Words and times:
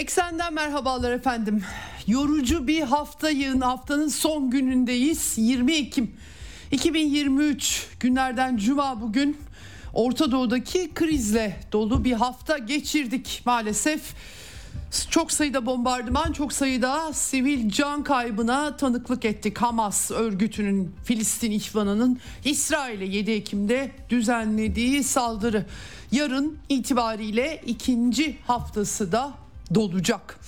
Eksenden 0.00 0.54
merhabalar 0.54 1.12
efendim. 1.12 1.62
Yorucu 2.06 2.66
bir 2.66 2.82
hafta 2.82 3.30
yığın 3.30 3.60
haftanın 3.60 4.08
son 4.08 4.50
günündeyiz. 4.50 5.34
20 5.36 5.72
Ekim 5.72 6.10
2023 6.70 7.86
günlerden 8.00 8.56
cuma 8.56 9.00
bugün 9.00 9.36
Orta 9.94 10.30
Doğu'daki 10.30 10.90
krizle 10.94 11.60
dolu 11.72 12.04
bir 12.04 12.12
hafta 12.12 12.58
geçirdik 12.58 13.42
maalesef. 13.44 14.14
Çok 15.10 15.32
sayıda 15.32 15.66
bombardıman, 15.66 16.32
çok 16.32 16.52
sayıda 16.52 17.12
sivil 17.12 17.70
can 17.70 18.04
kaybına 18.04 18.76
tanıklık 18.76 19.24
ettik. 19.24 19.58
Hamas 19.58 20.10
örgütünün 20.10 20.94
Filistin 21.04 21.50
ihvanının 21.50 22.20
İsrail'e 22.44 23.04
7 23.04 23.30
Ekim'de 23.30 23.90
düzenlediği 24.08 25.04
saldırı. 25.04 25.66
Yarın 26.12 26.58
itibariyle 26.68 27.62
ikinci 27.66 28.38
haftası 28.46 29.12
da 29.12 29.39
dolacak. 29.74 30.40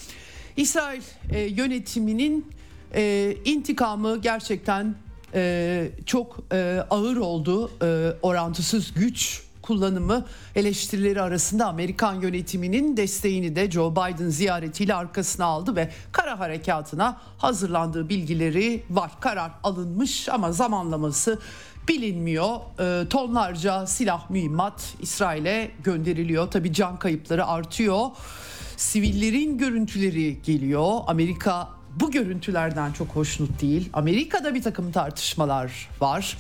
İsrail 0.56 1.03
e, 1.31 1.41
yönetiminin 1.41 2.47
e, 2.95 3.34
intikamı 3.45 4.20
gerçekten 4.20 4.95
e, 5.34 5.91
çok 6.06 6.39
e, 6.53 6.84
ağır 6.91 7.17
oldu. 7.17 7.70
E, 7.83 8.12
orantısız 8.23 8.95
güç 8.95 9.43
kullanımı 9.62 10.27
eleştirileri 10.55 11.23
arasında 11.23 11.67
Amerikan 11.67 12.20
yönetiminin 12.20 12.97
desteğini 12.97 13.56
de 13.56 13.70
Joe 13.70 13.93
Biden 13.93 14.28
ziyaretiyle 14.28 14.95
arkasına 14.95 15.45
aldı 15.45 15.77
ve 15.77 15.91
kara 16.12 16.39
harekatına 16.39 17.20
hazırlandığı 17.39 18.09
bilgileri 18.09 18.83
var. 18.91 19.11
Karar 19.20 19.53
alınmış 19.62 20.28
ama 20.28 20.53
zamanlaması 20.53 21.39
bilinmiyor. 21.89 22.56
E, 22.81 23.09
tonlarca 23.09 23.87
silah 23.87 24.31
mühimmat 24.31 24.95
İsrail'e 25.00 25.70
gönderiliyor. 25.84 26.50
Tabi 26.50 26.73
can 26.73 26.98
kayıpları 26.98 27.47
artıyor. 27.47 28.06
Sivillerin 28.83 29.58
görüntüleri 29.58 30.42
geliyor. 30.42 31.00
Amerika 31.06 31.69
bu 32.00 32.11
görüntülerden 32.11 32.92
çok 32.92 33.08
hoşnut 33.08 33.62
değil. 33.62 33.91
Amerika'da 33.92 34.55
bir 34.55 34.62
takım 34.62 34.92
tartışmalar 34.92 35.88
var. 36.00 36.38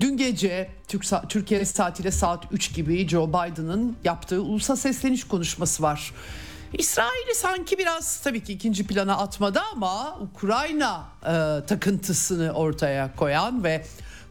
Dün 0.00 0.16
gece 0.16 0.70
Türk 0.88 1.04
Türkiye 1.28 1.64
saatiyle 1.64 2.10
saat 2.10 2.44
3 2.52 2.74
gibi 2.74 3.08
Joe 3.08 3.28
Biden'ın 3.28 3.96
yaptığı 4.04 4.42
ulusal 4.42 4.76
sesleniş 4.76 5.24
konuşması 5.24 5.82
var. 5.82 6.12
İsrail'i 6.72 7.34
sanki 7.34 7.78
biraz 7.78 8.20
tabii 8.20 8.44
ki 8.44 8.52
ikinci 8.52 8.86
plana 8.86 9.16
atmadı 9.16 9.60
ama 9.72 10.18
Ukrayna 10.20 11.06
e, 11.22 11.66
takıntısını 11.66 12.52
ortaya 12.52 13.16
koyan 13.16 13.64
ve 13.64 13.84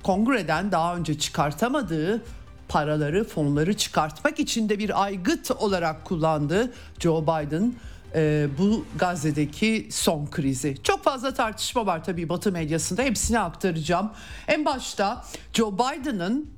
kongreden 0.03 0.71
daha 0.71 0.95
önce 0.95 1.19
çıkartamadığı 1.19 2.23
paraları, 2.69 3.23
fonları 3.23 3.73
çıkartmak 3.77 4.39
için 4.39 4.69
de 4.69 4.79
bir 4.79 5.03
aygıt 5.03 5.51
olarak 5.51 6.05
kullandı 6.05 6.73
Joe 6.99 7.23
Biden 7.23 7.73
e, 8.15 8.47
bu 8.57 8.85
Gazze'deki 8.99 9.87
son 9.91 10.27
krizi. 10.27 10.77
Çok 10.83 11.03
fazla 11.03 11.33
tartışma 11.33 11.85
var 11.85 12.03
tabii 12.03 12.29
Batı 12.29 12.51
medyasında 12.51 13.01
hepsini 13.01 13.39
aktaracağım. 13.39 14.11
En 14.47 14.65
başta 14.65 15.25
Joe 15.53 15.73
Biden'ın 15.73 16.49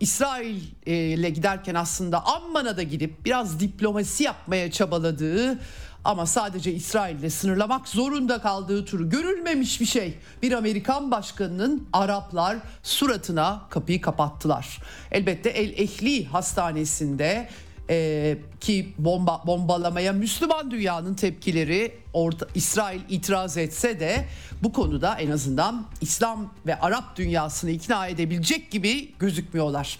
İsrail 0.00 0.60
ile 0.86 1.30
giderken 1.30 1.74
aslında 1.74 2.26
Amman'a 2.26 2.76
da 2.76 2.82
gidip 2.82 3.24
biraz 3.24 3.60
diplomasi 3.60 4.24
yapmaya 4.24 4.70
çabaladığı 4.70 5.58
ama 6.04 6.26
sadece 6.26 6.72
İsrail 6.72 7.18
ile 7.18 7.30
sınırlamak 7.30 7.88
zorunda 7.88 8.40
kaldığı 8.40 8.84
turu 8.84 9.10
görülmemiş 9.10 9.80
bir 9.80 9.86
şey. 9.86 10.14
Bir 10.42 10.52
Amerikan 10.52 11.10
başkanının 11.10 11.88
Araplar 11.92 12.56
suratına 12.82 13.62
kapıyı 13.70 14.00
kapattılar. 14.00 14.78
Elbette 15.10 15.50
El 15.50 15.70
Ehli 15.78 16.24
Hastanesi'nde 16.24 17.48
e, 17.90 18.38
ki 18.60 18.92
bomba 18.98 19.42
bombalamaya 19.46 20.12
Müslüman 20.12 20.70
dünyanın 20.70 21.14
tepkileri 21.14 21.94
orta, 22.12 22.46
İsrail 22.54 23.00
itiraz 23.08 23.56
etse 23.56 24.00
de 24.00 24.24
bu 24.62 24.72
konuda 24.72 25.14
en 25.14 25.30
azından 25.30 25.86
İslam 26.00 26.54
ve 26.66 26.80
Arap 26.80 27.16
dünyasını 27.16 27.70
ikna 27.70 28.06
edebilecek 28.06 28.70
gibi 28.70 29.12
gözükmüyorlar. 29.18 29.98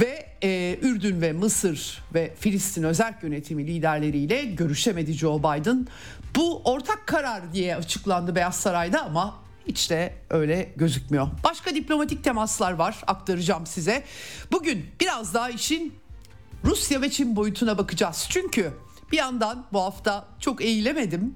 Ve 0.00 0.27
e, 0.42 0.78
Ürdün 0.82 1.20
ve 1.20 1.32
Mısır 1.32 2.02
ve 2.14 2.34
Filistin 2.34 2.82
özel 2.82 3.14
yönetimi 3.22 3.66
liderleriyle 3.66 4.44
görüşemedi 4.44 5.12
Joe 5.12 5.38
Biden. 5.38 5.86
Bu 6.36 6.62
ortak 6.64 7.06
karar 7.06 7.52
diye 7.52 7.76
açıklandı 7.76 8.34
Beyaz 8.34 8.56
Saray'da 8.56 9.04
ama 9.04 9.34
hiç 9.66 9.90
de 9.90 10.14
öyle 10.30 10.72
gözükmüyor. 10.76 11.28
Başka 11.44 11.74
diplomatik 11.74 12.24
temaslar 12.24 12.72
var 12.72 12.96
aktaracağım 13.06 13.66
size. 13.66 14.04
Bugün 14.52 14.86
biraz 15.00 15.34
daha 15.34 15.50
işin 15.50 15.94
Rusya 16.64 17.02
ve 17.02 17.10
Çin 17.10 17.36
boyutuna 17.36 17.78
bakacağız. 17.78 18.26
Çünkü 18.28 18.72
bir 19.12 19.16
yandan 19.16 19.66
bu 19.72 19.80
hafta 19.80 20.28
çok 20.40 20.62
eğilemedim. 20.62 21.34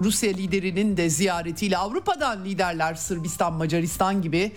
Rusya 0.00 0.30
liderinin 0.30 0.96
de 0.96 1.10
ziyaretiyle 1.10 1.78
Avrupa'dan 1.78 2.44
liderler 2.44 2.94
Sırbistan, 2.94 3.52
Macaristan 3.52 4.22
gibi 4.22 4.52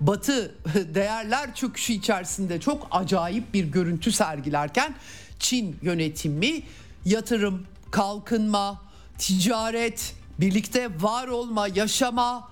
batı 0.00 0.54
değerler 0.94 1.54
çöküşü 1.54 1.92
içerisinde 1.92 2.60
çok 2.60 2.88
acayip 2.90 3.54
bir 3.54 3.64
görüntü 3.64 4.12
sergilerken 4.12 4.94
Çin 5.38 5.76
yönetimi 5.82 6.62
yatırım, 7.04 7.66
kalkınma, 7.90 8.82
ticaret, 9.18 10.14
birlikte 10.40 11.02
var 11.02 11.28
olma, 11.28 11.68
yaşama, 11.68 12.50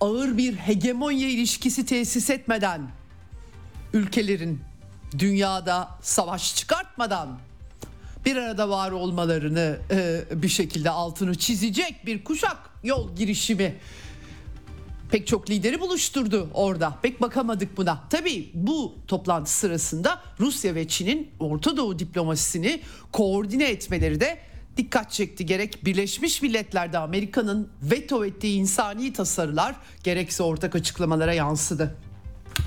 ağır 0.00 0.38
bir 0.38 0.56
hegemonya 0.56 1.28
ilişkisi 1.28 1.86
tesis 1.86 2.30
etmeden 2.30 2.90
ülkelerin 3.92 4.60
dünyada 5.18 5.88
savaş 6.02 6.56
çıkartmadan 6.56 7.38
bir 8.28 8.36
arada 8.36 8.68
var 8.68 8.90
olmalarını 8.90 9.78
e, 9.90 10.24
bir 10.42 10.48
şekilde 10.48 10.90
altını 10.90 11.34
çizecek 11.34 12.06
bir 12.06 12.24
kuşak 12.24 12.56
yol 12.84 13.16
girişimi 13.16 13.74
pek 15.10 15.26
çok 15.26 15.50
lideri 15.50 15.80
buluşturdu 15.80 16.50
orada. 16.54 16.98
Pek 17.02 17.20
bakamadık 17.20 17.76
buna. 17.76 18.04
Tabii 18.10 18.50
bu 18.54 18.94
toplantı 19.06 19.50
sırasında 19.50 20.22
Rusya 20.40 20.74
ve 20.74 20.88
Çin'in 20.88 21.30
Orta 21.40 21.76
Doğu 21.76 21.98
diplomasisini 21.98 22.80
koordine 23.12 23.70
etmeleri 23.70 24.20
de 24.20 24.38
dikkat 24.76 25.10
çekti. 25.10 25.46
Gerek 25.46 25.84
Birleşmiş 25.84 26.42
Milletler'de 26.42 26.98
Amerika'nın 26.98 27.68
veto 27.82 28.24
ettiği 28.24 28.58
insani 28.58 29.12
tasarılar 29.12 29.76
gerekse 30.04 30.42
ortak 30.42 30.74
açıklamalara 30.74 31.34
yansıdı. 31.34 31.96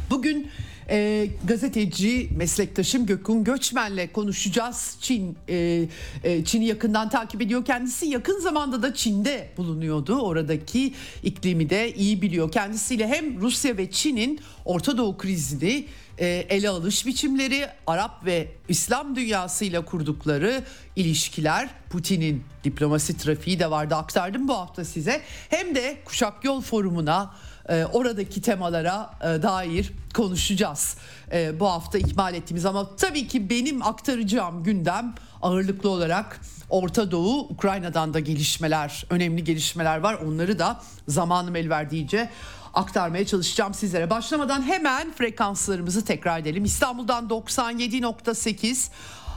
Bugün 0.10 0.52
e, 0.92 1.28
gazeteci 1.44 2.30
meslektaşım 2.36 3.06
Gökün 3.06 3.44
Göçmen'le 3.44 4.08
konuşacağız. 4.14 4.98
Çin 5.02 5.38
e, 5.50 5.88
e, 6.24 6.46
Çin'i 6.46 6.66
yakından 6.66 7.10
takip 7.10 7.42
ediyor 7.42 7.66
kendisi. 7.66 8.06
Yakın 8.06 8.40
zamanda 8.40 8.84
da 8.84 8.94
Çin'de 8.94 9.50
bulunuyordu. 9.58 10.22
Oradaki 10.22 10.94
iklimi 11.24 11.70
de 11.70 11.94
iyi 11.94 12.22
biliyor. 12.22 12.52
Kendisiyle 12.52 13.08
hem 13.08 13.42
Rusya 13.42 13.78
ve 13.78 13.92
Çin'in 13.92 14.40
Orta 14.66 14.98
Doğu 14.98 15.18
krizini 15.18 15.86
e, 16.18 16.28
ele 16.28 16.70
alış 16.70 17.06
biçimleri, 17.06 17.68
Arap 17.88 18.26
ve 18.26 18.48
İslam 18.70 19.16
dünyasıyla 19.16 19.86
kurdukları 19.86 20.64
ilişkiler, 20.96 21.70
Putin'in 21.90 22.44
diplomasi 22.64 23.18
trafiği 23.18 23.60
de 23.60 23.72
vardı 23.72 23.96
aktardım 23.96 24.48
bu 24.48 24.54
hafta 24.54 24.86
size. 24.86 25.22
Hem 25.50 25.76
de 25.76 25.98
Kuşak 26.06 26.46
Yol 26.46 26.62
Forumu'na 26.62 27.34
e, 27.72 27.86
oradaki 27.86 28.42
temalara 28.42 29.10
e, 29.22 29.26
dair 29.44 29.92
konuşacağız. 30.14 30.98
E, 31.32 31.60
bu 31.60 31.68
hafta 31.70 31.98
ihmal 31.98 32.34
ettiğimiz 32.34 32.66
ama 32.66 32.96
tabii 32.96 33.28
ki 33.28 33.50
benim 33.50 33.82
aktaracağım 33.82 34.64
gündem 34.64 35.16
ağırlıklı 35.42 35.90
olarak 35.90 36.42
Orta 36.70 37.12
Doğu, 37.12 37.40
Ukrayna'dan 37.40 38.14
da 38.14 38.20
gelişmeler, 38.20 39.06
önemli 39.10 39.44
gelişmeler 39.44 39.98
var. 39.98 40.14
Onları 40.14 40.60
da 40.60 40.82
zamanım 41.08 41.56
el 41.56 41.70
verdiğince 41.70 42.30
aktarmaya 42.74 43.26
çalışacağım 43.26 43.74
sizlere. 43.74 44.10
Başlamadan 44.10 44.62
hemen 44.62 45.12
frekanslarımızı 45.12 46.06
tekrar 46.06 46.40
edelim. 46.40 46.66
İstanbul'dan 46.66 47.28
97.8, 47.28 48.90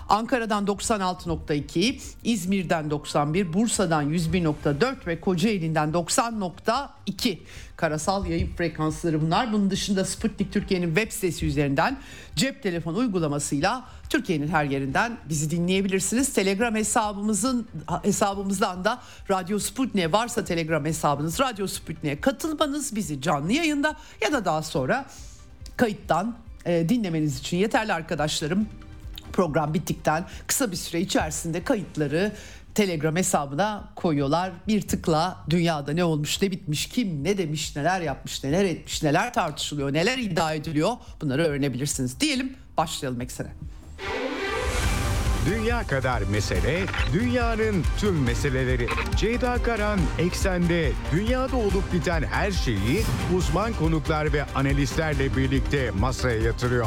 Ankara'dan 0.09 0.65
96.2, 0.65 2.01
İzmir'den 2.25 2.91
91, 2.91 3.53
Bursa'dan 3.53 4.11
101.4 4.15 5.07
ve 5.07 5.21
Kocaeli'nden 5.21 5.89
90.2 5.89 7.39
karasal 7.77 8.27
yayın 8.27 8.49
frekansları 8.57 9.23
bunlar. 9.23 9.53
Bunun 9.53 9.71
dışında 9.71 10.05
Sputnik 10.05 10.53
Türkiye'nin 10.53 10.95
web 10.95 11.13
sitesi 11.13 11.47
üzerinden 11.47 11.99
cep 12.37 12.63
telefon 12.63 12.95
uygulamasıyla 12.95 13.85
Türkiye'nin 14.09 14.49
her 14.49 14.65
yerinden 14.65 15.17
bizi 15.29 15.51
dinleyebilirsiniz. 15.51 16.33
Telegram 16.33 16.75
hesabımızın 16.75 17.69
hesabımızdan 18.03 18.85
da 18.85 19.03
Radyo 19.31 19.59
Sputnik'e 19.59 20.13
varsa 20.13 20.45
Telegram 20.45 20.85
hesabınız 20.85 21.41
Radyo 21.41 21.67
Sputnik'e 21.67 22.21
katılmanız 22.21 22.97
bizi 22.97 23.23
canlı 23.23 23.53
yayında 23.53 23.97
ya 24.21 24.33
da 24.33 24.45
daha 24.45 24.63
sonra 24.63 25.07
kayıttan 25.77 26.37
e, 26.67 26.89
dinlemeniz 26.89 27.39
için 27.39 27.57
yeterli 27.57 27.93
arkadaşlarım. 27.93 28.69
Program 29.35 29.75
bittikten 29.75 30.27
kısa 30.47 30.71
bir 30.71 30.77
süre 30.77 31.01
içerisinde 31.01 31.65
kayıtları 31.65 32.33
Telegram 32.75 33.17
hesabına 33.17 33.89
koyuyorlar. 33.97 34.53
Bir 34.69 34.81
tıkla 34.81 35.45
dünyada 35.51 35.93
ne 35.93 36.05
olmuş 36.05 36.43
ne 36.43 36.51
bitmiş 36.51 36.87
kim 36.87 37.25
ne 37.25 37.39
demiş 37.39 37.77
neler 37.77 38.01
yapmış 38.01 38.45
neler 38.45 38.65
etmiş 38.65 39.03
neler 39.03 39.35
tartışılıyor 39.35 39.93
neler 39.93 40.19
iddia 40.19 40.55
ediliyor 40.55 40.93
bunları 41.21 41.45
öğrenebilirsiniz. 41.45 42.21
Diyelim 42.21 42.57
başlayalım 42.77 43.21
eksene. 43.21 43.49
Dünya 45.51 45.87
kadar 45.87 46.23
mesele, 46.23 46.81
dünyanın 47.13 47.85
tüm 47.99 48.23
meseleleri. 48.23 48.89
Ceyda 49.17 49.63
Karan 49.63 50.01
Eksen'de 50.19 50.93
dünyada 51.13 51.57
olup 51.57 51.93
biten 51.93 52.23
her 52.23 52.51
şeyi 52.51 53.03
uzman 53.37 53.73
konuklar 53.73 54.33
ve 54.33 54.45
analistlerle 54.55 55.37
birlikte 55.37 55.91
masaya 55.91 56.41
yatırıyor. 56.41 56.87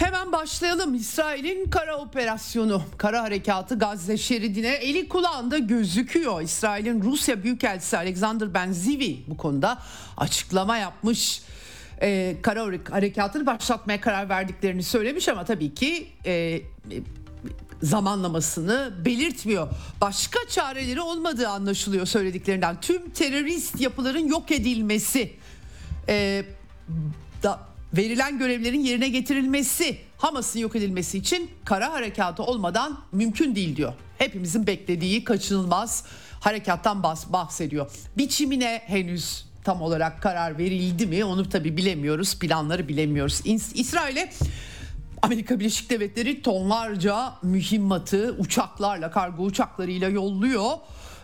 Hemen 0.00 0.32
başlayalım. 0.32 0.94
İsrail'in 0.94 1.70
kara 1.70 1.96
operasyonu, 1.96 2.82
kara 2.96 3.22
harekatı 3.22 3.78
Gazze 3.78 4.16
şeridine 4.16 4.68
eli 4.68 5.08
kulağında 5.08 5.58
gözüküyor. 5.58 6.42
İsrail'in 6.42 7.02
Rusya 7.02 7.42
Büyükelçisi 7.42 7.96
Alexander 7.96 8.54
Benzivi 8.54 9.24
bu 9.26 9.36
konuda 9.36 9.78
açıklama 10.16 10.76
yapmış. 10.76 11.42
Ee, 12.02 12.36
kara 12.42 12.62
harekatını 12.90 13.46
başlatmaya 13.46 14.00
karar 14.00 14.28
verdiklerini 14.28 14.82
söylemiş 14.82 15.28
ama 15.28 15.44
tabii 15.44 15.74
ki 15.74 16.08
e, 16.26 16.60
zamanlamasını 17.82 18.92
belirtmiyor. 19.04 19.68
Başka 20.00 20.38
çareleri 20.48 21.00
olmadığı 21.00 21.48
anlaşılıyor 21.48 22.06
söylediklerinden. 22.06 22.80
Tüm 22.80 23.10
terörist 23.10 23.80
yapıların 23.80 24.28
yok 24.28 24.50
edilmesi, 24.50 25.32
e, 26.08 26.44
da, 27.42 27.69
verilen 27.96 28.38
görevlerin 28.38 28.80
yerine 28.80 29.08
getirilmesi, 29.08 29.96
Hamas'ın 30.18 30.60
yok 30.60 30.76
edilmesi 30.76 31.18
için 31.18 31.50
kara 31.64 31.92
harekatı 31.92 32.42
olmadan 32.42 33.00
mümkün 33.12 33.54
değil 33.54 33.76
diyor. 33.76 33.92
Hepimizin 34.18 34.66
beklediği 34.66 35.24
kaçınılmaz 35.24 36.04
harekattan 36.40 37.02
bahsediyor. 37.02 37.90
Biçimine 38.18 38.82
henüz 38.86 39.44
tam 39.64 39.82
olarak 39.82 40.22
karar 40.22 40.58
verildi 40.58 41.06
mi 41.06 41.24
onu 41.24 41.48
tabi 41.48 41.76
bilemiyoruz. 41.76 42.38
Planları 42.38 42.88
bilemiyoruz. 42.88 43.40
İsrail'e 43.74 44.30
Amerika 45.22 45.60
Birleşik 45.60 45.90
Devletleri 45.90 46.42
tonlarca 46.42 47.32
mühimmatı 47.42 48.36
uçaklarla, 48.38 49.10
kargo 49.10 49.44
uçaklarıyla 49.44 50.08
yolluyor. 50.08 50.70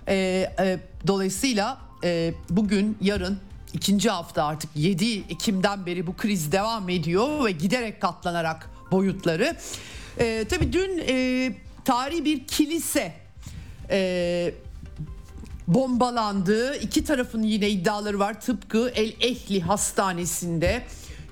Ee, 0.09 0.15
e, 0.59 0.79
dolayısıyla 1.07 1.79
e, 2.05 2.35
bugün, 2.51 2.99
yarın 3.01 3.39
ikinci 3.77 4.11
hafta 4.11 4.45
artık 4.45 4.71
7 4.75 5.19
Ekim'den 5.19 5.87
beri 5.87 6.07
bu 6.07 6.17
kriz 6.17 6.53
devam 6.53 6.89
ediyor 6.89 7.45
ve 7.45 7.51
giderek 7.51 8.01
katlanarak 8.01 8.71
boyutları. 8.91 9.57
Ee, 10.19 10.45
tabii 10.49 10.73
dün 10.73 11.03
e, 11.09 11.53
tarihi 11.85 12.25
bir 12.25 12.47
kilise 12.47 13.13
e, 13.91 14.55
bombalandı. 15.69 16.77
İki 16.77 17.05
tarafın 17.05 17.43
yine 17.43 17.71
iddiaları 17.71 18.19
var. 18.19 18.41
Tıpkı 18.41 18.93
El 18.95 19.13
Ehli 19.21 19.61
Hastanesi'nde. 19.61 20.83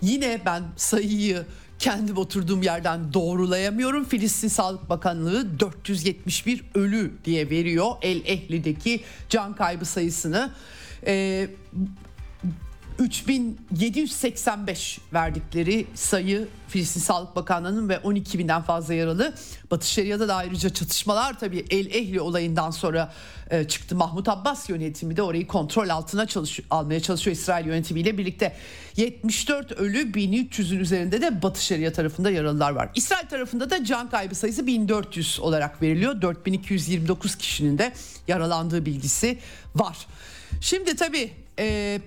Yine 0.03 0.41
ben 0.47 0.63
sayıyı 0.77 1.47
kendim 1.79 2.17
oturduğum 2.17 2.63
yerden 2.63 3.13
doğrulayamıyorum. 3.13 4.05
Filistin 4.05 4.49
Sağlık 4.49 4.89
Bakanlığı 4.91 5.61
471 5.61 6.65
ölü 6.75 7.13
diye 7.25 7.51
veriyor 7.51 7.93
El 8.03 8.21
Ehli'deki 8.25 9.01
can 9.29 9.57
kaybı 9.57 9.85
sayısını. 9.85 10.51
Ee, 11.07 11.49
3785 12.99 14.99
verdikleri 15.13 15.87
sayı 15.95 16.49
Filistin 16.69 17.01
Sağlık 17.01 17.37
Bakanlığı'nın 17.37 17.89
ve 17.89 17.99
12 17.99 18.39
binden 18.39 18.63
fazla 18.63 18.95
yaralı. 18.95 19.35
Batı 19.71 19.91
Şeria'da 19.91 20.29
da 20.29 20.35
ayrıca 20.35 20.71
çatışmalar 20.71 21.39
tabii 21.39 21.65
El 21.71 21.87
Ehli 21.87 22.21
olayından 22.21 22.71
sonra 22.71 23.13
e, 23.51 23.65
çıktı. 23.65 23.97
Mahmut 23.97 24.29
Abbas 24.29 24.71
yönetimi 24.71 25.17
de 25.17 25.23
orayı 25.23 25.47
kontrol 25.47 25.89
altına 25.89 26.27
çalış 26.27 26.61
almaya 26.71 27.01
çalışıyor 27.01 27.37
İsrail 27.37 27.67
yönetimiyle 27.67 28.19
birlikte. 28.19 28.57
74 28.97 29.73
ölü 29.73 29.99
1300'ün 29.99 30.79
üzerinde 30.79 31.21
de 31.21 31.43
Batı 31.43 31.65
Şeria 31.65 31.93
tarafında 31.93 32.31
yaralılar 32.31 32.71
var. 32.71 32.91
İsrail 32.95 33.27
tarafında 33.27 33.71
da 33.71 33.85
can 33.85 34.11
kaybı 34.11 34.35
sayısı 34.35 34.67
1400 34.67 35.41
olarak 35.41 35.83
veriliyor. 35.83 36.23
4229 36.23 37.37
kişinin 37.37 37.79
de 37.79 37.93
yaralandığı 38.29 38.87
bilgisi 38.87 39.39
var. 39.75 39.97
Şimdi 40.61 40.97
tabii 40.97 41.33
e, 41.59 42.01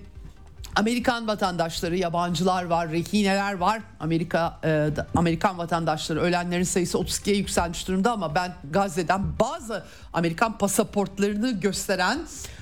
Amerikan 0.78 1.26
vatandaşları, 1.28 1.96
yabancılar 1.96 2.64
var, 2.64 2.90
rehineler 2.90 3.52
var. 3.52 3.80
Amerika 4.00 4.60
e, 4.64 4.88
Amerikan 5.16 5.58
vatandaşları 5.58 6.20
ölenlerin 6.20 6.64
sayısı 6.64 6.98
32'ye 6.98 7.36
yükselmiş 7.36 7.88
durumda 7.88 8.12
ama 8.12 8.34
ben 8.34 8.54
Gazze'den 8.70 9.22
bazı 9.40 9.84
Amerikan 10.12 10.58
pasaportlarını 10.58 11.60
gösteren 11.60 12.18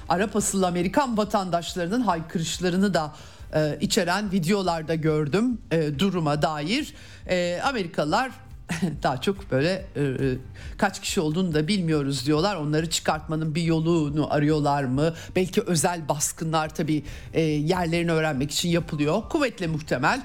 Arap 0.09 0.37
asıllı 0.37 0.67
Amerikan 0.67 1.17
vatandaşlarının 1.17 2.01
haykırışlarını 2.01 2.95
da 2.95 3.13
e, 3.55 3.79
içeren 3.81 4.33
videolarda 4.33 4.95
gördüm 4.95 5.59
e, 5.71 5.99
duruma 5.99 6.43
dair. 6.43 6.95
E, 7.29 7.61
Amerikalılar 7.65 8.31
daha 9.03 9.21
çok 9.21 9.51
böyle 9.51 9.87
e, 9.97 10.03
e, 10.03 10.39
kaç 10.79 11.01
kişi 11.01 11.21
olduğunu 11.21 11.55
da 11.55 11.69
bilmiyoruz 11.69 12.27
diyorlar. 12.27 12.57
Onları 12.57 12.91
çıkartmanın 12.91 13.55
bir 13.55 13.63
yolunu 13.63 14.33
arıyorlar 14.35 14.85
mı? 14.85 15.15
Belki 15.37 15.61
özel 15.61 16.09
baskınlar 16.09 16.75
tabii 16.75 17.03
e, 17.33 17.41
yerlerini 17.41 18.13
öğrenmek 18.13 18.51
için 18.51 18.69
yapılıyor. 18.69 19.23
Kuvvetle 19.29 19.67
muhtemel. 19.67 20.23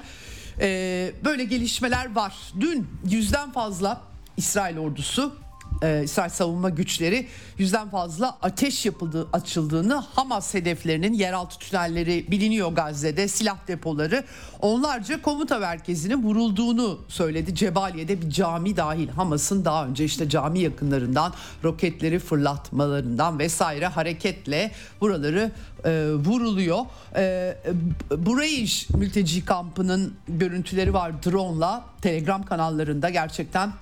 E, 0.60 1.12
böyle 1.24 1.44
gelişmeler 1.44 2.14
var. 2.14 2.34
Dün 2.60 2.88
yüzden 3.10 3.52
fazla 3.52 4.00
İsrail 4.36 4.78
ordusu 4.78 5.41
e, 5.82 6.02
İsrail 6.04 6.30
savunma 6.30 6.70
güçleri 6.70 7.26
yüzden 7.58 7.90
fazla 7.90 8.38
ateş 8.42 8.86
yapıldığı 8.86 9.28
açıldığını 9.32 9.94
Hamas 9.94 10.54
hedeflerinin 10.54 11.12
yeraltı 11.12 11.58
tünelleri 11.58 12.26
biliniyor 12.30 12.72
Gazze'de 12.72 13.28
silah 13.28 13.68
depoları 13.68 14.24
onlarca 14.60 15.22
komuta 15.22 15.58
merkezinin 15.58 16.22
vurulduğunu 16.22 17.00
söyledi. 17.08 17.54
Cebaliye'de 17.54 18.22
bir 18.22 18.30
cami 18.30 18.76
dahil 18.76 19.08
Hamas'ın 19.08 19.64
daha 19.64 19.86
önce 19.86 20.04
işte 20.04 20.28
cami 20.28 20.60
yakınlarından 20.60 21.34
roketleri 21.64 22.18
fırlatmalarından 22.18 23.38
vesaire 23.38 23.86
hareketle 23.86 24.72
buraları 25.00 25.52
e, 25.84 25.90
vuruluyor. 26.12 26.78
E, 27.16 27.56
burayı 28.16 28.66
mülteci 28.94 29.44
kampının 29.44 30.14
görüntüleri 30.28 30.94
var 30.94 31.22
drone'la 31.22 31.84
Telegram 32.02 32.42
kanallarında 32.42 33.10
gerçekten 33.10 33.72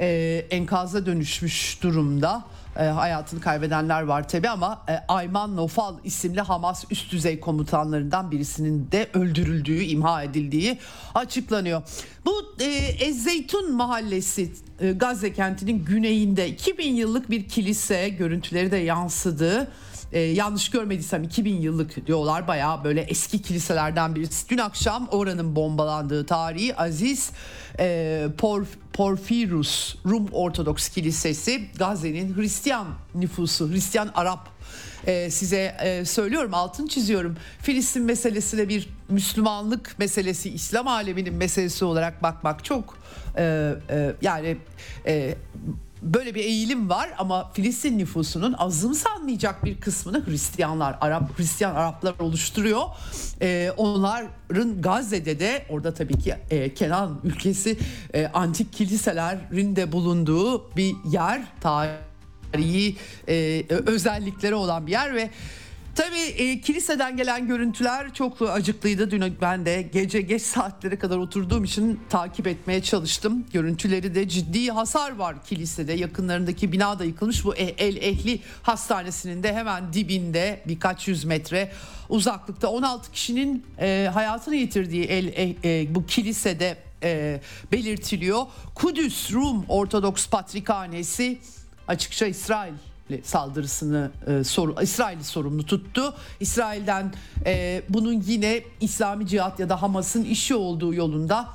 e, 0.00 0.46
enkaza 0.50 1.06
dönüşmüş 1.06 1.82
durumda. 1.82 2.44
E, 2.78 2.84
hayatını 2.84 3.40
kaybedenler 3.40 4.02
var 4.02 4.28
tabi 4.28 4.48
ama 4.48 4.82
e, 4.88 4.92
Ayman 5.08 5.56
Nofal 5.56 5.94
isimli 6.04 6.40
Hamas 6.40 6.84
üst 6.90 7.12
düzey 7.12 7.40
komutanlarından 7.40 8.30
birisinin 8.30 8.88
de 8.92 9.08
öldürüldüğü, 9.14 9.82
imha 9.82 10.22
edildiği 10.22 10.78
açıklanıyor. 11.14 11.82
Bu 12.26 12.54
e, 12.60 12.64
Ezzeytun 13.04 13.74
mahallesi 13.74 14.52
e, 14.80 14.92
Gazze 14.92 15.32
kentinin 15.32 15.84
güneyinde 15.84 16.48
2000 16.48 16.94
yıllık 16.94 17.30
bir 17.30 17.48
kilise 17.48 18.08
görüntüleri 18.08 18.70
de 18.70 18.76
yansıdı 18.76 19.68
e, 20.12 20.20
yanlış 20.20 20.70
görmediysem 20.70 21.22
2000 21.22 21.60
yıllık 21.60 22.06
diyorlar 22.06 22.48
bayağı 22.48 22.84
böyle 22.84 23.00
eski 23.00 23.42
kiliselerden 23.42 24.14
birisi. 24.14 24.48
Dün 24.48 24.58
akşam 24.58 25.08
oranın 25.10 25.56
bombalandığı 25.56 26.26
tarihi 26.26 26.76
Aziz 26.76 27.30
e, 27.78 28.26
Porf, 28.38 28.68
Porfirus 28.92 29.96
Rum 30.06 30.28
Ortodoks 30.32 30.88
Kilisesi 30.88 31.70
Gazze'nin 31.78 32.36
Hristiyan 32.36 32.86
nüfusu 33.14 33.70
Hristiyan 33.70 34.10
Arap 34.14 34.56
Ee, 35.06 35.30
size 35.30 35.76
e, 35.80 36.04
söylüyorum 36.04 36.54
altın 36.54 36.86
çiziyorum. 36.86 37.36
Filistin 37.62 38.02
meselesine 38.02 38.68
bir 38.68 38.88
Müslümanlık 39.08 39.98
meselesi, 39.98 40.50
İslam 40.50 40.88
aleminin 40.88 41.34
meselesi 41.34 41.84
olarak 41.84 42.22
bakmak 42.22 42.64
çok 42.64 42.98
e, 43.36 43.74
e, 43.90 44.14
yani 44.22 44.56
e, 45.06 45.34
böyle 46.14 46.34
bir 46.34 46.44
eğilim 46.44 46.90
var 46.90 47.10
ama 47.18 47.50
Filistin 47.52 47.98
nüfusunun 47.98 48.52
azımsanmayacak 48.52 49.64
bir 49.64 49.80
kısmını 49.80 50.26
Hristiyanlar, 50.26 50.98
Arap 51.00 51.38
Hristiyan 51.38 51.74
Araplar 51.74 52.14
oluşturuyor. 52.18 52.82
Ee, 53.42 53.72
onların 53.76 54.82
Gazze'de 54.82 55.40
de 55.40 55.66
orada 55.70 55.94
tabii 55.94 56.18
ki 56.18 56.34
e, 56.50 56.74
Kenan 56.74 57.20
ülkesi 57.24 57.78
e, 58.14 58.26
antik 58.26 58.72
kiliselerin 58.72 59.76
de 59.76 59.92
bulunduğu 59.92 60.76
bir 60.76 60.94
yer 61.10 61.42
tarihi 61.60 62.96
e, 63.28 63.64
özellikleri 63.68 64.54
olan 64.54 64.86
bir 64.86 64.92
yer 64.92 65.14
ve 65.14 65.30
Tabii 65.96 66.18
e, 66.18 66.60
kiliseden 66.60 67.16
gelen 67.16 67.46
görüntüler 67.46 68.14
çok 68.14 68.42
acıklıydı. 68.42 69.10
Dün 69.10 69.36
ben 69.40 69.66
de 69.66 69.82
gece 69.82 70.20
geç 70.20 70.42
saatlere 70.42 70.98
kadar 70.98 71.18
oturduğum 71.18 71.64
için 71.64 72.00
takip 72.08 72.46
etmeye 72.46 72.82
çalıştım. 72.82 73.46
Görüntüleri 73.52 74.14
de 74.14 74.28
ciddi 74.28 74.70
hasar 74.70 75.16
var 75.16 75.44
kilisede. 75.44 75.92
Yakınlarındaki 75.92 76.72
bina 76.72 76.98
da 76.98 77.04
yıkılmış. 77.04 77.44
Bu 77.44 77.54
El 77.56 77.96
Ehli 77.96 78.40
Hastanesi'nin 78.62 79.42
de 79.42 79.54
hemen 79.54 79.92
dibinde 79.92 80.62
birkaç 80.68 81.08
yüz 81.08 81.24
metre 81.24 81.72
uzaklıkta 82.08 82.68
16 82.68 83.12
kişinin 83.12 83.64
e, 83.80 84.10
hayatını 84.14 84.56
yitirdiği 84.56 85.04
El 85.04 85.26
e, 85.26 85.56
e, 85.64 85.94
bu 85.94 86.06
kilisede 86.06 86.76
e, 87.02 87.40
belirtiliyor. 87.72 88.46
Kudüs 88.74 89.32
Rum 89.32 89.64
Ortodoks 89.68 90.28
Patrikhanesi 90.28 91.38
açıkça 91.88 92.26
İsrail 92.26 92.72
saldırısını 93.22 94.10
e, 94.26 94.44
sor, 94.44 94.82
İsrail'i 94.82 95.24
sorumlu 95.24 95.66
tuttu. 95.66 96.14
İsrail'den 96.40 97.12
e, 97.46 97.82
bunun 97.88 98.22
yine 98.26 98.62
İslami 98.80 99.26
Cihat 99.26 99.60
ya 99.60 99.68
da 99.68 99.82
Hamas'ın 99.82 100.24
işi 100.24 100.54
olduğu 100.54 100.94
yolunda 100.94 101.48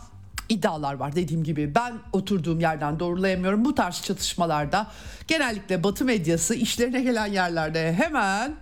iddialar 0.50 0.94
var. 0.94 1.16
Dediğim 1.16 1.44
gibi 1.44 1.76
ben 1.76 1.94
oturduğum 2.14 2.60
yerden 2.60 3.00
doğrulayamıyorum. 3.00 3.66
Bu 3.66 3.76
tarz 3.76 4.02
çatışmalarda 4.02 4.88
genellikle 5.28 5.84
Batı 5.84 6.06
medyası 6.06 6.56
işlerine 6.56 7.02
gelen 7.02 7.28
yerlerde 7.28 7.94
hemen 7.94 8.56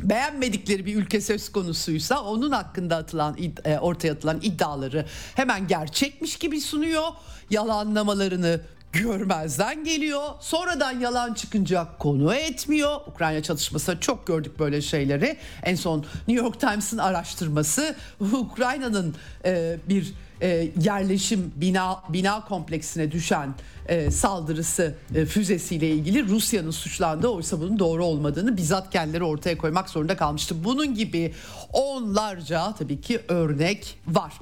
beğenmedikleri 0.00 0.86
bir 0.86 0.96
ülke 0.96 1.20
söz 1.20 1.52
konusuysa 1.52 2.22
onun 2.22 2.50
hakkında 2.50 2.96
atılan 2.96 3.36
e, 3.64 3.78
ortaya 3.78 4.12
atılan 4.12 4.38
iddiaları 4.42 5.06
hemen 5.34 5.66
gerçekmiş 5.66 6.36
gibi 6.36 6.60
sunuyor. 6.60 7.08
Yalanlamalarını 7.50 8.60
görmezden 8.92 9.84
geliyor. 9.84 10.22
Sonradan 10.40 11.00
yalan 11.00 11.34
çıkınca 11.34 11.88
konu 11.98 12.34
etmiyor. 12.34 13.00
Ukrayna 13.06 13.42
çatışması 13.42 14.00
çok 14.00 14.26
gördük 14.26 14.58
böyle 14.58 14.82
şeyleri. 14.82 15.36
En 15.62 15.74
son 15.74 16.04
New 16.28 16.44
York 16.44 16.60
Times'ın 16.60 16.98
araştırması 16.98 17.96
Ukrayna'nın 18.20 19.14
e, 19.44 19.76
bir 19.88 20.14
e, 20.42 20.68
yerleşim 20.82 21.52
bina 21.56 22.02
bina 22.08 22.44
kompleksine 22.44 23.12
düşen 23.12 23.54
e, 23.88 24.10
saldırısı 24.10 24.94
e, 25.14 25.24
füzesiyle 25.24 25.90
ilgili 25.90 26.28
Rusya'nın 26.28 26.70
suçlandığı 26.70 27.28
oysa 27.28 27.60
bunun 27.60 27.78
doğru 27.78 28.04
olmadığını 28.04 28.56
bizzat 28.56 28.90
kendileri 28.90 29.24
ortaya 29.24 29.58
koymak 29.58 29.90
zorunda 29.90 30.16
kalmıştı. 30.16 30.64
Bunun 30.64 30.94
gibi 30.94 31.34
onlarca 31.72 32.74
tabii 32.74 33.00
ki 33.00 33.20
örnek 33.28 33.98
var. 34.06 34.32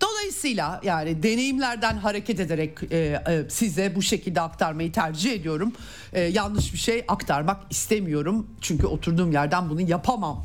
Dolayısıyla 0.00 0.80
yani 0.84 1.22
deneyimlerden 1.22 1.96
hareket 1.96 2.40
ederek 2.40 2.78
e, 2.90 2.96
e, 2.96 3.50
size 3.50 3.94
bu 3.94 4.02
şekilde 4.02 4.40
aktarmayı 4.40 4.92
tercih 4.92 5.32
ediyorum. 5.32 5.72
E, 6.12 6.20
yanlış 6.20 6.72
bir 6.72 6.78
şey 6.78 7.04
aktarmak 7.08 7.60
istemiyorum. 7.70 8.46
Çünkü 8.60 8.86
oturduğum 8.86 9.32
yerden 9.32 9.70
bunu 9.70 9.80
yapamam. 9.80 10.44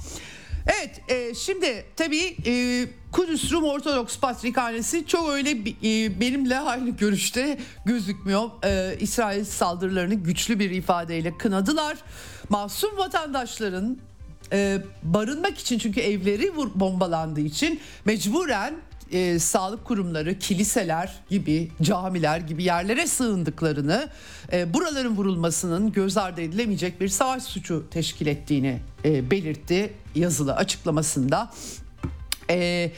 Evet 0.67 1.01
e, 1.07 1.35
şimdi 1.35 1.85
tabii 1.95 2.37
e, 2.45 2.85
Kudüs 3.11 3.51
Rum 3.51 3.63
Ortodoks 3.63 4.19
Patrikhanesi 4.19 5.07
çok 5.07 5.29
öyle 5.29 5.51
e, 5.83 6.19
benimle 6.19 6.59
aynı 6.59 6.89
görüşte 6.89 7.57
gözükmüyor. 7.85 8.49
E, 8.65 8.97
İsrail 8.99 9.45
saldırılarını 9.45 10.13
güçlü 10.13 10.59
bir 10.59 10.69
ifadeyle 10.69 11.37
kınadılar. 11.37 11.97
Masum 12.49 12.97
vatandaşların 12.97 13.97
e, 14.51 14.77
barınmak 15.03 15.57
için 15.57 15.79
çünkü 15.79 15.99
evleri 16.01 16.51
vur, 16.51 16.69
bombalandığı 16.75 17.41
için 17.41 17.79
mecburen 18.05 18.73
e, 19.11 19.39
sağlık 19.39 19.85
kurumları, 19.85 20.39
kiliseler 20.39 21.13
gibi, 21.29 21.71
camiler 21.81 22.39
gibi 22.39 22.63
yerlere 22.63 23.07
sığındıklarını, 23.07 24.09
e, 24.53 24.73
buraların 24.73 25.15
vurulmasının 25.15 25.91
göz 25.91 26.17
ardı 26.17 26.41
edilemeyecek 26.41 27.01
bir 27.01 27.07
savaş 27.07 27.43
suçu 27.43 27.85
teşkil 27.91 28.27
ettiğini 28.27 28.79
e, 29.05 29.31
belirtti 29.31 29.93
yazılı 30.15 30.55
açıklamasında. 30.55 31.51
E, 32.49 32.91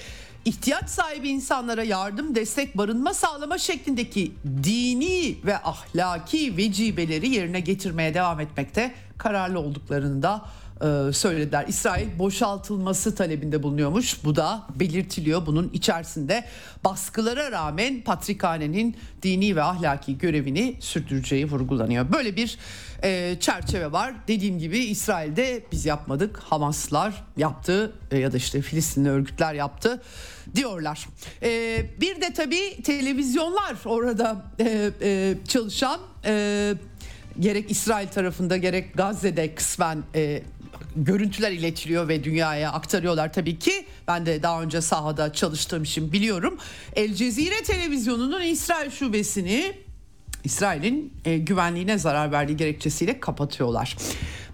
ihtiyaç 0.45 0.89
sahibi 0.89 1.29
insanlara 1.29 1.83
yardım, 1.83 2.35
destek, 2.35 2.77
barınma 2.77 3.13
sağlama 3.13 3.57
şeklindeki 3.57 4.31
dini 4.63 5.37
ve 5.45 5.57
ahlaki 5.57 6.57
vecibeleri 6.57 7.29
yerine 7.29 7.59
getirmeye 7.59 8.13
devam 8.13 8.39
etmekte 8.39 8.95
kararlı 9.17 9.59
olduklarını 9.59 10.23
da 10.23 10.45
e, 10.81 11.13
söylediler. 11.13 11.65
İsrail 11.67 12.19
boşaltılması 12.19 13.15
talebinde 13.15 13.63
bulunuyormuş. 13.63 14.23
Bu 14.23 14.35
da 14.35 14.63
belirtiliyor 14.75 15.45
bunun 15.45 15.69
içerisinde. 15.73 16.45
Baskılara 16.83 17.51
rağmen 17.51 18.01
Patrikhane'nin 18.01 18.95
dini 19.23 19.55
ve 19.55 19.63
ahlaki 19.63 20.17
görevini 20.17 20.75
sürdüreceği 20.79 21.51
vurgulanıyor. 21.51 22.13
Böyle 22.13 22.35
bir 22.35 22.57
e, 23.03 23.37
çerçeve 23.39 23.91
var. 23.91 24.13
Dediğim 24.27 24.59
gibi 24.59 24.79
İsrail'de 24.79 25.63
biz 25.71 25.85
yapmadık. 25.85 26.37
Hamaslar 26.37 27.23
yaptı 27.37 27.93
e, 28.11 28.17
ya 28.17 28.31
da 28.31 28.37
işte 28.37 28.61
Filistinli 28.61 29.09
örgütler 29.09 29.53
yaptı 29.53 30.01
diyorlar. 30.55 31.07
E, 31.43 31.81
bir 32.01 32.21
de 32.21 32.33
tabii 32.33 32.81
televizyonlar 32.83 33.75
orada 33.85 34.45
e, 34.59 34.91
e, 35.01 35.35
çalışan 35.47 35.99
e, 36.25 36.73
gerek 37.39 37.71
İsrail 37.71 38.07
tarafında 38.07 38.57
gerek 38.57 38.93
Gazze'de 38.93 39.55
kısmen 39.55 40.03
e, 40.15 40.43
görüntüler 40.95 41.51
iletiliyor 41.51 42.07
ve 42.07 42.23
dünyaya 42.23 42.71
aktarıyorlar 42.71 43.33
tabii 43.33 43.59
ki. 43.59 43.85
Ben 44.07 44.25
de 44.25 44.43
daha 44.43 44.61
önce 44.61 44.81
sahada 44.81 45.33
çalıştığım 45.33 45.83
için 45.83 46.11
biliyorum. 46.11 46.57
El 46.95 47.13
Cezire 47.13 47.63
televizyonunun 47.63 48.41
İsrail 48.41 48.91
şubesini 48.91 49.73
İsrail'in 50.43 51.13
e, 51.25 51.37
güvenliğine 51.37 51.97
zarar 51.97 52.31
verdiği 52.31 52.57
gerekçesiyle 52.57 53.19
kapatıyorlar. 53.19 53.97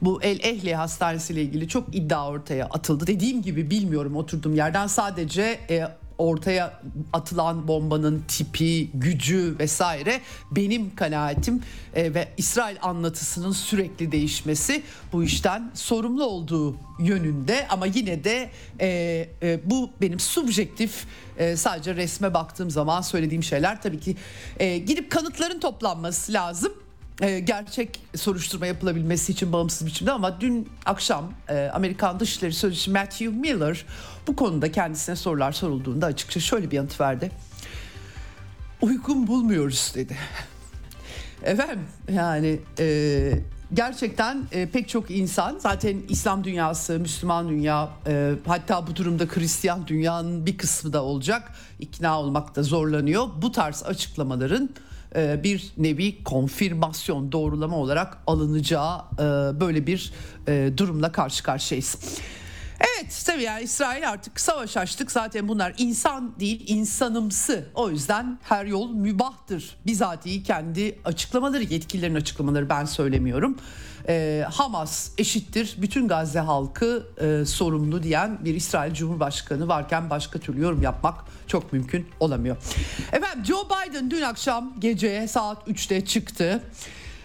Bu 0.01 0.23
El 0.23 0.39
Ehli 0.39 0.75
Hastanesi 0.75 1.33
ile 1.33 1.41
ilgili 1.41 1.67
çok 1.67 1.95
iddia 1.95 2.27
ortaya 2.27 2.65
atıldı. 2.65 3.07
Dediğim 3.07 3.41
gibi 3.41 3.69
bilmiyorum 3.69 4.15
oturduğum 4.15 4.55
yerden 4.55 4.87
sadece 4.87 5.59
e, 5.69 5.87
ortaya 6.21 6.81
atılan 7.13 7.67
bombanın 7.67 8.23
tipi, 8.27 8.89
gücü 8.93 9.55
vesaire 9.59 10.21
benim 10.51 10.95
kanaatim 10.95 11.63
e, 11.95 12.13
ve 12.13 12.27
İsrail 12.37 12.77
anlatısının 12.81 13.51
sürekli 13.51 14.11
değişmesi 14.11 14.83
bu 15.13 15.23
işten 15.23 15.71
sorumlu 15.73 16.25
olduğu 16.25 16.75
yönünde. 16.99 17.67
Ama 17.67 17.85
yine 17.85 18.23
de 18.23 18.49
e, 18.79 18.87
e, 19.43 19.59
bu 19.65 19.89
benim 20.01 20.19
subjektif 20.19 21.05
e, 21.37 21.55
sadece 21.55 21.95
resme 21.95 22.33
baktığım 22.33 22.71
zaman 22.71 23.01
söylediğim 23.01 23.43
şeyler 23.43 23.81
tabii 23.81 23.99
ki. 23.99 24.15
E, 24.59 24.77
gidip 24.77 25.11
kanıtların 25.11 25.59
toplanması 25.59 26.33
lazım 26.33 26.73
gerçek 27.21 27.99
soruşturma 28.15 28.65
yapılabilmesi 28.67 29.31
için 29.31 29.53
bağımsız 29.53 29.87
biçimde 29.87 30.11
ama 30.11 30.41
dün 30.41 30.69
akşam 30.85 31.33
e, 31.49 31.69
Amerikan 31.73 32.19
Dışişleri 32.19 32.53
Sözcüsü 32.53 32.91
Matthew 32.91 33.27
Miller 33.27 33.85
bu 34.27 34.35
konuda 34.35 34.71
kendisine 34.71 35.15
sorular 35.15 35.51
sorulduğunda 35.51 36.05
açıkça 36.05 36.39
şöyle 36.39 36.71
bir 36.71 36.75
yanıt 36.75 37.01
verdi. 37.01 37.31
Uygun 38.81 39.27
bulmuyoruz 39.27 39.91
dedi. 39.95 40.17
Efendim 41.43 41.79
yani 42.11 42.59
e, 42.79 43.31
gerçekten 43.73 44.43
e, 44.51 44.65
pek 44.65 44.89
çok 44.89 45.11
insan 45.11 45.59
zaten 45.59 45.97
İslam 46.09 46.43
dünyası, 46.43 46.99
Müslüman 46.99 47.49
dünya 47.49 47.89
e, 48.07 48.33
hatta 48.47 48.87
bu 48.87 48.95
durumda 48.95 49.23
Hristiyan 49.23 49.87
dünyanın 49.87 50.45
bir 50.45 50.57
kısmı 50.57 50.93
da 50.93 51.03
olacak 51.03 51.51
ikna 51.79 52.19
olmakta 52.19 52.63
zorlanıyor. 52.63 53.27
Bu 53.41 53.51
tarz 53.51 53.83
açıklamaların 53.83 54.69
bir 55.15 55.71
nevi 55.77 56.23
konfirmasyon 56.23 57.31
doğrulama 57.31 57.77
olarak 57.77 58.17
alınacağı 58.27 58.97
e, 59.13 59.19
böyle 59.59 59.87
bir 59.87 60.13
e, 60.47 60.71
durumla 60.77 61.11
karşı 61.11 61.43
karşıyayız. 61.43 61.97
Evet 62.81 63.23
tabii 63.25 63.43
yani 63.43 63.63
İsrail 63.63 64.09
artık 64.09 64.39
savaş 64.39 64.77
açtık 64.77 65.11
zaten 65.11 65.47
bunlar 65.47 65.73
insan 65.77 66.39
değil 66.39 66.63
insanımsı 66.67 67.69
o 67.75 67.89
yüzden 67.89 68.39
her 68.43 68.65
yol 68.65 68.91
mübahtır 68.91 69.77
bizatihi 69.85 70.43
kendi 70.43 70.99
açıklamaları 71.05 71.63
yetkililerin 71.63 72.15
açıklamaları 72.15 72.69
ben 72.69 72.85
söylemiyorum 72.85 73.57
e, 74.07 74.45
Hamas 74.51 75.11
eşittir 75.17 75.75
bütün 75.77 76.07
Gazze 76.07 76.39
halkı 76.39 77.07
e, 77.21 77.45
sorumlu 77.45 78.03
diyen 78.03 78.45
bir 78.45 78.55
İsrail 78.55 78.93
Cumhurbaşkanı 78.93 79.67
varken 79.67 80.09
başka 80.09 80.39
türlü 80.39 80.61
yorum 80.61 80.81
yapmak 80.81 81.15
çok 81.47 81.73
mümkün 81.73 82.07
olamıyor. 82.19 82.57
Efendim 83.11 83.45
Joe 83.45 83.65
Biden 83.65 84.11
dün 84.11 84.21
akşam 84.21 84.73
gece 84.79 85.27
saat 85.27 85.67
3'te 85.67 86.05
çıktı. 86.05 86.63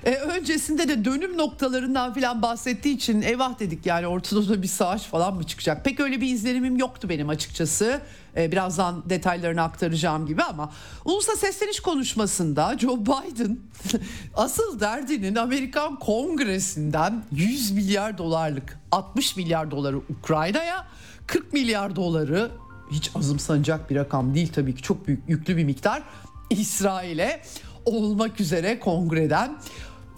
E, 0.06 0.14
öncesinde 0.14 0.88
de 0.88 1.04
dönüm 1.04 1.38
noktalarından 1.38 2.14
falan 2.14 2.42
bahsettiği 2.42 2.96
için 2.96 3.22
eyvah 3.22 3.60
dedik 3.60 3.86
yani 3.86 4.06
ortada 4.06 4.62
bir 4.62 4.68
savaş 4.68 5.02
falan 5.02 5.34
mı 5.34 5.44
çıkacak? 5.44 5.84
Pek 5.84 6.00
öyle 6.00 6.20
bir 6.20 6.28
izlenimim 6.28 6.76
yoktu 6.76 7.08
benim 7.08 7.28
açıkçası. 7.28 8.00
E, 8.36 8.52
birazdan 8.52 9.10
detaylarını 9.10 9.62
aktaracağım 9.62 10.26
gibi 10.26 10.42
ama 10.42 10.72
ulusa 11.04 11.36
sesleniş 11.36 11.80
konuşmasında 11.80 12.78
Joe 12.78 13.00
Biden 13.00 13.58
asıl 14.34 14.80
derdinin 14.80 15.34
Amerikan 15.34 15.98
Kongresi'nden 15.98 17.24
100 17.32 17.70
milyar 17.70 18.18
dolarlık 18.18 18.78
60 18.92 19.36
milyar 19.36 19.70
doları 19.70 19.96
Ukrayna'ya 19.96 20.86
40 21.26 21.52
milyar 21.52 21.96
doları 21.96 22.50
hiç 22.90 23.10
azımsanacak 23.14 23.90
bir 23.90 23.96
rakam 23.96 24.34
değil 24.34 24.52
tabii 24.54 24.74
ki 24.74 24.82
çok 24.82 25.06
büyük 25.06 25.28
yüklü 25.28 25.56
bir 25.56 25.64
miktar 25.64 26.02
İsrail'e 26.50 27.42
olmak 27.84 28.40
üzere 28.40 28.80
kongreden 28.80 29.58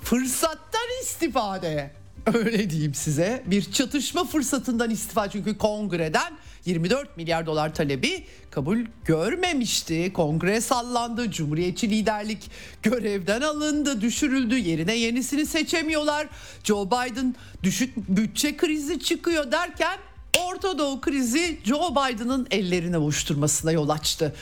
fırsattan 0.09 0.89
istifade 1.03 1.91
öyle 2.35 2.71
diyeyim 2.71 2.95
size 2.95 3.43
bir 3.47 3.73
çatışma 3.73 4.25
fırsatından 4.25 4.91
istifa 4.91 5.31
çünkü 5.31 5.59
kongreden 5.59 6.33
24 6.65 7.17
milyar 7.17 7.47
dolar 7.47 7.75
talebi 7.75 8.25
kabul 8.51 8.79
görmemişti. 9.05 10.13
Kongre 10.13 10.61
sallandı, 10.61 11.31
cumhuriyetçi 11.31 11.91
liderlik 11.91 12.51
görevden 12.83 13.41
alındı, 13.41 14.01
düşürüldü. 14.01 14.59
Yerine 14.59 14.95
yenisini 14.95 15.47
seçemiyorlar. 15.47 16.29
Joe 16.65 16.87
Biden 16.87 17.35
düşük 17.63 17.97
bütçe 17.97 18.57
krizi 18.57 19.01
çıkıyor 19.01 19.53
derken 19.53 19.99
Orta 20.39 20.79
Doğu 20.79 21.01
krizi 21.01 21.59
Joe 21.65 21.91
Biden'ın 21.91 22.47
ellerini 22.51 22.99
ovuşturmasına 22.99 23.73
yol 23.73 23.89
açtı. 23.89 24.35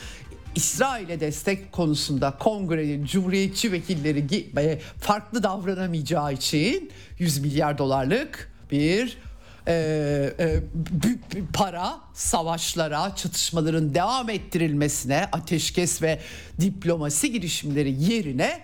İsrail'e 0.57 1.21
destek 1.21 1.73
konusunda 1.73 2.31
kongrenin 2.31 3.05
cumhuriyetçi 3.05 3.73
vekilleri 3.73 4.83
farklı 5.01 5.43
davranamayacağı 5.43 6.33
için 6.33 6.91
100 7.19 7.39
milyar 7.39 7.79
dolarlık 7.79 8.53
bir 8.71 9.19
e, 9.69 9.75
e, 10.39 10.61
para 11.53 12.01
savaşlara, 12.15 13.17
çatışmaların 13.17 13.95
devam 13.95 14.31
ettirilmesine, 14.31 15.29
ateşkes 15.33 16.03
ve 16.03 16.21
diplomasi 16.61 17.33
girişimleri 17.33 18.03
yerine 18.03 18.61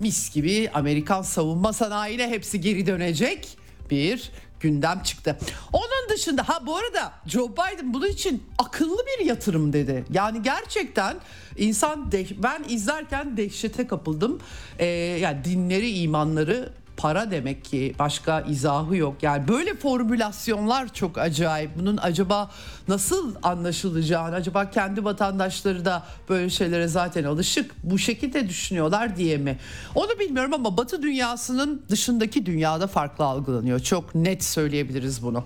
mis 0.00 0.34
gibi 0.34 0.70
Amerikan 0.74 1.22
savunma 1.22 1.72
sanayine 1.72 2.28
hepsi 2.28 2.60
geri 2.60 2.86
dönecek 2.86 3.58
bir 3.90 4.30
gündem 4.60 5.02
çıktı. 5.02 5.38
Onun 5.72 6.08
dışında 6.14 6.48
ha 6.48 6.66
bu 6.66 6.76
arada 6.76 7.12
Joe 7.26 7.48
Biden 7.52 7.94
bunun 7.94 8.08
için 8.08 8.42
akıllı 8.58 8.98
bir 9.06 9.24
yatırım 9.24 9.72
dedi. 9.72 10.04
Yani 10.12 10.42
gerçekten 10.42 11.16
insan 11.56 12.12
de, 12.12 12.26
ben 12.42 12.64
izlerken 12.68 13.36
dehşete 13.36 13.86
kapıldım. 13.86 14.40
Ee, 14.78 14.86
yani 15.20 15.44
dinleri, 15.44 15.90
imanları 15.90 16.72
para 17.00 17.30
demek 17.30 17.64
ki 17.64 17.94
başka 17.98 18.40
izahı 18.40 18.96
yok. 18.96 19.22
Yani 19.22 19.48
böyle 19.48 19.74
formülasyonlar 19.74 20.94
çok 20.94 21.18
acayip. 21.18 21.70
Bunun 21.78 21.96
acaba 21.96 22.50
nasıl 22.88 23.34
anlaşılacağını, 23.42 24.34
acaba 24.34 24.70
kendi 24.70 25.04
vatandaşları 25.04 25.84
da 25.84 26.02
böyle 26.28 26.50
şeylere 26.50 26.88
zaten 26.88 27.24
alışık 27.24 27.74
bu 27.84 27.98
şekilde 27.98 28.48
düşünüyorlar 28.48 29.16
diye 29.16 29.36
mi? 29.36 29.58
Onu 29.94 30.18
bilmiyorum 30.18 30.54
ama 30.54 30.76
Batı 30.76 31.02
dünyasının 31.02 31.82
dışındaki 31.88 32.46
dünyada 32.46 32.86
farklı 32.86 33.24
algılanıyor. 33.24 33.80
Çok 33.80 34.14
net 34.14 34.44
söyleyebiliriz 34.44 35.22
bunu. 35.22 35.44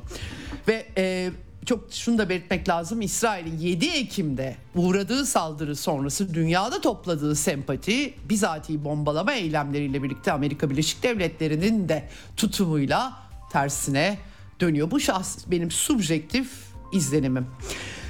Ve 0.69 0.87
e, 0.97 1.31
çok 1.67 1.93
şunu 1.93 2.19
da 2.19 2.29
belirtmek 2.29 2.69
lazım. 2.69 3.01
İsrail'in 3.01 3.59
7 3.59 3.87
Ekim'de 3.87 4.57
uğradığı 4.75 5.27
saldırı 5.27 5.77
sonrası 5.77 6.35
dünyada 6.35 6.81
topladığı 6.81 7.35
sempati 7.35 8.15
bizatihi 8.29 8.85
bombalama 8.85 9.33
eylemleriyle 9.33 10.03
birlikte 10.03 10.33
Amerika 10.33 10.71
Birleşik 10.71 11.03
Devletleri'nin 11.03 11.89
de 11.89 12.09
tutumuyla 12.37 13.13
tersine 13.53 14.19
dönüyor. 14.61 14.91
Bu 14.91 15.01
şahs 15.01 15.39
benim 15.47 15.71
subjektif 15.71 16.51
izlenimim. 16.93 17.47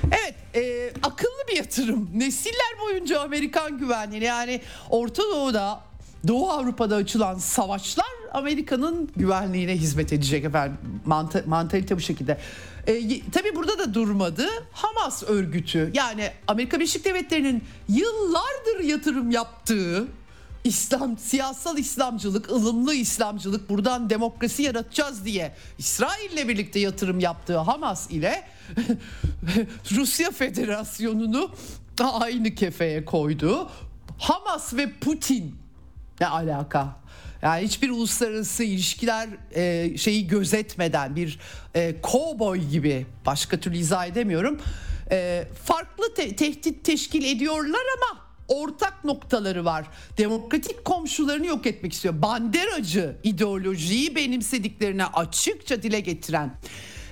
Evet 0.04 0.34
e, 0.54 0.92
akıllı 1.02 1.48
bir 1.48 1.56
yatırım. 1.56 2.10
Nesiller 2.14 2.78
boyunca 2.84 3.20
Amerikan 3.20 3.78
güvenliğini 3.78 4.24
yani 4.24 4.60
Orta 4.90 5.22
Doğu'da 5.22 5.80
Doğu 6.28 6.50
Avrupa'da 6.50 6.96
açılan 6.96 7.38
savaşlar 7.38 8.06
Amerika'nın 8.32 9.10
güvenliğine 9.16 9.76
hizmet 9.76 10.12
edecek 10.12 10.44
efendim. 10.44 10.78
Mant- 11.06 11.46
mantalite 11.46 11.96
bu 11.96 12.00
şekilde. 12.00 12.38
E, 12.86 13.20
tabii 13.30 13.56
burada 13.56 13.78
da 13.78 13.94
durmadı. 13.94 14.46
Hamas 14.72 15.22
örgütü 15.22 15.90
yani 15.94 16.30
Amerika 16.48 16.76
Birleşik 16.76 17.04
Devletleri'nin 17.04 17.64
yıllardır 17.88 18.84
yatırım 18.84 19.30
yaptığı 19.30 20.06
İslam, 20.64 21.18
siyasal 21.18 21.78
İslamcılık, 21.78 22.50
ılımlı 22.50 22.94
İslamcılık 22.94 23.70
buradan 23.70 24.10
demokrasi 24.10 24.62
yaratacağız 24.62 25.24
diye 25.24 25.54
İsrail'le 25.78 26.48
birlikte 26.48 26.80
yatırım 26.80 27.20
yaptığı 27.20 27.58
Hamas 27.58 28.10
ile 28.10 28.42
Rusya 29.90 30.30
Federasyonu'nu 30.30 31.50
aynı 32.00 32.54
kefeye 32.54 33.04
koydu. 33.04 33.70
Hamas 34.18 34.74
ve 34.74 34.92
Putin 34.92 35.56
ne 36.20 36.26
alaka? 36.26 36.96
Yani 37.44 37.64
hiçbir 37.64 37.90
uluslararası 37.90 38.64
ilişkiler 38.64 39.28
e, 39.54 39.98
şeyi 39.98 40.26
gözetmeden 40.26 41.16
bir 41.16 41.38
e, 41.76 41.94
cowboy 42.02 42.58
gibi 42.58 43.06
başka 43.26 43.60
türlü 43.60 43.76
izah 43.76 44.06
edemiyorum. 44.06 44.60
E, 45.10 45.44
farklı 45.64 46.14
te- 46.14 46.36
tehdit 46.36 46.84
teşkil 46.84 47.24
ediyorlar 47.24 47.82
ama 47.96 48.20
ortak 48.48 49.04
noktaları 49.04 49.64
var. 49.64 49.84
Demokratik 50.18 50.84
komşularını 50.84 51.46
yok 51.46 51.66
etmek 51.66 51.92
istiyor. 51.92 52.22
Banderacı 52.22 53.16
ideolojiyi 53.22 54.16
benimsediklerine 54.16 55.04
açıkça 55.06 55.82
dile 55.82 56.00
getiren 56.00 56.54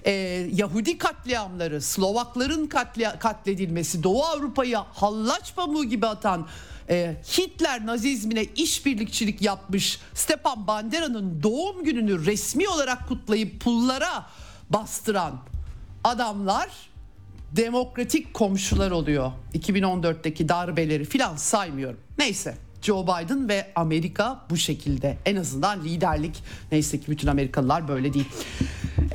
e, 0.07 0.13
Yahudi 0.53 0.99
katliamları, 0.99 1.83
Slovakların 1.83 2.67
katli, 2.67 3.09
katledilmesi, 3.19 4.03
Doğu 4.03 4.25
Avrupa'yı 4.25 4.77
hallaç 4.77 5.55
pamuğu 5.55 5.85
gibi 5.85 6.07
atan 6.07 6.47
e, 6.91 7.17
Hitler 7.39 7.87
nazizmine 7.87 8.45
işbirlikçilik 8.45 9.43
yapmış 9.43 9.99
Stepan 10.15 10.67
Bandera'nın 10.67 11.43
doğum 11.43 11.85
gününü 11.85 12.27
resmi 12.27 12.69
olarak 12.69 13.09
kutlayıp 13.09 13.61
pullara 13.61 14.27
bastıran 14.71 15.41
adamlar 16.05 16.69
demokratik 17.53 18.35
komşular 18.35 18.91
oluyor. 18.91 19.33
2014'teki 19.55 20.49
darbeleri 20.49 21.05
filan 21.05 21.37
saymıyorum. 21.37 22.01
Neyse 22.19 22.57
Joe 22.83 23.03
Biden 23.03 23.49
ve 23.49 23.73
Amerika 23.75 24.47
bu 24.51 24.57
şekilde 24.57 25.19
en 25.27 25.37
azından 25.37 25.85
liderlik 25.85 26.43
neyse 26.73 27.01
ki 27.01 27.11
bütün 27.11 27.29
Amerikalılar 27.29 27.89
böyle 27.89 28.15
değil. 28.15 28.29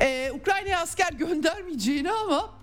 Ee, 0.00 0.32
Ukrayna'ya 0.34 0.80
asker 0.80 1.12
göndermeyeceğini 1.12 2.12
ama 2.12 2.57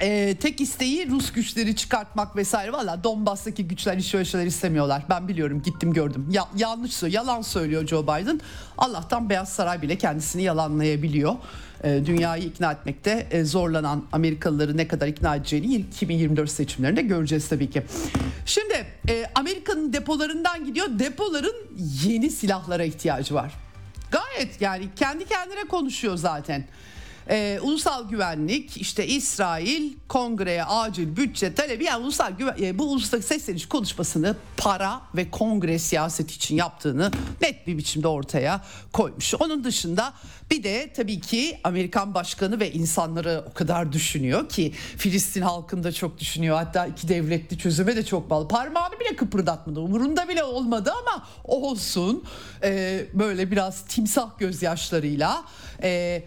e, 0.00 0.36
tek 0.40 0.60
isteği 0.60 1.10
Rus 1.10 1.32
güçleri 1.32 1.76
çıkartmak 1.76 2.36
vesaire. 2.36 2.72
Valla 2.72 3.04
Donbass'taki 3.04 3.68
güçler 3.68 3.96
hiç 3.96 4.14
öyle 4.14 4.24
şeyler 4.24 4.46
istemiyorlar. 4.46 5.02
Ben 5.10 5.28
biliyorum 5.28 5.62
gittim 5.62 5.92
gördüm. 5.92 6.28
Ya, 6.30 6.48
yanlış 6.56 6.92
söylüyor, 6.94 7.24
yalan 7.24 7.42
söylüyor 7.42 7.86
Joe 7.86 8.02
Biden. 8.02 8.40
Allah'tan 8.78 9.30
Beyaz 9.30 9.48
Saray 9.48 9.82
bile 9.82 9.98
kendisini 9.98 10.42
yalanlayabiliyor. 10.42 11.34
E, 11.84 12.06
dünyayı 12.06 12.44
ikna 12.44 12.72
etmekte 12.72 13.26
e, 13.30 13.44
zorlanan 13.44 14.04
Amerikalıları 14.12 14.76
ne 14.76 14.88
kadar 14.88 15.08
ikna 15.08 15.36
edeceğini 15.36 15.74
2024 15.74 16.50
seçimlerinde 16.50 17.02
göreceğiz 17.02 17.48
tabii 17.48 17.70
ki. 17.70 17.82
Şimdi 18.46 18.86
e, 19.08 19.24
Amerika'nın 19.34 19.92
depolarından 19.92 20.64
gidiyor. 20.64 20.86
Depoların 20.98 21.54
yeni 22.04 22.30
silahlara 22.30 22.84
ihtiyacı 22.84 23.34
var. 23.34 23.52
Gayet 24.10 24.60
yani 24.60 24.88
kendi 24.96 25.24
kendine 25.24 25.64
konuşuyor 25.64 26.16
zaten. 26.16 26.64
Ee, 27.28 27.58
ulusal 27.62 28.08
güvenlik 28.08 28.76
işte 28.76 29.06
İsrail 29.06 29.92
kongreye 30.08 30.64
acil 30.64 31.16
bütçe 31.16 31.54
talebi 31.54 31.84
yani 31.84 32.04
ulusal 32.04 32.32
güven, 32.32 32.56
e, 32.62 32.78
bu 32.78 32.92
ulusal 32.92 33.20
sesleniş 33.20 33.68
konuşmasını 33.68 34.36
para 34.56 35.00
ve 35.16 35.30
kongre 35.30 35.78
siyaset 35.78 36.30
için 36.30 36.56
yaptığını 36.56 37.10
net 37.42 37.66
bir 37.66 37.78
biçimde 37.78 38.08
ortaya 38.08 38.64
koymuş. 38.92 39.34
Onun 39.34 39.64
dışında 39.64 40.12
bir 40.50 40.62
de 40.62 40.92
tabii 40.96 41.20
ki 41.20 41.60
Amerikan 41.64 42.14
başkanı 42.14 42.60
ve 42.60 42.72
insanları 42.72 43.44
o 43.50 43.52
kadar 43.52 43.92
düşünüyor 43.92 44.48
ki 44.48 44.72
Filistin 44.96 45.42
halkında 45.42 45.92
çok 45.92 46.18
düşünüyor. 46.18 46.56
Hatta 46.56 46.86
iki 46.86 47.08
devletli 47.08 47.58
çözüme 47.58 47.96
de 47.96 48.04
çok 48.04 48.30
bağlı. 48.30 48.48
Parmağını 48.48 49.00
bile 49.00 49.16
kıpırdatmadı. 49.16 49.80
Umurunda 49.80 50.28
bile 50.28 50.44
olmadı 50.44 50.92
ama 51.02 51.26
olsun. 51.44 52.24
Ee, 52.62 53.06
böyle 53.14 53.50
biraz 53.50 53.84
timsah 53.84 54.38
gözyaşlarıyla. 54.38 55.44
Ee, 55.82 56.22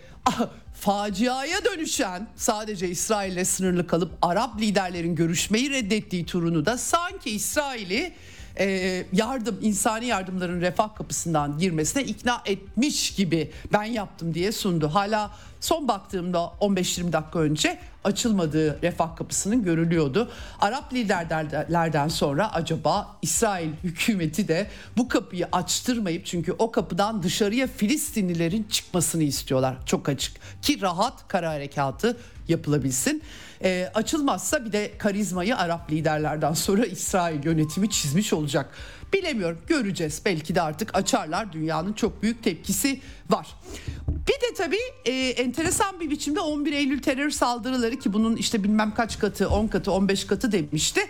faciaya 0.84 1.66
dönüşen 1.66 2.28
sadece 2.36 2.90
İsrail'le 2.90 3.46
sınırlı 3.46 3.88
kalıp 3.88 4.12
Arap 4.22 4.62
liderlerin 4.62 5.16
görüşmeyi 5.16 5.70
reddettiği 5.70 6.26
turunu 6.26 6.66
da 6.66 6.78
sanki 6.78 7.30
İsrail'i 7.30 8.14
e, 8.60 9.06
yardım 9.14 9.60
insani 9.62 10.06
yardımların 10.06 10.62
refah 10.62 10.96
kapısından 10.96 11.58
girmesine 11.58 12.04
ikna 12.04 12.42
etmiş 12.46 13.12
gibi 13.16 13.52
ben 13.74 13.84
yaptım 13.84 14.34
diye 14.34 14.52
sundu. 14.52 14.88
Hala 14.88 15.32
son 15.64 15.88
baktığımda 15.88 16.54
15-20 16.62 17.14
dakika 17.14 17.40
önce 17.40 17.80
açılmadığı 18.04 18.82
refah 18.82 19.16
kapısının 19.16 19.64
görülüyordu. 19.64 20.32
Arap 20.60 20.94
liderlerden 20.94 22.08
sonra 22.08 22.54
acaba 22.54 23.18
İsrail 23.22 23.70
hükümeti 23.84 24.48
de 24.48 24.68
bu 24.98 25.08
kapıyı 25.08 25.48
açtırmayıp 25.52 26.26
çünkü 26.26 26.52
o 26.52 26.72
kapıdan 26.72 27.24
dışarıya 27.24 27.68
Filistinlilerin 27.68 28.64
çıkmasını 28.64 29.24
istiyorlar. 29.24 29.76
Çok 29.86 30.10
açık 30.10 30.38
ki 30.62 30.82
rahat 30.82 31.28
kara 31.28 31.50
harekatı 31.50 32.18
yapılabilsin. 32.48 33.24
E, 33.64 33.92
açılmazsa 33.94 34.66
bir 34.66 34.72
de 34.72 34.92
karizmayı 34.98 35.58
Arap 35.58 35.92
liderlerden 35.92 36.54
sonra 36.54 36.86
İsrail 36.86 37.46
yönetimi 37.46 37.90
çizmiş 37.90 38.34
olacak. 38.34 38.70
Bilemiyorum 39.14 39.58
göreceğiz 39.68 40.22
belki 40.26 40.56
de 40.56 40.62
artık 40.62 40.98
açarlar 40.98 41.54
dünyanın 41.54 41.94
çok 41.94 42.24
büyük 42.24 42.44
tepkisi 42.44 43.00
var. 43.30 43.48
Bir 44.08 44.34
de 44.34 44.54
tabii 44.58 44.80
e, 45.06 45.30
enteresan 45.30 46.00
bir 46.00 46.10
biçimde 46.10 46.40
11 46.40 46.74
Eylül 46.74 47.02
terör 47.02 47.30
saldırıları 47.30 48.00
ki 48.00 48.14
bunun 48.14 48.36
işte 48.36 48.64
bilmem 48.64 48.94
kaç 48.94 49.20
katı 49.20 49.50
10 49.50 49.68
katı 49.68 49.92
15 49.92 50.28
katı 50.28 50.52
demişti. 50.52 51.02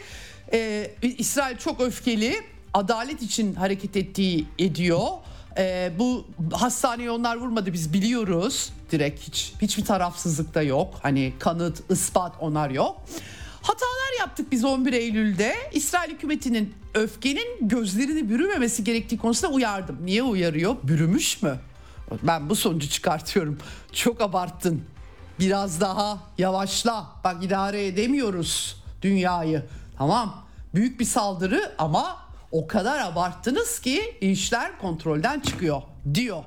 E, 0.53 0.91
İsrail 1.17 1.57
çok 1.57 1.81
öfkeli 1.81 2.35
adalet 2.73 3.21
için 3.21 3.55
hareket 3.55 3.97
ettiği 3.97 4.45
ediyor. 4.59 5.07
E, 5.57 5.91
bu 5.99 6.25
hastaneye 6.51 7.11
onlar 7.11 7.37
vurmadı 7.37 7.73
biz 7.73 7.93
biliyoruz 7.93 8.69
direkt 8.91 9.27
hiç 9.27 9.53
hiçbir 9.61 9.85
tarafsızlık 9.85 10.55
da 10.55 10.61
yok. 10.61 10.93
Hani 11.01 11.33
kanıt, 11.39 11.91
ispat 11.91 12.33
onlar 12.39 12.69
yok. 12.69 13.01
Hatalar 13.63 14.19
yaptık 14.19 14.51
biz 14.51 14.65
11 14.65 14.93
Eylül'de. 14.93 15.55
İsrail 15.73 16.11
hükümetinin 16.11 16.73
öfkenin 16.93 17.57
gözlerini 17.61 18.29
bürümemesi 18.29 18.83
gerektiği 18.83 19.17
konusunda 19.17 19.53
uyardım. 19.53 19.97
Niye 20.05 20.23
uyarıyor? 20.23 20.75
Bürümüş 20.83 21.41
mü? 21.41 21.59
Ben 22.23 22.49
bu 22.49 22.55
sonucu 22.55 22.89
çıkartıyorum. 22.89 23.57
Çok 23.91 24.21
abarttın. 24.21 24.83
Biraz 25.39 25.81
daha 25.81 26.17
yavaşla. 26.37 27.05
Bak 27.23 27.43
idare 27.43 27.85
edemiyoruz 27.87 28.83
dünyayı. 29.01 29.65
Tamam. 29.97 30.43
Büyük 30.75 30.99
bir 30.99 31.05
saldırı 31.05 31.71
ama 31.77 32.17
o 32.51 32.67
kadar 32.67 32.99
abarttınız 32.99 33.79
ki 33.79 34.17
işler 34.21 34.79
kontrolden 34.79 35.39
çıkıyor 35.39 35.81
diyor. 36.13 36.43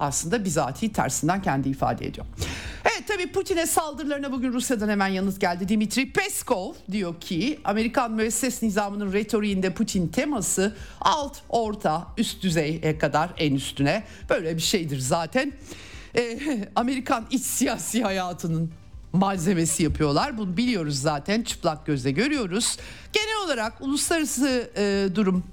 Aslında 0.00 0.44
bizatihi 0.44 0.92
tersinden 0.92 1.42
kendi 1.42 1.68
ifade 1.68 2.06
ediyor. 2.06 2.26
Evet 2.84 3.08
tabii 3.08 3.32
Putin'e 3.32 3.66
saldırılarına 3.66 4.32
bugün 4.32 4.52
Rusya'dan 4.52 4.88
hemen 4.88 5.08
yanıt 5.08 5.40
geldi. 5.40 5.68
Dimitri 5.68 6.12
Peskov 6.12 6.74
diyor 6.92 7.20
ki 7.20 7.60
Amerikan 7.64 8.12
müesses 8.12 8.62
nizamının 8.62 9.12
retoriğinde 9.12 9.74
Putin 9.74 10.08
teması 10.08 10.76
alt, 11.00 11.36
orta, 11.48 12.06
üst 12.18 12.42
düzeye 12.42 12.98
kadar 12.98 13.30
en 13.38 13.54
üstüne 13.54 14.04
böyle 14.30 14.56
bir 14.56 14.62
şeydir 14.62 14.98
zaten. 14.98 15.52
Ee, 16.16 16.38
Amerikan 16.76 17.26
iç 17.30 17.42
siyasi 17.42 18.02
hayatının 18.02 18.70
malzemesi 19.12 19.82
yapıyorlar. 19.82 20.38
Bunu 20.38 20.56
biliyoruz 20.56 21.00
zaten 21.00 21.42
çıplak 21.42 21.86
gözle 21.86 22.10
görüyoruz. 22.10 22.76
Genel 23.12 23.44
olarak 23.44 23.80
uluslararası 23.80 24.70
e, 24.76 25.08
durum 25.14 25.44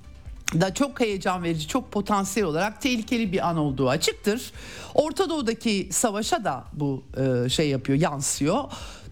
da 0.54 0.74
çok 0.74 1.00
heyecan 1.00 1.44
verici, 1.44 1.68
çok 1.68 1.92
potansiyel 1.92 2.48
olarak 2.50 2.82
tehlikeli 2.82 3.32
bir 3.32 3.50
an 3.50 3.58
olduğu 3.58 3.90
açıktır. 3.90 4.52
Orta 4.94 5.30
Doğu'daki 5.30 5.90
savaşa 5.92 6.44
da 6.44 6.64
bu 6.74 7.04
e, 7.18 7.50
şey 7.50 7.70
yapıyor, 7.70 8.00
yansıyor. 8.00 8.64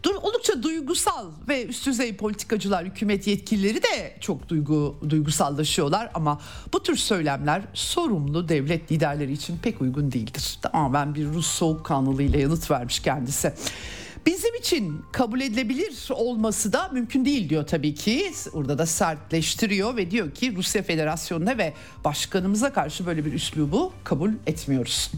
Dur, 0.04 0.16
oldukça 0.16 0.64
duygusal 0.64 1.26
ve 1.48 1.66
üst 1.66 1.86
düzey 1.88 2.16
politikacılar, 2.16 2.86
hükümet 2.86 3.28
yetkilileri 3.28 3.84
de 3.84 4.18
çok 4.20 4.50
duygu 4.50 4.96
duygusallaşıyorlar 5.10 6.12
ama 6.14 6.42
bu 6.74 6.84
tür 6.84 6.96
söylemler 6.96 7.62
sorumlu 7.74 8.50
devlet 8.50 8.92
liderleri 8.92 9.32
için 9.32 9.58
pek 9.58 9.82
uygun 9.82 10.12
değildir. 10.12 10.60
Tamamen 10.62 11.16
bir 11.16 11.26
Rus 11.26 11.48
soğukkanlılığıyla 11.48 12.40
yanıt 12.40 12.72
vermiş 12.72 13.00
kendisi. 13.00 13.54
Bizim 14.26 14.56
için 14.56 15.02
kabul 15.12 15.42
edilebilir 15.42 16.08
olması 16.10 16.74
da 16.74 16.90
mümkün 16.90 17.26
değil 17.26 17.50
diyor 17.50 17.68
tabii 17.68 17.96
ki. 17.96 18.32
Orada 18.54 18.78
da 18.78 18.86
sertleştiriyor 18.86 19.98
ve 19.98 20.12
diyor 20.12 20.32
ki 20.32 20.56
Rusya 20.56 20.84
Federasyonu'na 20.84 21.58
ve 21.58 21.74
başkanımıza 22.06 22.74
karşı 22.74 23.06
böyle 23.06 23.26
bir 23.26 23.34
üslubu 23.34 23.94
kabul 24.04 24.32
etmiyoruz. 24.48 25.12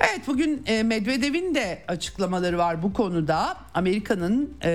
Evet 0.00 0.20
bugün 0.26 0.62
e, 0.66 0.82
Medvedev'in 0.82 1.54
de 1.54 1.82
açıklamaları 1.88 2.58
var 2.58 2.82
bu 2.82 2.92
konuda. 2.92 3.56
Amerika'nın 3.74 4.54
e, 4.64 4.70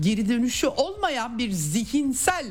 geri 0.00 0.28
dönüşü 0.28 0.66
olmayan 0.66 1.38
bir 1.38 1.50
zihinsel 1.50 2.46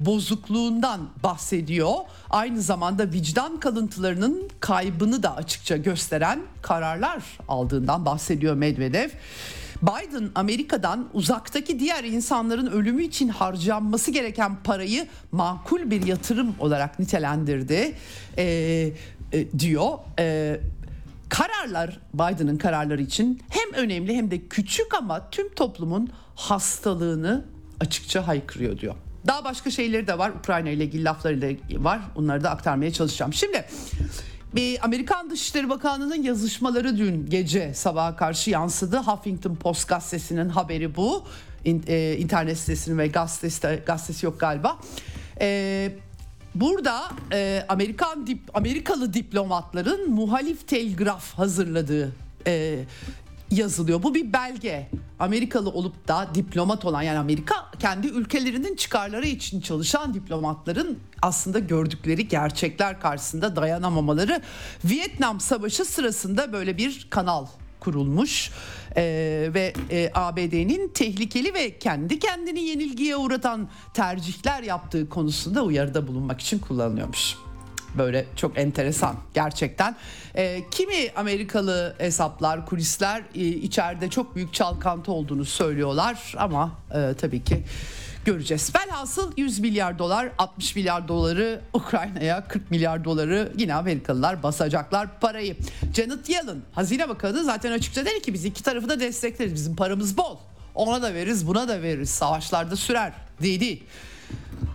bozukluğundan 0.00 1.08
bahsediyor. 1.22 1.94
Aynı 2.30 2.62
zamanda 2.62 3.12
vicdan 3.12 3.60
kalıntılarının 3.60 4.50
kaybını 4.60 5.22
da 5.22 5.36
açıkça 5.36 5.76
gösteren 5.76 6.40
kararlar 6.62 7.22
aldığından 7.48 8.06
bahsediyor 8.06 8.54
Medvedev. 8.54 9.08
Biden 9.82 10.30
Amerika'dan 10.34 11.08
uzaktaki 11.12 11.78
diğer 11.78 12.04
insanların 12.04 12.66
ölümü 12.66 13.02
için 13.02 13.28
harcanması 13.28 14.10
gereken 14.10 14.62
parayı 14.62 15.06
makul 15.32 15.90
bir 15.90 16.06
yatırım 16.06 16.54
olarak 16.58 16.98
nitelendirdi 16.98 17.94
e, 18.38 18.44
e, 19.32 19.58
diyor. 19.58 19.98
E, 20.18 20.60
kararlar 21.28 21.98
Biden'ın 22.14 22.58
kararları 22.58 23.02
için 23.02 23.42
hem 23.48 23.84
önemli 23.84 24.16
hem 24.16 24.30
de 24.30 24.48
küçük 24.48 24.94
ama 24.94 25.30
tüm 25.30 25.54
toplumun 25.54 26.10
hastalığını 26.34 27.44
açıkça 27.80 28.26
haykırıyor 28.26 28.78
diyor. 28.78 28.94
Daha 29.26 29.44
başka 29.44 29.70
şeyleri 29.70 30.06
de 30.06 30.18
var. 30.18 30.30
Ukrayna 30.30 30.70
ile 30.70 30.84
ilgili 30.84 31.04
lafları 31.04 31.42
da 31.42 31.46
var. 31.84 32.00
Onları 32.16 32.44
da 32.44 32.50
aktarmaya 32.50 32.92
çalışacağım. 32.92 33.32
Şimdi 33.32 33.64
bir 34.54 34.84
Amerikan 34.84 35.30
Dışişleri 35.30 35.68
Bakanlığı'nın 35.68 36.22
yazışmaları 36.22 36.98
dün 36.98 37.26
gece 37.30 37.74
sabaha 37.74 38.16
karşı 38.16 38.50
yansıdı. 38.50 38.96
Huffington 38.98 39.54
Post 39.54 39.88
gazetesinin 39.88 40.48
haberi 40.48 40.96
bu. 40.96 41.24
E, 41.64 42.16
internet 42.18 42.58
sitesinin 42.58 42.98
ve 42.98 43.06
gazetesi, 43.06 43.82
gazetesi 43.86 44.26
yok 44.26 44.40
galiba. 44.40 44.78
E, 45.40 45.90
burada 46.54 47.02
e, 47.32 47.64
Amerikan 47.68 48.26
dip, 48.26 48.40
Amerikalı 48.54 49.14
diplomatların 49.14 50.10
muhalif 50.10 50.68
telgraf 50.68 51.34
hazırladığı 51.34 52.12
yazılıyor. 53.50 54.02
Bu 54.02 54.14
bir 54.14 54.32
belge. 54.32 54.90
Amerikalı 55.18 55.70
olup 55.70 56.08
da 56.08 56.28
diplomat 56.34 56.84
olan 56.84 57.02
yani 57.02 57.18
Amerika 57.18 57.54
kendi 57.78 58.06
ülkelerinin 58.06 58.76
çıkarları 58.76 59.26
için 59.26 59.60
çalışan 59.60 60.14
diplomatların 60.14 60.98
aslında 61.22 61.58
gördükleri 61.58 62.28
gerçekler 62.28 63.00
karşısında 63.00 63.56
dayanamamaları 63.56 64.42
Vietnam 64.84 65.40
Savaşı 65.40 65.84
sırasında 65.84 66.52
böyle 66.52 66.76
bir 66.76 67.06
kanal 67.10 67.46
kurulmuş 67.80 68.50
ee, 68.96 69.50
ve 69.54 69.72
e, 69.90 70.10
ABD'nin 70.14 70.88
tehlikeli 70.88 71.54
ve 71.54 71.78
kendi 71.78 72.18
kendini 72.18 72.60
yenilgiye 72.60 73.16
uğratan 73.16 73.68
tercihler 73.94 74.62
yaptığı 74.62 75.08
konusunda 75.08 75.64
uyarıda 75.64 76.06
bulunmak 76.06 76.40
için 76.40 76.58
kullanılıyormuş. 76.58 77.47
Böyle 77.98 78.26
çok 78.36 78.58
enteresan 78.58 79.16
gerçekten. 79.34 79.96
E, 80.34 80.60
kimi 80.70 81.10
Amerikalı 81.16 81.94
hesaplar, 81.98 82.66
kulisler 82.66 83.22
e, 83.34 83.46
içeride 83.46 84.10
çok 84.10 84.36
büyük 84.36 84.54
çalkantı 84.54 85.12
olduğunu 85.12 85.44
söylüyorlar 85.44 86.34
ama 86.36 86.72
e, 86.94 87.14
tabii 87.20 87.44
ki 87.44 87.64
göreceğiz. 88.24 88.72
Velhasıl 88.74 89.32
100 89.36 89.58
milyar 89.58 89.98
dolar, 89.98 90.28
60 90.38 90.76
milyar 90.76 91.08
doları 91.08 91.60
Ukrayna'ya, 91.72 92.48
40 92.48 92.70
milyar 92.70 93.04
doları 93.04 93.52
yine 93.56 93.74
Amerikalılar 93.74 94.42
basacaklar 94.42 95.20
parayı. 95.20 95.56
Janet 95.96 96.28
Yellen, 96.28 96.58
Hazine 96.72 97.08
Bakanı 97.08 97.44
zaten 97.44 97.72
açıkça 97.72 98.04
dedi 98.04 98.22
ki 98.22 98.34
biz 98.34 98.44
iki 98.44 98.62
tarafı 98.62 98.88
da 98.88 99.00
destekleriz. 99.00 99.54
Bizim 99.54 99.76
paramız 99.76 100.16
bol. 100.16 100.36
Ona 100.74 101.02
da 101.02 101.14
veririz, 101.14 101.46
buna 101.46 101.68
da 101.68 101.82
veririz. 101.82 102.10
Savaşlarda 102.10 102.76
sürer 102.76 103.12
dedi. 103.42 103.82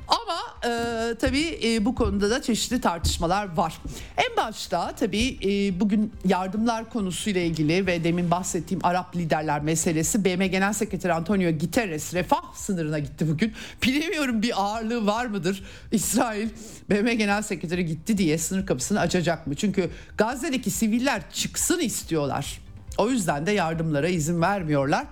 Ama 0.08 0.40
e, 0.66 1.16
tabii 1.16 1.60
e, 1.64 1.86
bu 1.86 1.96
konuda 1.96 2.30
da 2.30 2.42
çeşitli 2.42 2.82
tartışmalar 2.82 3.58
var. 3.58 3.82
En 4.18 4.38
başta 4.38 4.92
tabii 4.96 5.38
e, 5.44 5.80
bugün 5.80 6.14
yardımlar 6.26 6.90
konusuyla 6.90 7.42
ilgili 7.42 7.88
ve 7.88 8.04
demin 8.04 8.32
bahsettiğim 8.32 8.86
Arap 8.86 9.16
liderler 9.16 9.62
meselesi 9.62 10.26
BM 10.26 10.48
Genel 10.48 10.74
Sekreteri 10.74 11.14
Antonio 11.14 11.52
Guterres 11.52 12.14
refah 12.14 12.54
sınırına 12.56 13.00
gitti 13.00 13.28
bugün. 13.30 13.54
Bilemiyorum 13.84 14.42
bir 14.42 14.62
ağırlığı 14.62 15.06
var 15.06 15.26
mıdır? 15.26 15.64
İsrail 15.92 16.50
BM 16.90 17.14
Genel 17.14 17.42
Sekreteri 17.42 17.86
gitti 17.86 18.18
diye 18.18 18.38
sınır 18.38 18.66
kapısını 18.66 19.00
açacak 19.00 19.48
mı? 19.48 19.56
Çünkü 19.56 19.90
Gazze'deki 20.18 20.72
siviller 20.72 21.22
çıksın 21.32 21.80
istiyorlar. 21.80 22.60
O 22.98 23.10
yüzden 23.10 23.46
de 23.46 23.52
yardımlara 23.52 24.08
izin 24.08 24.42
vermiyorlar. 24.42 25.06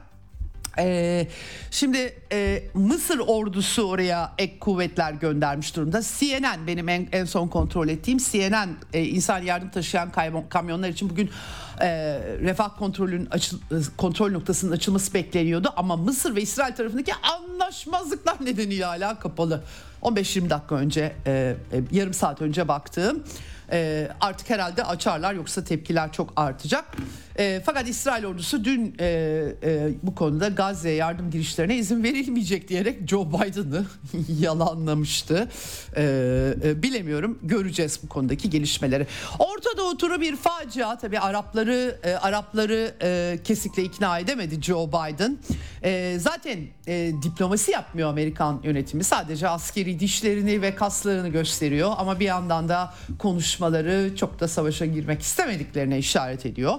Ee, 0.78 1.28
şimdi 1.72 2.16
e, 2.32 2.64
Mısır 2.74 3.20
ordusu 3.20 3.84
oraya 3.84 4.34
ek 4.38 4.60
kuvvetler 4.60 5.14
göndermiş 5.14 5.76
durumda. 5.76 6.02
CNN 6.20 6.68
benim 6.68 6.90
en, 6.90 7.08
en 7.12 7.26
son 7.26 7.48
kontrol 7.48 7.88
ettiğim 7.90 8.18
CNN 8.18 8.70
e, 8.94 9.04
insan 9.04 9.40
yardım 9.40 9.70
taşıyan 9.70 10.12
kamyonlar 10.50 10.90
için 10.90 11.10
bugün 11.10 11.30
e, 11.82 11.88
refah 12.42 12.78
kontrolün 12.78 13.26
açıl, 13.26 13.58
e, 13.58 13.76
kontrol 13.98 14.32
noktasının 14.32 14.72
açılması 14.72 15.14
bekleniyordu 15.14 15.74
ama 15.76 15.96
Mısır 15.98 16.36
ve 16.36 16.42
İsrail 16.42 16.76
tarafındaki 16.76 17.12
anlaşmazlıklar 17.14 18.46
nedeniyle 18.46 18.86
hala 18.86 19.20
kapalı. 19.20 19.64
15-20 20.02 20.50
dakika 20.50 20.76
önce 20.76 21.16
e, 21.26 21.32
e, 21.74 21.82
yarım 21.92 22.14
saat 22.14 22.42
önce 22.42 22.68
baktığım 22.68 23.24
E, 23.72 24.10
artık 24.22 24.50
herhalde 24.50 24.84
açarlar 24.84 25.34
yoksa 25.34 25.64
tepkiler 25.64 26.12
çok 26.12 26.34
artacak. 26.36 26.86
E, 27.40 27.62
fakat 27.66 27.90
İsrail 27.90 28.26
ordusu 28.26 28.66
dün 28.66 28.96
e, 29.00 29.06
e, 29.64 29.90
bu 30.04 30.16
konuda 30.16 30.48
Gazze'ye 30.48 30.96
yardım 30.96 31.32
girişlerine 31.32 31.76
izin 31.76 32.04
verilmeyecek 32.04 32.70
diyerek 32.70 33.10
Joe 33.10 33.28
Biden'ı 33.28 33.86
yalanlamıştı. 34.40 35.50
E, 35.96 36.04
e, 36.64 36.84
bilemiyorum 36.84 37.40
göreceğiz 37.44 38.00
bu 38.04 38.10
konudaki 38.10 38.50
gelişmeleri. 38.50 39.08
Orta 39.40 39.78
Doğu 39.78 39.98
turu 39.98 40.22
bir 40.22 40.36
facia 40.36 40.98
tabi 40.98 41.20
Arapları 41.20 42.00
Arapları 42.22 42.96
e, 43.02 43.40
kesinlikle 43.44 43.84
ikna 43.84 44.20
edemedi 44.20 44.62
Joe 44.62 44.88
Biden. 44.88 45.38
Zaten 46.18 46.60
diplomasi 47.24 47.72
yapmıyor 47.72 48.10
Amerikan 48.10 48.60
yönetimi 48.64 49.04
sadece 49.04 49.48
askeri 49.50 50.00
dişlerini 50.00 50.62
ve 50.62 50.76
kaslarını 50.76 51.30
gösteriyor 51.30 51.92
ama 51.98 52.20
bir 52.20 52.26
yandan 52.26 52.70
da 52.70 52.94
konuşmaları 53.62 54.16
çok 54.16 54.40
da 54.40 54.48
savaşa 54.48 54.86
girmek 54.86 55.22
istemediklerine 55.22 56.00
işaret 56.00 56.46
ediyor. 56.46 56.76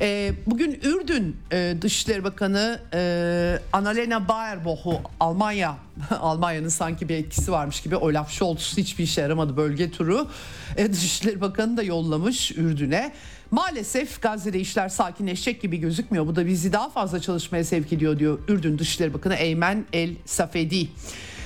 E, 0.00 0.32
bugün 0.46 0.80
Ürdün 0.82 1.36
e, 1.52 1.74
Dışişleri 1.82 2.24
Bakanı 2.24 2.80
e, 2.94 3.58
Annalena 3.72 4.28
Baerbock'u 4.28 5.00
Almanya 5.20 5.76
Almanya'nın 6.20 6.68
sanki 6.68 7.08
bir 7.08 7.14
etkisi 7.14 7.52
varmış 7.52 7.80
gibi 7.80 7.96
Olaf 7.96 8.30
Scholz 8.30 8.76
hiçbir 8.76 9.04
işe 9.04 9.20
yaramadı 9.20 9.56
bölge 9.56 9.90
turu. 9.90 10.28
E, 10.76 10.92
Dışişleri 10.92 11.40
Bakanı 11.40 11.76
da 11.76 11.82
yollamış 11.82 12.52
Ürdün'e. 12.52 13.12
Maalesef 13.50 14.22
Gazze'de 14.22 14.60
işler 14.60 14.88
sakinleşecek 14.88 15.62
gibi 15.62 15.76
gözükmüyor. 15.76 16.26
Bu 16.26 16.36
da 16.36 16.46
bizi 16.46 16.72
daha 16.72 16.90
fazla 16.90 17.20
çalışmaya 17.20 17.64
sevk 17.64 17.92
ediyor 17.92 18.18
diyor 18.18 18.38
Ürdün 18.48 18.78
Dışişleri 18.78 19.14
Bakanı 19.14 19.34
Eymen 19.34 19.84
El 19.92 20.10
Safedi. 20.24 20.88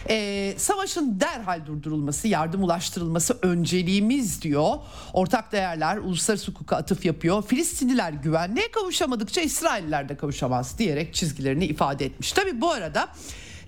Ee, 0.09 0.55
savaşın 0.57 1.21
derhal 1.21 1.67
durdurulması, 1.67 2.29
yardım 2.29 2.63
ulaştırılması 2.63 3.39
önceliğimiz 3.43 4.43
diyor. 4.43 4.75
Ortak 5.13 5.53
değerler 5.53 5.97
uluslararası 5.97 6.51
hukuka 6.51 6.77
atıf 6.77 7.05
yapıyor. 7.05 7.43
Filistinliler 7.43 8.13
güvenliğe 8.13 8.71
kavuşamadıkça 8.71 9.41
İsrailler 9.41 10.09
de 10.09 10.17
kavuşamaz 10.17 10.79
diyerek 10.79 11.15
çizgilerini 11.15 11.65
ifade 11.65 12.05
etmiş. 12.07 12.33
Tabi 12.33 12.61
bu 12.61 12.71
arada 12.71 13.09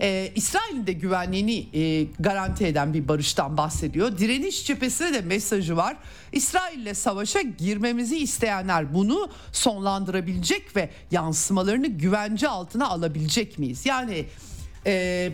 e, 0.01 0.33
İsrail'in 0.35 0.87
de 0.87 0.92
güvenliğini 0.92 1.66
e, 1.75 2.07
garanti 2.21 2.66
eden 2.66 2.95
bir 2.95 3.09
barıştan 3.09 3.57
bahsediyor. 3.57 4.18
Direniş 4.18 4.66
cephesine 4.66 5.14
de 5.14 5.21
mesajı 5.21 5.77
var. 5.77 5.97
İsrail'le 6.33 6.95
savaşa 6.95 7.40
girmemizi 7.40 8.18
isteyenler 8.18 8.95
bunu 8.95 9.31
sonlandırabilecek 9.53 10.77
ve 10.77 10.90
yansımalarını 11.11 11.87
güvence 11.87 12.49
altına 12.49 12.88
alabilecek 12.88 13.59
miyiz? 13.59 13.87
Yani 13.87 14.27
e, 14.87 15.33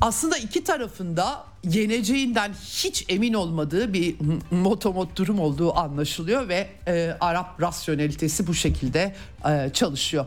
aslında 0.00 0.36
iki 0.36 0.64
tarafında 0.64 1.44
yeneceğinden 1.64 2.52
hiç 2.52 3.04
emin 3.08 3.34
olmadığı 3.34 3.92
bir 3.92 4.16
motomot 4.50 5.16
durum 5.16 5.40
olduğu 5.40 5.76
anlaşılıyor 5.78 6.48
ve 6.48 6.68
e, 6.86 7.16
Arap 7.20 7.62
rasyonelitesi 7.62 8.46
bu 8.46 8.54
şekilde 8.54 9.14
e, 9.48 9.70
çalışıyor. 9.72 10.26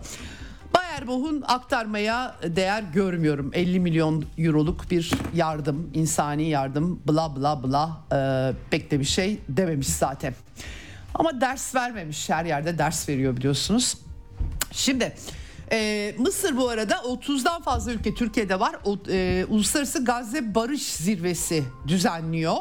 Bayerbach'un 0.76 1.44
aktarmaya 1.48 2.36
değer 2.44 2.84
görmüyorum. 2.94 3.52
50 3.54 3.80
milyon 3.80 4.26
euroluk 4.38 4.92
bir 4.92 5.12
yardım, 5.36 5.92
insani 5.94 6.50
yardım, 6.50 7.02
bla 7.08 7.36
bla 7.36 7.64
bla 7.64 8.02
e, 8.14 8.20
pek 8.70 8.92
de 8.92 9.00
bir 9.00 9.06
şey 9.06 9.40
dememiş 9.50 9.88
zaten. 9.88 10.36
Ama 11.14 11.42
ders 11.42 11.76
vermemiş, 11.76 12.30
her 12.30 12.46
yerde 12.46 12.78
ders 12.78 13.10
veriyor 13.10 13.38
biliyorsunuz. 13.38 13.98
Şimdi 14.72 15.14
ee, 15.72 16.16
Mısır 16.18 16.58
bu 16.58 16.70
arada 16.70 16.94
30'dan 16.96 17.62
fazla 17.62 17.92
ülke 17.92 18.14
Türkiye'de 18.14 18.60
var. 18.60 18.76
O, 18.86 18.98
e, 19.10 19.46
Uluslararası 19.50 20.06
Gazze 20.06 20.56
Barış 20.56 20.84
Zirvesi 20.84 21.64
düzenliyor. 21.88 22.56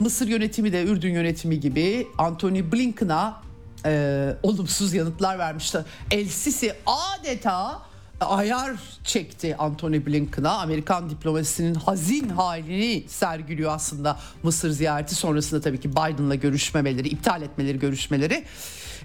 Mısır 0.00 0.28
yönetimi 0.28 0.72
de 0.72 0.82
Ürdün 0.82 1.12
yönetimi 1.12 1.60
gibi 1.60 2.08
Anthony 2.18 2.72
Blinken'a 2.72 3.42
e, 3.86 4.34
olumsuz 4.42 4.94
yanıtlar 4.94 5.38
vermişti. 5.38 5.84
El 6.10 6.28
Sisi 6.28 6.74
adeta 6.86 7.82
ayar 8.20 8.72
çekti 9.04 9.56
Anthony 9.56 10.06
Blinken'a. 10.06 10.50
Amerikan 10.50 11.10
diplomasisinin 11.10 11.74
hazin 11.74 12.28
halini 12.28 13.04
sergiliyor 13.08 13.74
aslında 13.74 14.18
Mısır 14.42 14.70
ziyareti 14.70 15.14
sonrasında 15.14 15.60
tabii 15.60 15.80
ki 15.80 15.92
Biden'la 15.92 16.34
görüşmemeleri, 16.34 17.08
iptal 17.08 17.42
etmeleri 17.42 17.78
görüşmeleri. 17.78 18.44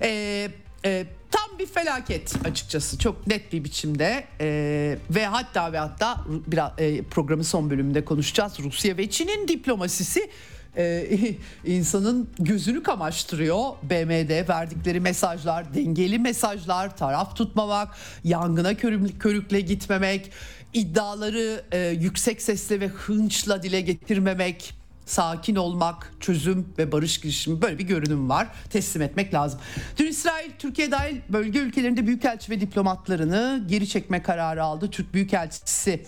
Eee 0.02 0.52
e, 0.86 1.06
tam 1.32 1.60
bir 1.60 1.66
felaket 1.66 2.36
açıkçası. 2.46 2.98
Çok 2.98 3.28
net 3.28 3.54
bir 3.54 3.64
biçimde. 3.64 4.24
E, 4.42 4.98
ve 5.10 5.26
hatta 5.26 5.74
ve 5.74 5.78
hatta 5.78 6.24
biraz 6.48 6.72
e, 6.78 7.02
programın 7.02 7.44
son 7.44 7.70
bölümünde 7.70 8.06
konuşacağız. 8.06 8.60
Rusya 8.60 8.98
ve 8.98 9.10
Çin'in 9.10 9.48
diplomasisi 9.48 10.30
e, 10.78 11.08
insanın 11.66 12.30
gözünü 12.40 12.84
kamaştırıyor. 12.84 13.64
BM'de 13.84 14.48
verdikleri 14.50 15.00
mesajlar, 15.00 15.74
dengeli 15.74 16.20
mesajlar, 16.20 16.98
taraf 16.98 17.36
tutmamak, 17.36 17.96
yangına 18.24 18.74
körükle 19.20 19.62
gitmemek, 19.62 20.32
iddiaları 20.74 21.64
e, 21.72 21.80
yüksek 21.80 22.42
sesle 22.42 22.80
ve 22.80 22.88
hınçla 22.88 23.64
dile 23.64 23.82
getirmemek 23.82 24.77
sakin 25.08 25.56
olmak, 25.56 26.14
çözüm 26.20 26.74
ve 26.78 26.92
barış 26.92 27.22
girişimi 27.22 27.62
böyle 27.62 27.78
bir 27.78 27.84
görünüm 27.84 28.30
var. 28.30 28.48
Teslim 28.70 29.02
etmek 29.02 29.34
lazım. 29.34 29.60
Dün 29.98 30.08
İsrail 30.08 30.52
Türkiye 30.60 30.92
dahil 30.92 31.18
bölge 31.30 31.60
ülkelerinde 31.60 32.08
büyükelçi 32.08 32.52
ve 32.52 32.62
diplomatlarını 32.62 33.64
geri 33.68 33.88
çekme 33.88 34.22
kararı 34.22 34.64
aldı. 34.64 34.90
Türk 34.92 35.14
Büyükelçisi 35.14 36.06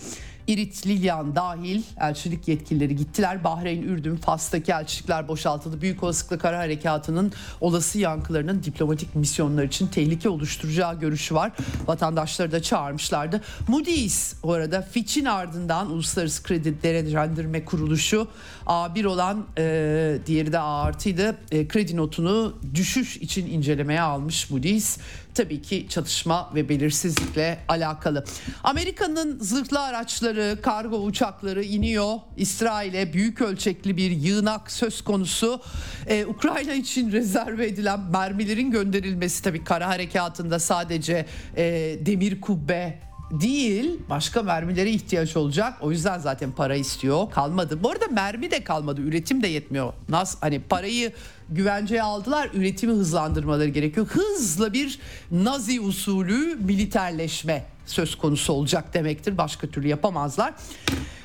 İrit 0.50 0.88
Lilyan 0.88 1.36
dahil 1.36 1.84
elçilik 2.00 2.48
yetkilileri 2.48 2.96
gittiler. 2.96 3.44
Bahreyn, 3.44 3.82
Ürdün, 3.82 4.16
Fas'taki 4.16 4.72
elçilikler 4.72 5.28
boşaltıldı. 5.28 5.82
Büyük 5.82 6.04
olasılıkla 6.04 6.38
kara 6.38 6.58
harekatının 6.58 7.32
olası 7.62 8.00
yankılarının 8.00 8.64
diplomatik 8.64 9.16
misyonlar 9.16 9.64
için 9.64 9.88
tehlike 9.88 10.30
oluşturacağı 10.30 11.00
görüşü 11.00 11.36
var. 11.36 11.52
Vatandaşları 11.88 12.52
da 12.52 12.62
çağırmışlardı. 12.62 13.42
Moody's 13.68 14.34
bu 14.44 14.54
arada 14.54 14.82
Fitch'in 14.82 15.26
ardından 15.26 15.92
Uluslararası 15.92 16.44
Kredi 16.44 16.84
Derecelendirme 16.84 17.66
Kuruluşu 17.66 18.28
A1 18.66 19.08
olan 19.08 19.46
e, 19.58 20.18
diğeri 20.26 20.52
de 20.52 20.60
A 20.60 20.82
artıydı. 20.82 21.38
E, 21.52 21.68
kredi 21.68 21.98
notunu 21.98 22.54
düşüş 22.76 23.18
için 23.18 23.48
incelemeye 23.48 24.02
almış 24.02 24.50
Moody's 24.50 24.98
tabii 25.40 25.62
ki 25.62 25.86
çatışma 25.90 26.50
ve 26.56 26.70
belirsizlikle 26.70 27.60
alakalı. 27.68 28.26
Amerika'nın 28.64 29.40
zırhlı 29.40 29.80
araçları, 29.80 30.60
kargo 30.62 30.98
uçakları 30.98 31.64
iniyor. 31.64 32.16
İsrail'e 32.38 33.14
büyük 33.14 33.42
ölçekli 33.42 33.98
bir 33.98 34.12
yığınak 34.12 34.72
söz 34.72 35.02
konusu. 35.02 35.62
Ee, 36.08 36.26
Ukrayna 36.26 36.74
için 36.74 37.12
rezerve 37.12 37.68
edilen 37.68 38.00
mermilerin 38.00 38.72
gönderilmesi 38.72 39.44
tabii 39.44 39.64
kara 39.64 39.88
harekatında 39.88 40.60
sadece 40.60 41.26
e, 41.58 41.64
demir 42.06 42.42
kubbe 42.42 43.09
değil 43.32 44.00
başka 44.10 44.44
mermilere 44.44 44.90
ihtiyaç 44.90 45.38
olacak. 45.38 45.74
O 45.82 45.92
yüzden 45.92 46.20
zaten 46.20 46.52
para 46.52 46.76
istiyor. 46.76 47.32
Kalmadı. 47.32 47.84
Bu 47.84 47.90
arada 47.92 48.08
mermi 48.08 48.52
de 48.52 48.64
kalmadı. 48.64 49.02
Üretim 49.02 49.44
de 49.44 49.48
yetmiyor. 49.48 49.94
Nasıl 50.10 50.40
hani 50.40 50.60
parayı 50.60 51.12
güvenceye 51.50 52.04
aldılar. 52.04 52.50
Üretimi 52.54 52.94
hızlandırmaları 52.94 53.70
gerekiyor. 53.70 54.08
Hızla 54.08 54.74
bir 54.74 55.00
Nazi 55.32 55.82
usulü 55.82 56.56
militerleşme 56.56 57.66
söz 57.90 58.16
konusu 58.16 58.54
olacak 58.54 58.94
demektir. 58.94 59.38
Başka 59.38 59.68
türlü 59.68 59.88
yapamazlar. 59.88 60.54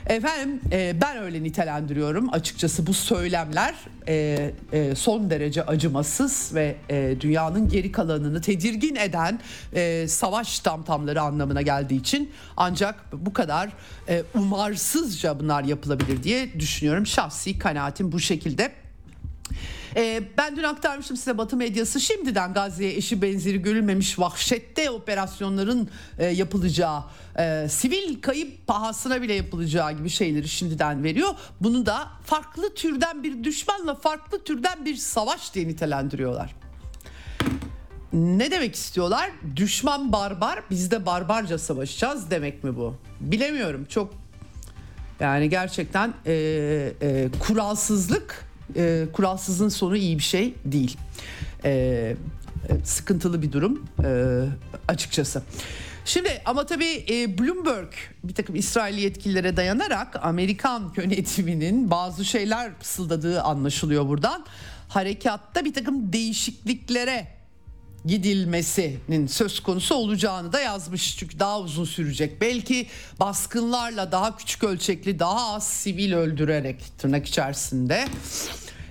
Efendim 0.07 0.61
e, 0.73 0.97
ben 1.01 1.17
öyle 1.17 1.43
nitelendiriyorum 1.43 2.33
açıkçası 2.33 2.87
bu 2.87 2.95
söylemler 2.95 3.75
e, 4.09 4.51
e, 4.73 4.95
son 4.95 5.31
derece 5.31 5.67
acımasız 5.67 6.55
ve 6.55 6.77
e, 6.91 7.17
dünyanın 7.21 7.69
geri 7.69 7.93
kalanını 7.93 8.41
tedirgin 8.41 8.95
eden 8.95 9.41
e, 9.75 10.09
savaş 10.09 10.61
tamtamları 10.61 11.23
anlamına 11.23 11.63
geldiği 11.63 12.01
için 12.01 12.33
ancak 12.57 13.13
bu 13.13 13.33
kadar 13.33 13.71
e, 14.09 14.23
umarsızca 14.35 15.41
bunlar 15.41 15.65
yapılabilir 15.65 16.23
diye 16.23 16.61
düşünüyorum. 16.61 17.07
Şahsi 17.07 17.59
kanaatim 17.59 18.13
bu 18.13 18.21
şekilde. 18.21 18.84
E, 19.97 20.23
ben 20.39 20.57
dün 20.57 20.63
aktarmıştım 20.63 21.17
size 21.17 21.39
Batı 21.39 21.57
medyası 21.57 22.01
şimdiden 22.01 22.53
Gazze'ye 22.53 22.97
eşi 22.97 23.23
benzeri 23.23 23.63
görülmemiş 23.63 24.19
vahşette 24.19 24.91
operasyonların 24.91 25.89
e, 26.19 26.27
yapılacağı, 26.27 27.05
e, 27.39 27.67
sivil 27.69 28.21
kayıp 28.21 28.67
pahasına 28.67 29.23
bile 29.23 29.35
yapılacağı 29.35 29.93
gibi 29.93 30.11
şeyleri 30.11 30.49
şimdiden 30.49 31.05
veriyor. 31.05 31.35
Bunu 31.61 31.87
da 31.87 32.09
farklı 32.25 32.75
türden 32.75 33.23
bir 33.23 33.45
düşmanla 33.45 33.95
farklı 33.95 34.45
türden 34.45 34.85
bir 34.85 34.97
savaş 34.97 35.55
diye 35.55 35.69
nitelendiriyorlar. 35.69 36.55
Ne 38.13 38.51
demek 38.51 38.75
istiyorlar? 38.75 39.31
Düşman 39.57 40.13
barbar, 40.13 40.63
biz 40.71 40.91
de 40.91 41.07
barbarca 41.07 41.59
savaşacağız 41.59 42.31
demek 42.31 42.65
mi 42.65 42.77
bu? 42.77 42.97
Bilemiyorum. 43.21 43.85
Çok 43.89 44.15
yani 45.21 45.51
gerçekten 45.51 46.15
e, 46.27 46.33
e, 47.03 47.29
kuralsızlık 47.47 48.45
e, 48.77 49.07
kuralsızın 49.13 49.69
sonu 49.69 49.97
iyi 49.97 50.19
bir 50.19 50.23
şey 50.23 50.55
değil. 50.65 50.97
E, 51.65 52.17
sıkıntılı 52.85 53.43
bir 53.43 53.53
durum 53.53 53.87
e, 54.05 54.41
açıkçası. 54.89 55.43
Şimdi 56.05 56.43
ama 56.45 56.67
tabii 56.67 57.05
e, 57.11 57.39
Bloomberg 57.39 57.93
bir 58.25 58.35
takım 58.35 58.57
İsrail 58.57 58.99
yetkililere 58.99 59.57
dayanarak 59.57 60.25
Amerikan 60.25 60.93
yönetiminin 60.97 61.91
bazı 61.91 62.25
şeyler 62.25 62.73
fısıldadığı 62.81 63.43
anlaşılıyor 63.43 64.09
buradan. 64.09 64.45
harekatta 64.89 65.65
bir 65.65 65.75
takım 65.75 66.13
değişikliklere 66.13 67.27
gidilmesinin 68.05 69.27
söz 69.27 69.61
konusu 69.61 69.95
olacağını 69.95 70.53
da 70.53 70.61
yazmış. 70.61 71.17
Çünkü 71.17 71.39
daha 71.39 71.61
uzun 71.61 71.85
sürecek. 71.85 72.41
Belki 72.41 72.87
baskınlarla 73.21 74.13
daha 74.13 74.37
küçük 74.37 74.65
ölçekli, 74.65 75.19
daha 75.19 75.55
az 75.55 75.67
sivil 75.67 76.13
öldürerek 76.13 76.77
tırnak 76.99 77.27
içerisinde 77.27 78.05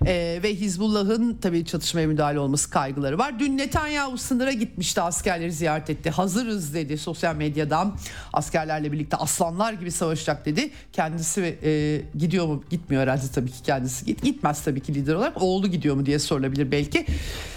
ee, 0.06 0.40
ve 0.44 0.56
Hizbullah'ın 0.56 1.38
tabii 1.42 1.66
çatışmaya 1.66 2.08
müdahale 2.08 2.40
olması 2.40 2.70
kaygıları 2.70 3.18
var. 3.18 3.40
Dün 3.40 3.58
Netanyahu 3.58 4.18
sınıra 4.18 4.52
gitmişti 4.52 5.02
askerleri 5.02 5.52
ziyaret 5.52 5.90
etti. 5.90 6.10
Hazırız 6.10 6.74
dedi 6.74 6.98
sosyal 6.98 7.36
medyadan. 7.36 7.98
Askerlerle 8.34 8.92
birlikte 8.92 9.18
aslanlar 9.18 9.74
gibi 9.74 9.92
savaşacak 9.92 10.46
dedi. 10.46 10.72
Kendisi 10.94 11.58
e, 11.64 12.02
gidiyor 12.18 12.46
mu? 12.46 12.64
Gitmiyor 12.70 13.04
herhalde 13.04 13.24
tabii 13.36 13.52
ki 13.52 13.64
kendisi. 13.64 14.06
Git, 14.06 14.24
gitmez 14.24 14.64
tabii 14.64 14.82
ki 14.82 14.94
lider 14.94 15.16
olarak. 15.16 15.42
Oğlu 15.42 15.68
gidiyor 15.68 15.96
mu 15.96 16.06
diye 16.06 16.20
sorulabilir 16.20 16.72
belki. 16.72 17.06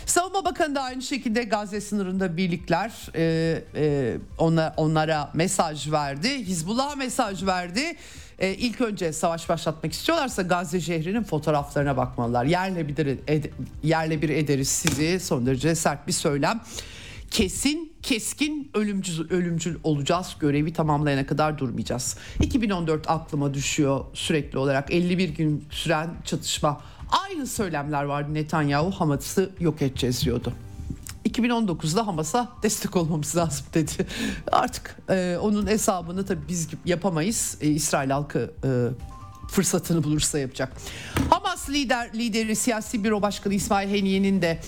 Savunma 0.06 0.44
Bakanı 0.44 0.74
da 0.74 0.82
aynı 0.82 1.02
şekilde 1.02 1.44
Gazze 1.44 1.80
sınırında 1.80 2.36
birlikler 2.36 2.92
e, 3.14 3.62
e, 3.76 4.16
ona, 4.38 4.74
onlara 4.76 5.30
mesaj 5.34 5.92
verdi. 5.92 6.28
Hizbullah'a 6.28 6.96
mesaj 6.96 7.46
verdi 7.46 7.96
e, 8.38 8.54
ilk 8.54 8.80
önce 8.80 9.12
savaş 9.12 9.48
başlatmak 9.48 9.92
istiyorlarsa 9.92 10.42
Gazze 10.42 10.80
şehrinin 10.80 11.22
fotoğraflarına 11.22 11.96
bakmalılar. 11.96 12.44
Yerle 12.44 12.88
bir, 12.88 13.18
ed, 13.26 13.44
yerle 13.82 14.22
bir 14.22 14.28
ederiz 14.28 14.68
sizi 14.68 15.20
son 15.20 15.46
derece 15.46 15.74
sert 15.74 16.06
bir 16.06 16.12
söylem. 16.12 16.60
Kesin 17.30 17.92
keskin 18.02 18.70
ölümcül, 18.74 19.30
ölümcül 19.30 19.78
olacağız 19.84 20.36
görevi 20.40 20.72
tamamlayana 20.72 21.26
kadar 21.26 21.58
durmayacağız. 21.58 22.16
2014 22.42 23.10
aklıma 23.10 23.54
düşüyor 23.54 24.04
sürekli 24.14 24.58
olarak 24.58 24.94
51 24.94 25.28
gün 25.28 25.64
süren 25.70 26.10
çatışma. 26.24 26.80
Aynı 27.24 27.46
söylemler 27.46 28.04
vardı 28.04 28.34
Netanyahu 28.34 28.90
Hamas'ı 28.90 29.50
yok 29.60 29.82
edeceğiz 29.82 30.24
diyordu. 30.24 30.52
2019'da 31.26 32.06
Hamas'a 32.06 32.48
destek 32.62 32.96
olmamız 32.96 33.36
lazım 33.36 33.66
dedi. 33.74 34.06
Artık 34.52 34.96
e, 35.10 35.38
onun 35.40 35.66
hesabını 35.66 36.26
tabii 36.26 36.48
biz 36.48 36.68
yapamayız. 36.84 37.58
E, 37.60 37.68
İsrail 37.68 38.10
halkı 38.10 38.50
e, 38.64 38.70
fırsatını 39.48 40.04
bulursa 40.04 40.38
yapacak. 40.38 40.72
Hamas 41.30 41.70
lider 41.70 42.10
lideri 42.14 42.56
siyasi 42.56 43.04
büro 43.04 43.22
başkanı 43.22 43.54
İsmail 43.54 43.88
Heniye'nin 43.88 44.42
de 44.42 44.60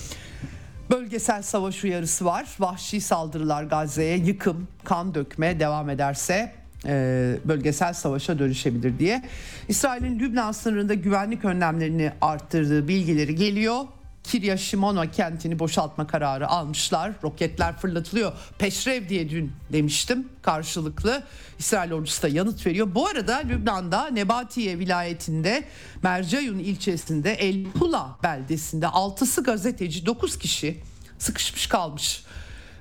bölgesel 0.90 1.42
savaş 1.42 1.84
uyarısı 1.84 2.24
var. 2.24 2.48
Vahşi 2.58 3.00
saldırılar 3.00 3.64
Gazze'ye 3.64 4.16
yıkım, 4.16 4.68
kan 4.84 5.14
dökme 5.14 5.60
devam 5.60 5.90
ederse 5.90 6.52
e, 6.86 7.36
bölgesel 7.44 7.92
savaşa 7.92 8.38
dönüşebilir 8.38 8.98
diye. 8.98 9.22
İsrail'in 9.68 10.18
Lübnan 10.18 10.52
sınırında 10.52 10.94
güvenlik 10.94 11.44
önlemlerini 11.44 12.12
arttırdığı 12.20 12.88
bilgileri 12.88 13.34
geliyor. 13.34 13.84
Kirya 14.28 14.56
Shimono 14.56 15.10
kentini 15.10 15.58
boşaltma 15.58 16.06
kararı 16.06 16.48
almışlar. 16.48 17.12
Roketler 17.22 17.76
fırlatılıyor. 17.76 18.32
Peşrev 18.58 19.08
diye 19.08 19.30
dün 19.30 19.52
demiştim 19.72 20.28
karşılıklı. 20.42 21.22
İsrail 21.58 21.92
ordusu 21.92 22.22
da 22.22 22.28
yanıt 22.28 22.66
veriyor. 22.66 22.94
Bu 22.94 23.06
arada 23.06 23.36
Lübnan'da 23.36 24.06
Nebatiye 24.06 24.78
vilayetinde 24.78 25.64
Mercayun 26.02 26.58
ilçesinde 26.58 27.32
El 27.32 27.64
Pula 27.64 28.18
beldesinde 28.22 28.86
6'sı 28.86 29.42
gazeteci 29.42 30.06
9 30.06 30.38
kişi 30.38 30.80
sıkışmış 31.18 31.66
kalmış. 31.66 32.24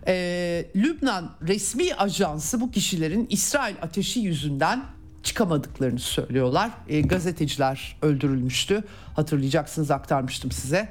Ee, 0.07 0.65
Lübnan 0.75 1.36
resmi 1.47 1.95
ajansı 1.95 2.62
bu 2.62 2.71
kişilerin 2.71 3.27
İsrail 3.29 3.75
ateşi 3.81 4.19
yüzünden 4.19 4.83
çıkamadıklarını 5.23 5.99
söylüyorlar. 5.99 6.71
E, 6.88 7.01
gazeteciler 7.01 7.97
öldürülmüştü. 8.01 8.83
Hatırlayacaksınız 9.15 9.91
aktarmıştım 9.91 10.51
size. 10.51 10.89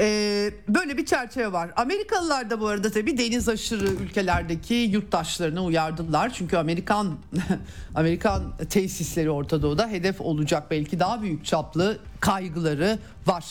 Ee, 0.00 0.50
böyle 0.68 0.96
bir 0.96 1.06
çerçeve 1.06 1.52
var. 1.52 1.70
Amerikalılar 1.76 2.50
da 2.50 2.60
bu 2.60 2.66
arada 2.66 2.90
tabii 2.90 3.18
deniz 3.18 3.48
aşırı 3.48 3.86
ülkelerdeki 3.86 4.74
yurttaşlarını 4.74 5.64
uyardılar. 5.64 6.32
Çünkü 6.34 6.56
Amerikan 6.56 7.18
Amerikan 7.94 8.42
tesisleri 8.70 9.30
Orta 9.30 9.62
Doğu'da 9.62 9.88
hedef 9.88 10.20
olacak 10.20 10.70
belki 10.70 11.00
daha 11.00 11.22
büyük 11.22 11.44
çaplı 11.44 11.98
kaygıları 12.20 12.98
var. 13.26 13.44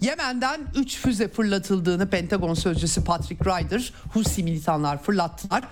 Yemen'den 0.00 0.60
3 0.76 0.96
füze 0.96 1.28
fırlatıldığını 1.28 2.10
Pentagon 2.10 2.54
sözcüsü 2.54 3.04
Patrick 3.04 3.44
Ryder 3.44 3.92
Husi 4.12 4.42
militanlar 4.42 5.02
fırlattılar. 5.02 5.64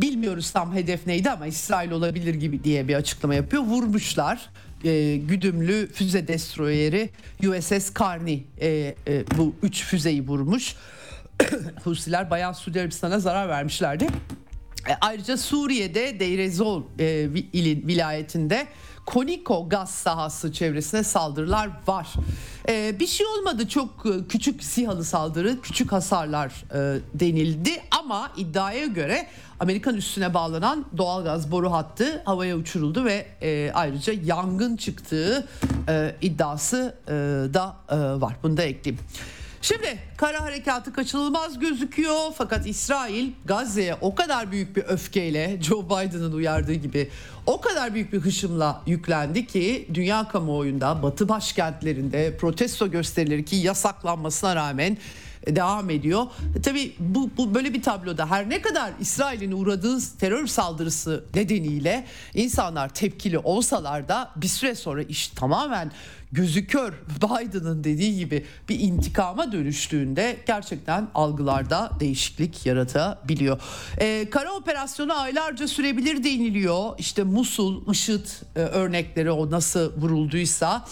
Bilmiyoruz 0.00 0.50
tam 0.50 0.74
hedef 0.74 1.06
neydi 1.06 1.30
ama 1.30 1.46
İsrail 1.46 1.90
olabilir 1.90 2.34
gibi 2.34 2.64
diye 2.64 2.88
bir 2.88 2.94
açıklama 2.94 3.34
yapıyor. 3.34 3.62
Vurmuşlar 3.62 4.50
e, 4.84 5.16
güdümlü 5.16 5.88
füze 5.92 6.28
destroyeri 6.28 7.10
USS 7.46 7.92
Carney 8.00 8.46
e, 8.60 8.94
e, 9.08 9.24
bu 9.38 9.54
üç 9.62 9.84
füzeyi 9.84 10.26
vurmuş. 10.26 10.74
Husiler 11.84 12.30
bayağı 12.30 12.54
Suudi 12.54 12.80
Arabistan'a 12.80 13.18
zarar 13.18 13.48
vermişlerdi. 13.48 14.06
E, 14.88 14.92
ayrıca 15.00 15.36
Suriye'de 15.36 16.20
Deirezol 16.20 16.82
e, 16.98 17.28
ilin 17.52 17.88
vilayetinde 17.88 18.66
Koniko 19.08 19.68
gaz 19.68 19.90
sahası 19.90 20.52
çevresine 20.52 21.04
saldırılar 21.04 21.70
var. 21.86 22.08
Ee, 22.68 22.96
bir 23.00 23.06
şey 23.06 23.26
olmadı 23.26 23.68
çok 23.68 24.06
e, 24.06 24.28
küçük 24.28 24.62
sihalı 24.64 25.04
saldırı, 25.04 25.60
küçük 25.60 25.92
hasarlar 25.92 26.64
e, 26.74 27.00
denildi 27.14 27.70
ama 28.00 28.30
iddiaya 28.36 28.86
göre 28.86 29.26
Amerikan 29.60 29.94
üstüne 29.94 30.34
bağlanan 30.34 30.84
doğalgaz 30.96 31.50
boru 31.50 31.72
hattı 31.72 32.22
havaya 32.24 32.56
uçuruldu 32.56 33.04
ve 33.04 33.26
e, 33.42 33.70
ayrıca 33.74 34.12
yangın 34.24 34.76
çıktığı 34.76 35.48
e, 35.88 36.16
iddiası 36.20 36.94
e, 37.06 37.12
da 37.54 37.76
e, 37.90 37.96
var. 38.20 38.36
Bunu 38.42 38.56
da 38.56 38.62
ekleyeyim. 38.62 39.04
Şimdi 39.62 39.98
kara 40.16 40.42
harekatı 40.42 40.92
kaçınılmaz 40.92 41.58
gözüküyor 41.58 42.18
fakat 42.34 42.66
İsrail 42.66 43.30
Gazze'ye 43.44 43.94
o 44.00 44.14
kadar 44.14 44.52
büyük 44.52 44.76
bir 44.76 44.84
öfkeyle 44.84 45.62
Joe 45.62 45.86
Biden'ın 45.86 46.32
uyardığı 46.32 46.74
gibi 46.74 47.10
o 47.46 47.60
kadar 47.60 47.94
büyük 47.94 48.12
bir 48.12 48.20
hışımla 48.20 48.82
yüklendi 48.86 49.46
ki 49.46 49.88
dünya 49.94 50.28
kamuoyunda 50.28 51.02
batı 51.02 51.28
başkentlerinde 51.28 52.36
protesto 52.36 52.90
gösterileri 52.90 53.44
ki 53.44 53.56
yasaklanmasına 53.56 54.56
rağmen 54.56 54.96
devam 55.46 55.90
ediyor. 55.90 56.26
Tabii 56.62 56.94
bu, 56.98 57.30
bu 57.36 57.54
böyle 57.54 57.74
bir 57.74 57.82
tabloda 57.82 58.30
her 58.30 58.50
ne 58.50 58.62
kadar 58.62 58.92
İsrail'in 59.00 59.52
uğradığı 59.52 60.18
terör 60.18 60.46
saldırısı 60.46 61.24
nedeniyle 61.34 62.06
insanlar 62.34 62.88
tepkili 62.88 63.38
olsalar 63.38 64.08
da 64.08 64.30
bir 64.36 64.48
süre 64.48 64.74
sonra 64.74 65.02
iş 65.02 65.28
tamamen 65.28 65.92
gözü 66.32 66.66
kör 66.66 66.92
Biden'ın 67.22 67.84
dediği 67.84 68.18
gibi 68.18 68.44
bir 68.68 68.80
intikama 68.80 69.52
dönüştüğünde 69.52 70.36
gerçekten 70.46 71.08
algılarda 71.14 71.90
değişiklik 72.00 72.66
yaratabiliyor. 72.66 73.60
Ee, 74.00 74.30
kara 74.30 74.52
operasyonu 74.52 75.20
aylarca 75.20 75.68
sürebilir 75.68 76.24
deniliyor. 76.24 76.98
İşte 76.98 77.22
Musul, 77.22 77.92
IŞİD 77.92 78.26
e, 78.56 78.60
örnekleri 78.60 79.30
o 79.30 79.50
nasıl 79.50 80.02
vurulduysa. 80.02 80.86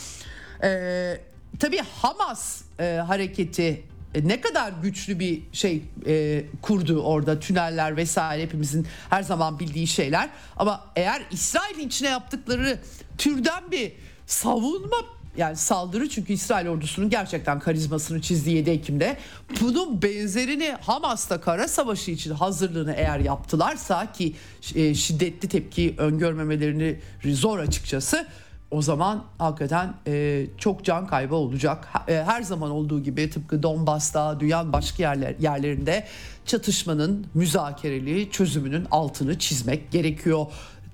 Ee, 0.63 1.21
tabii 1.59 1.81
Hamas 2.03 2.63
e, 2.81 2.85
hareketi 2.85 3.83
e, 4.15 4.29
ne 4.29 4.41
kadar 4.41 4.73
güçlü 4.83 5.19
bir 5.19 5.43
şey 5.53 5.83
e, 6.07 6.45
kurdu 6.63 7.03
orada 7.03 7.41
tüneller 7.41 7.97
vesaire 7.97 8.43
hepimizin 8.43 8.87
her 9.11 9.23
zaman 9.23 9.59
bildiği 9.59 9.87
şeyler 9.87 10.31
ama 10.57 10.85
eğer 10.97 11.23
İsrail'in 11.31 11.87
içine 11.87 12.09
yaptıkları 12.09 12.79
türden 13.19 13.71
bir 13.71 13.93
savunma 14.27 15.16
yani 15.37 15.57
saldırı 15.57 16.09
çünkü 16.09 16.33
İsrail 16.33 16.69
ordusunun 16.69 17.11
gerçekten 17.11 17.61
karizmasını 17.61 18.21
çizdiği 18.21 18.57
7 18.57 18.71
Ekim'de 18.71 19.17
bunun 19.61 20.03
benzerini 20.03 20.77
Hamas'ta 20.81 21.41
kara 21.41 21.69
savaşı 21.69 22.11
için 22.11 22.31
hazırlığını 22.31 22.93
eğer 22.93 23.19
yaptılarsa 23.19 24.13
ki 24.13 24.35
e, 24.75 24.95
şiddetli 24.95 25.49
tepki 25.49 25.95
öngörmemelerini 25.99 27.01
zor 27.25 27.59
açıkçası 27.59 28.27
o 28.71 28.83
zaman 28.83 29.25
hakikaten 29.39 29.95
e, 30.07 30.47
çok 30.59 30.85
can 30.85 31.07
kaybı 31.07 31.35
olacak. 31.35 31.89
E, 32.09 32.15
her 32.15 32.43
zaman 32.43 32.71
olduğu 32.71 33.03
gibi 33.03 33.31
tıpkı 33.31 33.63
Donbas'ta, 33.63 34.41
dünyanın 34.41 34.73
başka 34.73 35.03
yerler, 35.03 35.35
yerlerinde 35.41 36.07
çatışmanın 36.47 37.27
müzakereli 37.35 38.31
çözümünün 38.31 38.87
altını 38.91 39.39
çizmek 39.39 39.91
gerekiyor 39.91 40.47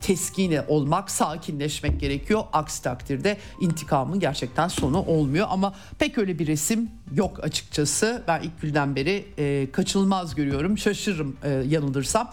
teskine 0.02 0.64
olmak, 0.68 1.10
sakinleşmek 1.10 2.00
gerekiyor. 2.00 2.44
Aksi 2.52 2.82
takdirde 2.82 3.36
intikamın 3.60 4.20
gerçekten 4.20 4.68
sonu 4.68 4.98
olmuyor 4.98 5.46
ama 5.50 5.74
pek 5.98 6.18
öyle 6.18 6.38
bir 6.38 6.46
resim 6.46 6.90
yok 7.14 7.44
açıkçası. 7.44 8.22
Ben 8.28 8.42
ilk 8.42 8.60
günden 8.62 8.96
beri 8.96 9.24
e, 9.38 9.72
kaçınılmaz 9.72 10.34
görüyorum. 10.34 10.78
Şaşırırım 10.78 11.36
e, 11.44 11.50
yanılırsam. 11.50 12.30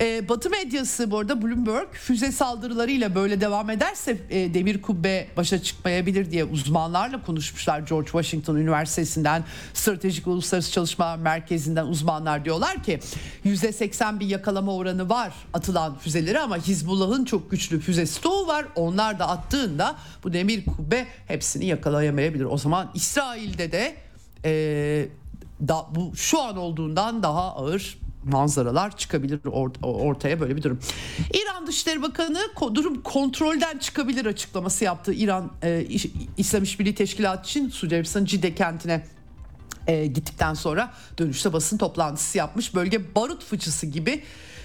E, 0.00 0.28
Batı 0.28 0.50
medyası 0.50 1.10
bu 1.10 1.18
arada 1.18 1.42
Bloomberg 1.42 1.88
füze 1.92 2.32
saldırılarıyla 2.32 3.14
böyle 3.14 3.40
devam 3.40 3.70
ederse 3.70 4.18
e, 4.30 4.54
demir 4.54 4.82
kubbe 4.82 5.28
başa 5.36 5.62
çıkmayabilir 5.62 6.30
diye 6.30 6.44
uzmanlarla 6.44 7.22
konuşmuşlar. 7.22 7.80
George 7.80 8.06
Washington 8.06 8.56
Üniversitesi'nden 8.56 9.44
Stratejik 9.74 10.26
Uluslararası 10.26 10.72
Çalışma 10.72 11.16
Merkezi'nden 11.16 11.86
uzmanlar 11.86 12.44
diyorlar 12.44 12.82
ki 12.82 13.00
%80 13.44 14.20
bir 14.20 14.26
yakalama 14.26 14.74
oranı 14.74 15.08
var 15.08 15.32
atılan 15.54 15.98
füzeleri 15.98 16.40
ama 16.40 16.56
Hizbullah 16.56 16.97
Hizbullah'ın 16.98 17.24
çok 17.24 17.50
güçlü 17.50 17.80
füze 17.80 18.06
stoğu 18.06 18.46
var. 18.46 18.66
Onlar 18.74 19.18
da 19.18 19.28
attığında 19.28 19.96
bu 20.24 20.32
demir 20.32 20.64
kubbe 20.64 21.06
hepsini 21.26 21.66
yakalayamayabilir. 21.66 22.44
O 22.44 22.58
zaman 22.58 22.90
İsrail'de 22.94 23.72
de 23.72 23.96
e, 24.44 25.08
da, 25.68 25.86
bu 25.94 26.16
şu 26.16 26.42
an 26.42 26.56
olduğundan 26.56 27.22
daha 27.22 27.54
ağır 27.54 27.98
manzaralar 28.24 28.96
çıkabilir 28.96 29.40
ortaya 29.82 30.40
böyle 30.40 30.56
bir 30.56 30.62
durum. 30.62 30.78
İran 31.34 31.66
Dışişleri 31.66 32.02
Bakanı 32.02 32.40
durum 32.74 33.02
kontrolden 33.02 33.78
çıkabilir 33.78 34.26
açıklaması 34.26 34.84
yaptı. 34.84 35.12
İran 35.12 35.50
e, 35.62 35.86
İslam 36.36 36.62
İşbirliği 36.62 36.94
Teşkilatı 36.94 37.42
için 37.48 37.68
Suudi 37.68 37.94
Arabistan 37.94 38.24
Cide 38.24 38.54
kentine 38.54 39.06
e, 39.86 40.06
gittikten 40.06 40.54
sonra 40.54 40.92
dönüşte 41.18 41.52
basın 41.52 41.78
toplantısı 41.78 42.38
yapmış. 42.38 42.74
Bölge 42.74 43.14
barut 43.14 43.44
fıçısı 43.44 43.86
gibi 43.86 44.22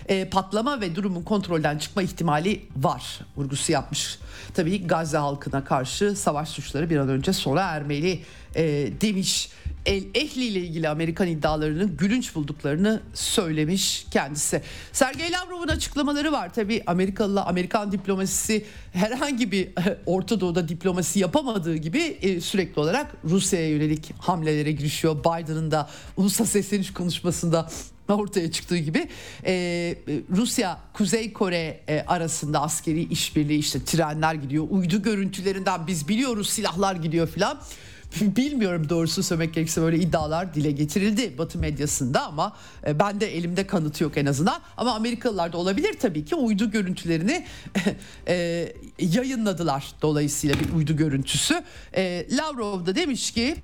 e, 0.10 0.30
patlama 0.30 0.82
ve 0.82 0.96
durumun 0.96 1.24
kontrolden 1.24 1.78
çıkma 1.78 2.02
ihtimali 2.02 2.62
var 2.78 3.20
vurgusu 3.38 3.72
yapmış. 3.72 4.20
Tabii 4.54 4.88
Gazze 4.88 5.18
halkına 5.18 5.64
karşı 5.64 6.16
savaş 6.16 6.50
suçları 6.50 6.90
bir 6.90 6.98
an 6.98 7.10
önce 7.10 7.34
sona 7.34 7.62
ermeli 7.62 8.20
e, 8.56 8.64
demiş. 9.02 9.50
El 9.86 10.04
Ehli 10.16 10.46
ile 10.46 10.60
ilgili 10.60 10.90
Amerikan 10.90 11.28
iddialarının 11.28 11.98
gülünç 11.98 12.36
bulduklarını 12.36 13.02
söylemiş 13.14 14.06
kendisi. 14.12 14.62
Sergey 14.92 15.32
Lavrov'un 15.32 15.68
açıklamaları 15.68 16.32
var. 16.32 16.54
Tabi 16.54 16.84
Amerikalı 16.88 17.44
Amerikan 17.44 17.92
diplomasisi 17.92 18.66
herhangi 18.94 19.52
bir 19.52 19.70
Orta 20.06 20.40
Doğu'da 20.40 20.68
diplomasi 20.68 21.20
yapamadığı 21.20 21.76
gibi 21.76 22.00
e, 22.00 22.42
sürekli 22.42 22.80
olarak 22.80 23.16
Rusya'ya 23.26 23.70
yönelik 23.70 24.14
hamlelere 24.20 24.72
girişiyor. 24.72 25.20
Biden'ın 25.20 25.72
da 25.72 25.90
ulusal 26.18 26.46
sesleniş 26.46 26.94
konuşmasında 26.94 27.70
ortaya 28.10 28.52
çıktığı 28.52 28.78
gibi 28.78 29.08
e, 29.46 29.54
Rusya 30.36 30.80
Kuzey 30.94 31.34
Kore 31.34 31.80
e, 31.88 32.04
arasında 32.08 32.62
askeri 32.62 33.04
işbirliği 33.04 33.60
işte 33.60 33.84
trenler 33.86 34.34
gidiyor 34.34 34.68
uydu 34.70 35.02
görüntülerinden 35.02 35.88
biz 35.88 36.08
biliyoruz 36.08 36.50
silahlar 36.50 36.96
gidiyor 36.96 37.28
filan 37.28 37.60
bilmiyorum 38.22 38.90
doğrusu 38.90 39.24
söylemek 39.24 39.54
gerekirse 39.54 39.82
böyle 39.82 39.98
iddialar 39.98 40.54
dile 40.54 40.72
getirildi 40.72 41.38
Batı 41.38 41.60
medyasında 41.60 42.26
ama 42.26 42.56
e, 42.88 43.00
ben 43.00 43.22
de 43.22 43.38
elimde 43.38 43.68
kanıt 43.68 44.02
yok 44.02 44.18
en 44.18 44.26
azından. 44.26 44.62
Ama 44.78 44.96
Amerikalılar 44.96 45.54
da 45.54 45.58
olabilir 45.58 45.94
tabii 46.00 46.26
ki 46.26 46.36
uydu 46.36 46.72
görüntülerini 46.72 47.46
e, 48.28 48.68
yayınladılar 49.00 49.94
dolayısıyla 50.02 50.56
bir 50.60 50.76
uydu 50.76 50.98
görüntüsü. 50.98 51.64
E, 51.96 52.26
Lavrov 52.32 52.86
da 52.86 52.96
demiş 52.96 53.32
ki 53.32 53.56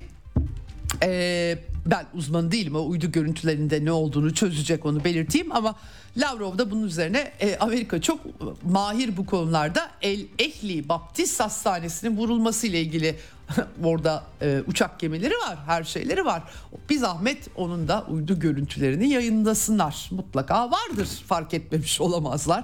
e, 1.03 1.57
ben 1.91 2.05
uzman 2.13 2.51
değilim 2.51 2.75
o 2.75 2.87
uydu 2.87 3.11
görüntülerinde 3.11 3.85
ne 3.85 3.91
olduğunu 3.91 4.33
çözecek 4.33 4.85
onu 4.85 5.03
belirteyim 5.03 5.51
ama 5.51 5.75
Lavrov 6.17 6.57
da 6.57 6.71
bunun 6.71 6.83
üzerine 6.83 7.31
e, 7.39 7.57
Amerika 7.57 8.01
çok 8.01 8.19
mahir 8.63 9.17
bu 9.17 9.25
konularda 9.25 9.89
El 10.01 10.25
Ehli 10.39 10.89
Baptist 10.89 11.39
Hastanesi'nin 11.39 12.17
vurulması 12.17 12.67
ile 12.67 12.81
ilgili 12.81 13.15
orada 13.83 14.23
e, 14.41 14.61
uçak 14.67 14.99
gemileri 14.99 15.33
var, 15.33 15.57
her 15.65 15.83
şeyleri 15.83 16.25
var. 16.25 16.43
Bir 16.89 16.97
zahmet 16.97 17.47
onun 17.55 17.87
da 17.87 18.05
uydu 18.09 18.39
görüntülerini 18.39 19.09
yayınlasınlar. 19.09 20.09
Mutlaka 20.11 20.71
vardır, 20.71 21.07
fark 21.27 21.53
etmemiş 21.53 22.01
olamazlar 22.01 22.63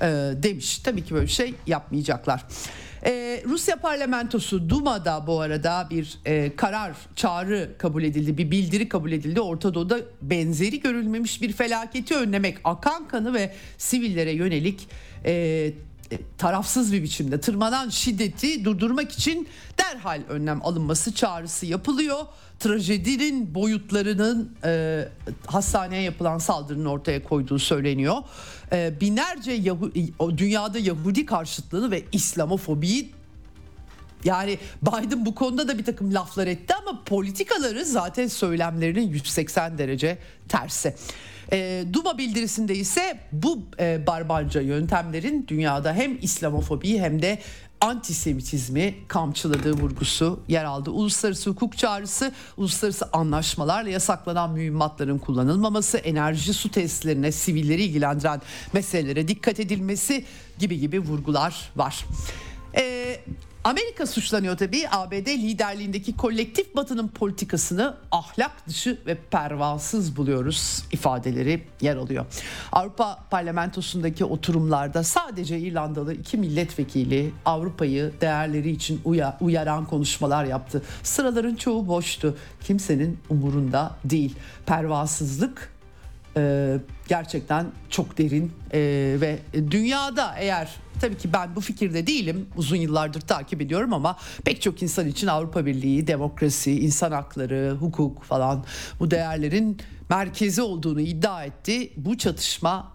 e, 0.00 0.06
demiş. 0.42 0.78
Tabii 0.78 1.04
ki 1.04 1.14
böyle 1.14 1.26
bir 1.26 1.30
şey 1.30 1.54
yapmayacaklar. 1.66 2.44
Ee, 3.04 3.42
Rusya 3.48 3.76
parlamentosu 3.76 4.70
Duma'da 4.70 5.26
bu 5.26 5.40
arada 5.40 5.86
bir 5.90 6.18
e, 6.24 6.56
karar, 6.56 6.96
çağrı 7.16 7.70
kabul 7.78 8.02
edildi, 8.02 8.38
bir 8.38 8.50
bildiri 8.50 8.88
kabul 8.88 9.12
edildi. 9.12 9.40
Orta 9.40 9.74
Doğu'da 9.74 9.98
benzeri 10.22 10.80
görülmemiş 10.80 11.42
bir 11.42 11.52
felaketi 11.52 12.14
önlemek, 12.14 12.58
akan 12.64 13.08
kanı 13.08 13.34
ve 13.34 13.52
sivillere 13.78 14.32
yönelik 14.32 14.88
e, 15.24 15.72
tarafsız 16.38 16.92
bir 16.92 17.02
biçimde 17.02 17.40
tırmanan 17.40 17.88
şiddeti 17.88 18.64
durdurmak 18.64 19.12
için 19.12 19.48
derhal 19.78 20.22
önlem 20.28 20.66
alınması 20.66 21.14
çağrısı 21.14 21.66
yapılıyor. 21.66 22.18
Trajedinin 22.58 23.54
boyutlarının 23.54 24.56
e, 24.64 25.04
hastaneye 25.46 26.02
yapılan 26.02 26.38
saldırının 26.38 26.84
ortaya 26.84 27.24
koyduğu 27.24 27.58
söyleniyor. 27.58 28.16
E, 28.72 29.00
binlerce 29.00 29.52
Yahu, 29.52 29.92
dünyada 30.38 30.78
Yahudi 30.78 31.26
karşıtlığını 31.26 31.90
ve 31.90 32.04
İslamofobiyi 32.12 33.12
yani 34.24 34.58
Biden 34.82 35.26
bu 35.26 35.34
konuda 35.34 35.68
da 35.68 35.78
bir 35.78 35.84
takım 35.84 36.14
laflar 36.14 36.46
etti 36.46 36.74
ama 36.74 37.04
politikaları 37.04 37.84
zaten 37.84 38.26
söylemlerinin 38.26 39.08
180 39.08 39.78
derece 39.78 40.18
tersi. 40.48 40.94
E, 41.52 41.84
Duma 41.92 42.18
bildirisinde 42.18 42.74
ise 42.74 43.18
bu 43.32 43.62
e, 43.80 44.06
barbarca 44.06 44.60
yöntemlerin 44.60 45.46
dünyada 45.48 45.92
hem 45.92 46.18
İslamofobi 46.22 46.98
hem 46.98 47.22
de 47.22 47.38
antisemitizmi 47.80 48.94
kamçıladığı 49.08 49.72
vurgusu 49.72 50.40
yer 50.48 50.64
aldı. 50.64 50.90
Uluslararası 50.90 51.50
hukuk 51.50 51.78
çağrısı, 51.78 52.32
uluslararası 52.56 53.08
anlaşmalarla 53.12 53.90
yasaklanan 53.90 54.50
mühimmatların 54.52 55.18
kullanılmaması, 55.18 55.98
enerji 55.98 56.54
su 56.54 56.70
tesislerine 56.70 57.32
sivilleri 57.32 57.82
ilgilendiren 57.82 58.42
meselelere 58.72 59.28
dikkat 59.28 59.60
edilmesi 59.60 60.24
gibi 60.58 60.78
gibi 60.78 61.00
vurgular 61.00 61.70
var. 61.76 62.06
Ee, 62.76 63.20
Amerika 63.66 64.06
suçlanıyor 64.06 64.56
tabii 64.56 64.88
ABD 64.90 65.26
liderliğindeki 65.26 66.16
kolektif 66.16 66.76
batının 66.76 67.08
politikasını 67.08 67.96
ahlak 68.10 68.66
dışı 68.68 68.98
ve 69.06 69.14
pervasız 69.30 70.16
buluyoruz 70.16 70.84
ifadeleri 70.92 71.64
yer 71.80 71.96
alıyor. 71.96 72.26
Avrupa 72.72 73.18
parlamentosundaki 73.30 74.24
oturumlarda 74.24 75.04
sadece 75.04 75.58
İrlandalı 75.58 76.14
iki 76.14 76.36
milletvekili 76.36 77.32
Avrupa'yı 77.44 78.12
değerleri 78.20 78.70
için 78.70 79.00
uyaran 79.40 79.84
konuşmalar 79.84 80.44
yaptı. 80.44 80.82
Sıraların 81.02 81.54
çoğu 81.54 81.88
boştu. 81.88 82.36
Kimsenin 82.64 83.18
umurunda 83.28 83.96
değil. 84.04 84.36
Pervasızlık 84.66 85.75
e, 86.36 86.74
gerçekten 87.08 87.66
çok 87.90 88.18
derin 88.18 88.52
e, 88.72 88.80
ve 89.20 89.38
dünyada 89.70 90.34
eğer 90.38 90.76
tabii 91.00 91.16
ki 91.16 91.32
ben 91.32 91.56
bu 91.56 91.60
fikirde 91.60 92.06
değilim 92.06 92.46
uzun 92.56 92.76
yıllardır 92.76 93.20
takip 93.20 93.60
ediyorum 93.60 93.92
ama 93.92 94.16
pek 94.44 94.62
çok 94.62 94.82
insan 94.82 95.08
için 95.08 95.26
Avrupa 95.26 95.66
Birliği, 95.66 96.06
demokrasi, 96.06 96.80
insan 96.80 97.12
hakları, 97.12 97.76
hukuk 97.80 98.22
falan 98.22 98.64
bu 99.00 99.10
değerlerin 99.10 99.78
merkezi 100.10 100.62
olduğunu 100.62 101.00
iddia 101.00 101.44
etti. 101.44 101.92
Bu 101.96 102.18
çatışma 102.18 102.92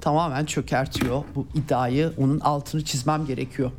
tamamen 0.00 0.44
çökertiyor 0.44 1.24
bu 1.34 1.46
iddiayı 1.54 2.12
onun 2.18 2.40
altını 2.40 2.84
çizmem 2.84 3.26
gerekiyor. 3.26 3.70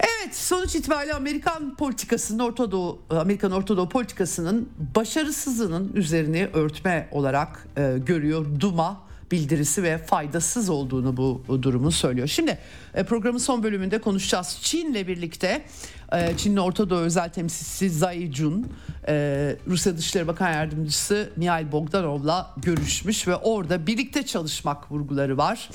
Evet 0.00 0.36
sonuç 0.36 0.74
itibariyle 0.74 1.14
Amerikan 1.14 1.76
politikasının 1.76 2.38
Orta 2.38 2.72
Doğu, 2.72 3.02
Amerikan 3.10 3.52
Orta 3.52 3.76
Doğu 3.76 3.88
politikasının 3.88 4.68
başarısızlığının 4.96 5.92
üzerini 5.94 6.48
örtme 6.52 7.08
olarak 7.12 7.68
e, 7.76 7.98
görüyor 8.06 8.46
Duma 8.60 9.10
bildirisi 9.30 9.82
ve 9.82 9.98
faydasız 9.98 10.68
olduğunu 10.68 11.16
bu, 11.16 11.42
durumun 11.62 11.90
söylüyor. 11.90 12.26
Şimdi 12.26 12.58
e, 12.94 13.04
programın 13.04 13.38
son 13.38 13.62
bölümünde 13.62 14.00
konuşacağız. 14.00 14.58
Çin'le 14.62 14.94
birlikte 14.94 15.64
e, 16.12 16.36
Çin'in 16.36 16.56
Orta 16.56 16.90
Doğu 16.90 16.98
özel 16.98 17.28
temsilcisi 17.28 17.90
Zai 17.90 18.32
Jun, 18.32 18.66
e, 19.08 19.56
Rusya 19.66 19.96
Dışişleri 19.96 20.26
Bakan 20.26 20.52
Yardımcısı 20.52 21.30
Mihail 21.36 21.72
Bogdanov'la 21.72 22.54
görüşmüş 22.56 23.28
ve 23.28 23.36
orada 23.36 23.86
birlikte 23.86 24.26
çalışmak 24.26 24.92
vurguları 24.92 25.38
var. 25.38 25.70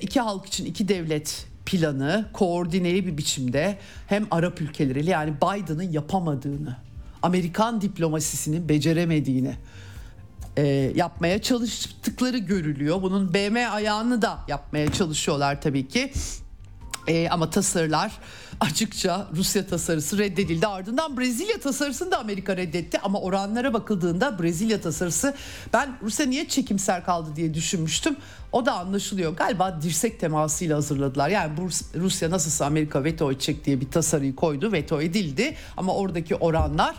İki 0.00 0.20
halk 0.20 0.46
için 0.46 0.64
iki 0.64 0.88
devlet 0.88 1.46
planı 1.66 2.28
koordineli 2.32 3.06
bir 3.06 3.18
biçimde 3.18 3.78
hem 4.06 4.26
Arap 4.30 4.60
ülkeleriyle 4.60 5.10
yani 5.10 5.34
Biden'ın 5.36 5.90
yapamadığını, 5.92 6.76
Amerikan 7.22 7.80
diplomasisinin 7.80 8.68
beceremediğini 8.68 9.56
e, 10.56 10.66
yapmaya 10.94 11.42
çalıştıkları 11.42 12.38
görülüyor. 12.38 13.02
Bunun 13.02 13.34
BM 13.34 13.70
ayağını 13.70 14.22
da 14.22 14.38
yapmaya 14.48 14.92
çalışıyorlar 14.92 15.60
tabii 15.60 15.88
ki. 15.88 16.12
E, 17.08 17.28
ama 17.28 17.50
tasarılar 17.50 18.12
açıkça 18.60 19.26
Rusya 19.36 19.66
tasarısı 19.66 20.18
reddedildi. 20.18 20.66
Ardından 20.66 21.18
Brezilya 21.18 21.60
tasarısını 21.60 22.10
da 22.10 22.18
Amerika 22.18 22.56
reddetti. 22.56 22.98
Ama 22.98 23.20
oranlara 23.20 23.74
bakıldığında 23.74 24.42
Brezilya 24.42 24.80
tasarısı 24.80 25.34
ben 25.72 25.98
Rusya 26.02 26.26
niye 26.26 26.48
çekimser 26.48 27.04
kaldı 27.04 27.30
diye 27.36 27.54
düşünmüştüm. 27.54 28.16
O 28.52 28.66
da 28.66 28.72
anlaşılıyor. 28.72 29.36
Galiba 29.36 29.82
dirsek 29.82 30.20
temasıyla 30.20 30.76
hazırladılar. 30.76 31.28
Yani 31.28 31.52
Rusya 31.94 32.30
nasılsa 32.30 32.66
Amerika 32.66 33.04
veto 33.04 33.32
edecek 33.32 33.64
diye 33.64 33.80
bir 33.80 33.90
tasarıyı 33.90 34.36
koydu. 34.36 34.72
Veto 34.72 35.02
edildi. 35.02 35.54
Ama 35.76 35.94
oradaki 35.94 36.34
oranlar 36.34 36.96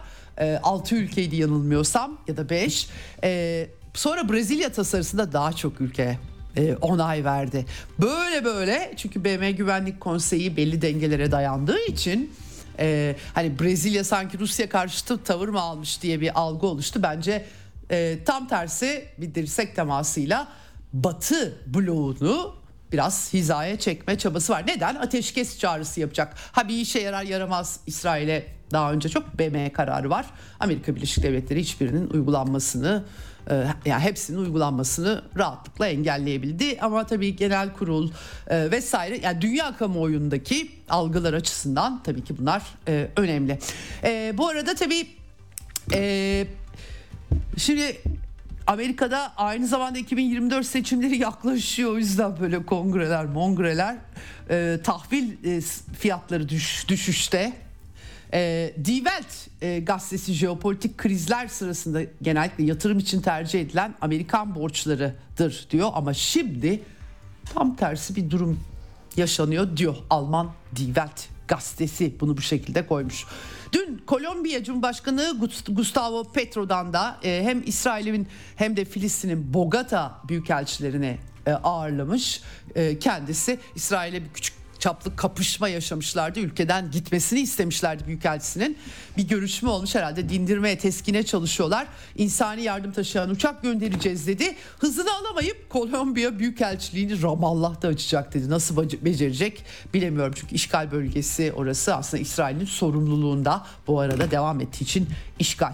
6 0.64 0.96
e, 0.96 1.00
ülkeydi 1.00 1.36
yanılmıyorsam 1.36 2.18
ya 2.28 2.38
da 2.38 2.50
5. 2.50 2.90
E, 3.24 3.70
sonra 3.94 4.30
Brezilya 4.30 4.72
tasarısında 4.72 5.34
daha 5.34 5.54
çok 5.54 5.82
ülke 5.82 6.18
e, 6.58 6.76
onay 6.76 7.24
verdi. 7.24 7.66
Böyle 8.00 8.46
böyle 8.46 8.94
çünkü 8.98 9.24
BM 9.24 9.52
Güvenlik 9.52 10.02
Konseyi 10.02 10.58
belli 10.58 10.82
dengelere 10.82 11.32
dayandığı 11.32 11.86
için 11.86 12.34
e, 12.80 13.16
hani 13.34 13.60
Brezilya 13.60 14.04
sanki 14.04 14.40
Rusya 14.40 14.70
karşıtı 14.70 15.24
tavır 15.24 15.48
mı 15.48 15.60
almış 15.62 16.02
diye 16.02 16.22
bir 16.22 16.40
algı 16.40 16.68
oluştu. 16.68 17.00
Bence 17.04 17.46
e, 17.92 18.18
tam 18.26 18.48
tersi 18.48 19.06
bir 19.18 19.36
dirsek 19.36 19.76
temasıyla 19.76 20.48
Batı 20.94 21.62
bloğunu 21.68 22.56
biraz 22.92 23.34
hizaya 23.34 23.80
çekme 23.80 24.18
çabası 24.18 24.54
var. 24.54 24.68
Neden? 24.68 24.96
Ateşkes 24.96 25.60
çağrısı 25.60 26.00
yapacak. 26.00 26.34
Ha 26.52 26.68
bir 26.68 26.78
işe 26.78 27.00
yarar 27.00 27.24
yaramaz 27.24 27.80
İsrail'e 27.86 28.48
daha 28.72 28.94
önce 28.94 29.10
çok 29.10 29.40
BM 29.40 29.74
kararı 29.74 30.10
var. 30.10 30.26
Amerika 30.60 30.96
Birleşik 30.96 31.24
Devletleri 31.24 31.60
hiçbirinin 31.60 32.10
uygulanmasını 32.10 33.04
yani 33.86 34.04
hepsinin 34.04 34.38
uygulanmasını 34.38 35.22
rahatlıkla 35.38 35.88
engelleyebildi 35.88 36.78
ama 36.82 37.06
tabii 37.06 37.36
genel 37.36 37.74
kurul 37.74 38.12
e, 38.48 38.72
vesaire 38.72 39.20
yani 39.24 39.42
dünya 39.42 39.78
kamuoyundaki 39.78 40.72
algılar 40.90 41.34
açısından 41.34 42.04
tabii 42.04 42.24
ki 42.24 42.38
bunlar 42.38 42.64
e, 42.88 43.08
önemli. 43.16 43.60
E, 44.04 44.34
bu 44.38 44.48
arada 44.48 44.76
tabii 44.76 45.08
e, 45.94 46.48
şimdi 47.58 48.02
Amerika'da 48.68 49.34
aynı 49.38 49.68
zamanda 49.68 50.00
2024 50.00 50.66
seçimleri 50.66 51.18
yaklaşıyor. 51.22 51.92
O 51.92 51.98
yüzden 51.98 52.40
böyle 52.40 52.66
kongreler, 52.66 53.26
mongreler, 53.26 53.96
e, 54.50 54.80
tahvil 54.84 55.46
e, 55.46 55.62
fiyatları 56.00 56.50
düş, 56.50 56.86
düşüşte. 56.88 57.67
E, 58.34 58.74
Die 58.86 58.96
Welt 58.96 59.48
e, 59.62 59.80
gazetesi 59.80 60.34
jeopolitik 60.34 60.98
krizler 60.98 61.48
sırasında 61.48 62.02
genellikle 62.22 62.64
yatırım 62.64 63.00
için 63.00 63.22
tercih 63.22 63.62
edilen 63.62 63.96
Amerikan 64.02 64.56
borçlarıdır 64.56 65.68
diyor. 65.72 65.90
Ama 65.94 66.14
şimdi 66.14 66.84
tam 67.54 67.76
tersi 67.76 68.16
bir 68.16 68.30
durum 68.30 68.60
yaşanıyor 69.18 69.78
diyor 69.78 69.96
Alman 70.10 70.52
Die 70.76 70.86
Welt 70.86 71.28
gazetesi 71.48 72.20
bunu 72.20 72.38
bu 72.38 72.42
şekilde 72.42 72.88
koymuş. 72.88 73.26
Dün 73.74 74.04
Kolombiya 74.08 74.64
Cumhurbaşkanı 74.64 75.38
Gustavo 75.68 76.32
Petro'dan 76.32 76.94
da 76.94 77.20
e, 77.24 77.44
hem 77.44 77.64
İsrail'in 77.66 78.28
hem 78.56 78.78
de 78.78 78.86
Filistin'in 78.86 79.54
Bogota 79.54 80.22
büyükelçilerini 80.30 81.18
e, 81.46 81.52
ağırlamış. 81.52 82.42
E, 82.76 83.00
kendisi 83.00 83.60
İsrail'e 83.76 84.24
bir 84.24 84.30
küçük 84.34 84.57
çaplı 84.88 85.16
kapışma 85.16 85.70
yaşamışlardı. 85.70 86.40
Ülkeden 86.40 86.92
gitmesini 86.92 87.40
istemişlerdi 87.40 88.08
Büyükelçisi'nin. 88.08 88.78
Bir 89.18 89.28
görüşme 89.28 89.70
olmuş 89.70 89.96
herhalde 89.96 90.30
dindirmeye, 90.30 90.78
teskine 90.78 91.24
çalışıyorlar. 91.24 91.88
İnsani 92.16 92.62
yardım 92.64 92.92
taşıyan 92.92 93.30
uçak 93.30 93.64
göndereceğiz 93.64 94.28
dedi. 94.28 94.56
Hızını 94.80 95.10
alamayıp 95.14 95.70
Kolombiya 95.70 96.40
Büyükelçiliğini 96.40 97.22
Ramallah'ta 97.22 97.88
açacak 97.88 98.34
dedi. 98.34 98.50
Nasıl 98.50 98.90
becerecek 99.06 99.64
bilemiyorum. 99.94 100.34
Çünkü 100.36 100.56
işgal 100.56 100.92
bölgesi 100.92 101.54
orası 101.56 101.96
aslında 101.96 102.22
İsrail'in 102.22 102.66
sorumluluğunda 102.66 103.66
bu 103.88 104.00
arada 104.00 104.32
devam 104.32 104.62
ettiği 104.62 104.84
için 104.84 105.08
işgal. 105.40 105.74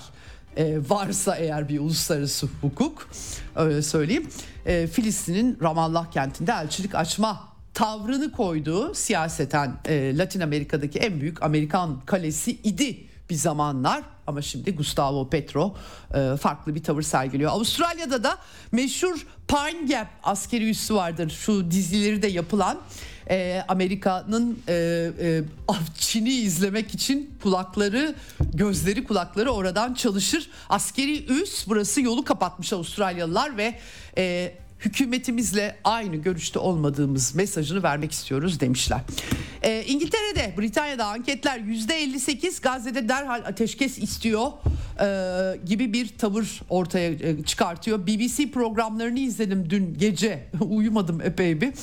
Ee, 0.58 0.78
varsa 0.90 1.36
eğer 1.36 1.70
bir 1.70 1.80
uluslararası 1.80 2.48
hukuk 2.62 3.10
öyle 3.56 3.82
söyleyeyim. 3.82 4.30
Ee, 4.66 4.88
Filistin'in 4.88 5.58
Ramallah 5.62 6.12
kentinde 6.12 6.52
elçilik 6.52 6.96
açma 6.96 7.53
tavrını 7.74 8.32
koyduğu 8.32 8.94
siyaseten 8.94 9.74
e, 9.86 10.18
Latin 10.18 10.40
Amerika'daki 10.40 11.00
en 11.00 11.22
büyük 11.22 11.44
Amerikan 11.44 12.02
kalesi 12.06 12.52
idi 12.52 12.98
bir 13.30 13.36
zamanlar 13.36 14.04
ama 14.28 14.42
şimdi 14.42 14.76
Gustavo 14.76 15.30
Petro 15.30 15.76
e, 16.14 16.38
farklı 16.38 16.76
bir 16.76 16.84
tavır 16.84 17.02
sergiliyor. 17.02 17.52
Avustralya'da 17.52 18.24
da 18.24 18.38
meşhur 18.72 19.28
Pine 19.48 19.88
Gap 19.88 20.08
askeri 20.24 20.70
üssü 20.70 20.96
vardır. 20.96 21.30
Şu 21.30 21.72
dizileri 21.72 22.22
de 22.22 22.28
yapılan 22.28 22.78
e, 23.30 23.64
Amerika'nın 23.68 24.60
e, 24.68 24.74
e, 25.20 25.42
Çin'i 25.98 26.34
izlemek 26.34 26.94
için 26.94 27.34
kulakları, 27.44 28.16
gözleri, 28.54 29.04
kulakları 29.04 29.52
oradan 29.52 29.94
çalışır. 29.94 30.50
Askeri 30.70 31.26
üs 31.26 31.68
burası 31.68 32.02
yolu 32.02 32.24
kapatmış 32.24 32.74
Avustralyalılar 32.74 33.58
ve 33.58 33.80
e, 34.18 34.54
hükümetimizle 34.86 35.76
aynı 35.84 36.16
görüşte 36.16 36.60
olmadığımız 36.60 37.36
mesajını 37.36 37.84
vermek 37.84 38.12
istiyoruz 38.12 38.60
demişler. 38.60 39.02
Ee, 39.62 39.84
İngiltere'de, 39.88 40.54
Britanya'da 40.58 41.06
anketler 41.06 41.60
%58 41.60 42.62
Gazze'de 42.62 43.10
derhal 43.10 43.44
ateşkes 43.46 43.98
istiyor 43.98 44.52
e, 45.00 45.66
gibi 45.66 45.94
bir 45.94 46.18
tavır 46.18 46.62
ortaya 46.70 47.12
e, 47.12 47.44
çıkartıyor. 47.44 48.08
BBC 48.08 48.52
programlarını 48.52 49.20
izledim 49.20 49.70
dün 49.70 49.96
gece 49.98 50.48
uyumadım 50.62 51.22
epey 51.22 51.62
bir. 51.62 51.74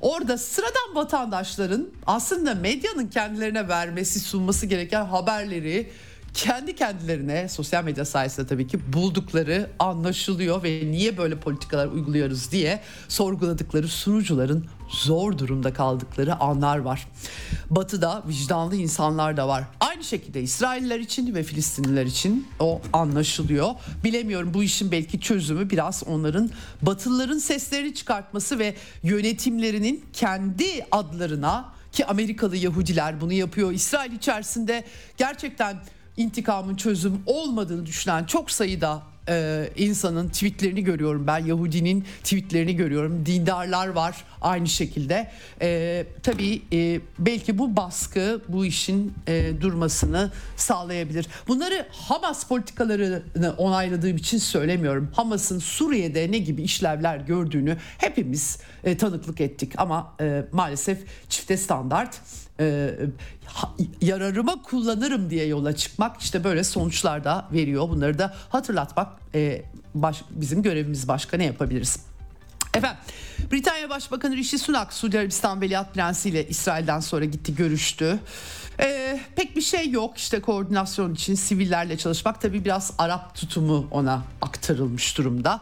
Orada 0.00 0.38
sıradan 0.38 0.94
vatandaşların 0.94 1.88
aslında 2.06 2.54
medyanın 2.54 3.08
kendilerine 3.08 3.68
vermesi 3.68 4.20
sunması 4.20 4.66
gereken 4.66 5.04
haberleri 5.04 5.90
kendi 6.34 6.76
kendilerine 6.76 7.48
sosyal 7.48 7.84
medya 7.84 8.04
sayesinde 8.04 8.46
tabii 8.46 8.66
ki 8.66 8.92
buldukları 8.92 9.70
anlaşılıyor 9.78 10.62
ve 10.62 10.82
niye 10.90 11.18
böyle 11.18 11.40
politikalar 11.40 11.86
uyguluyoruz 11.86 12.52
diye 12.52 12.80
sorguladıkları 13.08 13.88
sunucuların 13.88 14.66
zor 14.90 15.38
durumda 15.38 15.72
kaldıkları 15.72 16.40
anlar 16.40 16.78
var. 16.78 17.08
Batı'da 17.70 18.22
vicdanlı 18.28 18.76
insanlar 18.76 19.36
da 19.36 19.48
var. 19.48 19.64
Aynı 19.80 20.04
şekilde 20.04 20.42
İsrailler 20.42 21.00
için 21.00 21.34
ve 21.34 21.42
Filistinliler 21.42 22.06
için 22.06 22.48
o 22.60 22.80
anlaşılıyor. 22.92 23.70
Bilemiyorum 24.04 24.54
bu 24.54 24.62
işin 24.62 24.92
belki 24.92 25.20
çözümü 25.20 25.70
biraz 25.70 26.02
onların 26.06 26.50
Batılıların 26.82 27.38
seslerini 27.38 27.94
çıkartması 27.94 28.58
ve 28.58 28.74
yönetimlerinin 29.02 30.04
kendi 30.12 30.86
adlarına 30.90 31.72
ki 31.92 32.06
Amerikalı 32.06 32.56
Yahudiler 32.56 33.20
bunu 33.20 33.32
yapıyor. 33.32 33.72
İsrail 33.72 34.12
içerisinde 34.12 34.84
gerçekten 35.16 35.76
intikamın 36.20 36.76
çözüm 36.76 37.22
olmadığını 37.26 37.86
düşünen 37.86 38.24
çok 38.24 38.50
sayıda 38.50 39.02
e, 39.28 39.68
insanın 39.76 40.28
tweetlerini 40.28 40.84
görüyorum 40.84 41.26
ben. 41.26 41.38
Yahudinin 41.38 42.04
tweetlerini 42.24 42.76
görüyorum. 42.76 43.26
Dindarlar 43.26 43.88
var 43.88 44.24
aynı 44.40 44.68
şekilde. 44.68 45.30
E, 45.62 46.06
tabii 46.22 46.62
e, 46.72 47.00
belki 47.18 47.58
bu 47.58 47.76
baskı 47.76 48.40
bu 48.48 48.64
işin 48.66 49.14
e, 49.26 49.52
durmasını 49.60 50.30
sağlayabilir. 50.56 51.26
Bunları 51.48 51.86
Hamas 51.90 52.44
politikalarını 52.44 53.54
onayladığım 53.58 54.16
için 54.16 54.38
söylemiyorum. 54.38 55.10
Hamas'ın 55.14 55.58
Suriye'de 55.58 56.32
ne 56.32 56.38
gibi 56.38 56.62
işlevler 56.62 57.16
gördüğünü 57.18 57.76
hepimiz 57.98 58.58
e, 58.84 58.96
tanıklık 58.96 59.40
ettik. 59.40 59.72
Ama 59.76 60.14
e, 60.20 60.44
maalesef 60.52 60.98
çifte 61.28 61.56
standart 61.56 62.20
e, 62.60 62.94
yararıma 64.00 64.62
kullanırım 64.62 65.30
diye 65.30 65.46
yola 65.46 65.76
çıkmak 65.76 66.20
işte 66.20 66.44
böyle 66.44 66.64
sonuçlar 66.64 67.24
da 67.24 67.48
veriyor. 67.52 67.88
Bunları 67.88 68.18
da 68.18 68.34
hatırlatmak 68.48 69.08
e, 69.34 69.62
baş, 69.94 70.22
bizim 70.30 70.62
görevimiz 70.62 71.08
başka 71.08 71.36
ne 71.36 71.44
yapabiliriz? 71.44 71.98
Efendim 72.74 72.98
Britanya 73.52 73.90
Başbakanı 73.90 74.36
Rishi 74.36 74.58
Sunak 74.58 74.92
Suudi 74.92 75.18
Arabistan 75.18 75.60
Veliaht 75.60 75.94
Prensi 75.94 76.28
ile 76.28 76.48
İsrail'den 76.48 77.00
sonra 77.00 77.24
gitti 77.24 77.54
görüştü. 77.54 78.18
Ee, 78.80 79.20
pek 79.36 79.56
bir 79.56 79.62
şey 79.62 79.90
yok 79.90 80.18
işte 80.18 80.40
koordinasyon 80.40 81.14
için 81.14 81.34
sivillerle 81.34 81.98
çalışmak 81.98 82.40
tabii 82.40 82.64
biraz 82.64 82.92
Arap 82.98 83.34
tutumu 83.34 83.88
ona 83.90 84.22
aktarılmış 84.42 85.18
durumda. 85.18 85.60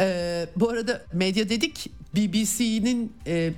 Ee, 0.00 0.46
bu 0.56 0.70
arada 0.70 1.02
medya 1.12 1.48
dedik 1.48 1.90
BBC'nin 2.16 3.12
e, 3.26 3.52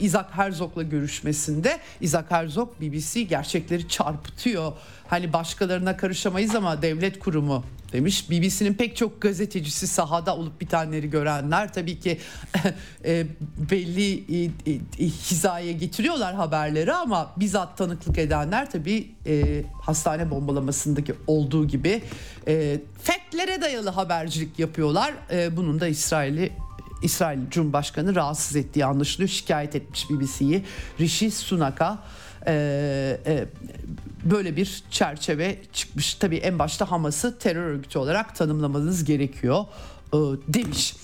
Isaac 0.00 0.26
Herzog'la 0.30 0.82
görüşmesinde 0.82 1.80
Isaac 2.00 2.30
Herzog 2.30 2.80
BBC 2.80 3.22
gerçekleri 3.22 3.88
çarpıtıyor. 3.88 4.72
Hani 5.08 5.32
başkalarına 5.32 5.96
karışamayız 5.96 6.54
ama 6.54 6.82
devlet 6.82 7.18
kurumu 7.18 7.64
demiş. 7.92 8.30
BBC'nin 8.30 8.74
pek 8.74 8.96
çok 8.96 9.20
gazetecisi 9.20 9.86
sahada 9.86 10.36
olup 10.36 10.60
bitenleri 10.60 11.10
görenler 11.10 11.72
tabii 11.72 11.98
ki 11.98 12.18
e, 13.04 13.26
belli 13.70 14.24
hizaya 15.30 15.72
getiriyorlar 15.72 16.34
haberleri 16.34 16.92
ama 16.92 17.32
bizzat 17.36 17.78
tanıklık 17.78 18.18
edenler 18.18 18.70
tabii 18.70 19.10
e, 19.26 19.64
hastane 19.82 20.30
bombalamasındaki 20.30 21.14
olduğu 21.26 21.68
gibi 21.68 22.02
e, 22.46 22.80
dayalı 23.60 23.90
habercilik 23.90 24.58
yapıyorlar. 24.58 25.14
E, 25.30 25.56
bunun 25.56 25.80
da 25.80 25.88
İsrail'i 25.88 26.52
İsrail 27.02 27.38
Cumhurbaşkanı 27.50 28.14
rahatsız 28.14 28.56
ettiği 28.56 28.84
anlaşılıyor. 28.84 29.28
Şikayet 29.28 29.76
etmiş 29.76 30.10
BBC'yi. 30.10 30.64
Rishi 31.00 31.30
Sunak'a 31.30 31.98
e, 32.46 32.52
e, 33.26 33.44
böyle 34.24 34.56
bir 34.56 34.82
çerçeve 34.90 35.58
çıkmış. 35.72 36.14
Tabii 36.14 36.36
en 36.36 36.58
başta 36.58 36.90
Hamas'ı 36.90 37.38
terör 37.38 37.62
örgütü 37.62 37.98
olarak 37.98 38.34
tanımlamanız 38.34 39.04
gerekiyor 39.04 39.64
e, 40.12 40.16
demiş. 40.48 40.96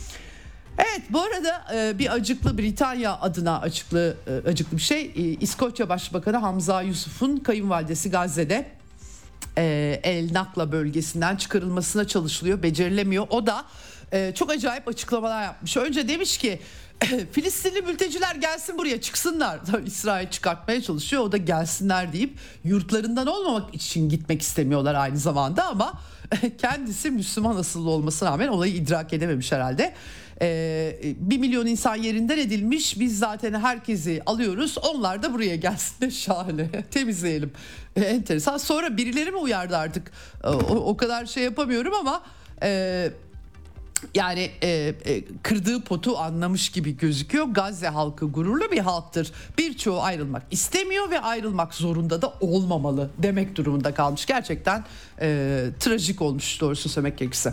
Evet 0.78 1.02
bu 1.10 1.20
arada 1.20 1.64
e, 1.74 1.98
bir 1.98 2.12
acıklı 2.14 2.58
Britanya 2.58 3.20
adına 3.20 3.60
acıklı 3.60 4.16
e, 4.26 4.48
acıklı 4.48 4.76
bir 4.76 4.82
şey. 4.82 5.04
E, 5.04 5.20
İskoçya 5.20 5.88
Başbakanı 5.88 6.36
Hamza 6.36 6.82
Yusuf'un 6.82 7.36
kayınvalidesi 7.36 8.10
Gazze'de 8.10 8.66
e, 9.58 10.00
El 10.02 10.32
Nakla 10.32 10.72
bölgesinden 10.72 11.36
çıkarılmasına 11.36 12.06
çalışılıyor. 12.06 12.62
Becerilemiyor. 12.62 13.26
O 13.30 13.46
da 13.46 13.64
e, 14.12 14.32
çok 14.34 14.50
acayip 14.50 14.88
açıklamalar 14.88 15.42
yapmış. 15.42 15.76
Önce 15.76 16.08
demiş 16.08 16.38
ki 16.38 16.60
Filistinli 17.32 17.82
mülteciler 17.82 18.34
gelsin 18.34 18.78
buraya 18.78 19.00
çıksınlar. 19.00 19.60
Tabii 19.70 19.86
İsrail 19.86 20.30
çıkartmaya 20.30 20.82
çalışıyor 20.82 21.22
o 21.22 21.32
da 21.32 21.36
gelsinler 21.36 22.12
deyip 22.12 22.38
yurtlarından 22.64 23.26
olmamak 23.26 23.74
için 23.74 24.08
gitmek 24.08 24.42
istemiyorlar 24.42 24.94
aynı 24.94 25.18
zamanda 25.18 25.66
ama 25.66 26.00
kendisi 26.58 27.10
Müslüman 27.10 27.56
asıllı 27.56 27.90
olmasına 27.90 28.30
rağmen 28.30 28.48
olayı 28.48 28.74
idrak 28.74 29.12
edememiş 29.12 29.52
herhalde. 29.52 29.94
Ee, 30.42 30.98
1 31.02 31.38
milyon 31.38 31.66
insan 31.66 31.96
yerinden 31.96 32.38
edilmiş. 32.38 33.00
Biz 33.00 33.18
zaten 33.18 33.60
herkesi 33.60 34.22
alıyoruz. 34.26 34.78
Onlar 34.78 35.22
da 35.22 35.32
buraya 35.32 35.56
gelsin. 35.56 36.08
Şahane. 36.08 36.68
Temizleyelim. 36.90 37.52
Ee, 37.96 38.00
enteresan. 38.00 38.58
Sonra 38.58 38.96
birileri 38.96 39.30
mi 39.30 39.36
uyardı 39.36 39.76
artık? 39.76 40.12
Ee, 40.44 40.48
o, 40.48 40.74
o 40.74 40.96
kadar 40.96 41.26
şey 41.26 41.44
yapamıyorum 41.44 41.94
ama... 41.94 42.22
E, 42.62 43.10
yani 44.14 44.50
e, 44.62 44.68
e, 44.68 45.24
kırdığı 45.42 45.84
potu 45.84 46.18
anlamış 46.18 46.70
gibi 46.70 46.96
gözüküyor. 46.96 47.44
Gazze 47.44 47.88
halkı 47.88 48.26
gururlu 48.26 48.70
bir 48.72 48.78
halktır. 48.78 49.32
Birçoğu 49.58 50.00
ayrılmak 50.00 50.42
istemiyor 50.50 51.10
ve 51.10 51.20
ayrılmak 51.20 51.74
zorunda 51.74 52.22
da 52.22 52.34
olmamalı 52.40 53.10
demek 53.18 53.56
durumunda 53.56 53.94
kalmış. 53.94 54.26
Gerçekten 54.26 54.84
e, 55.20 55.66
trajik 55.80 56.22
olmuş 56.22 56.60
doğrusu 56.60 56.88
söylemek 56.88 57.18
gerekirse. 57.18 57.52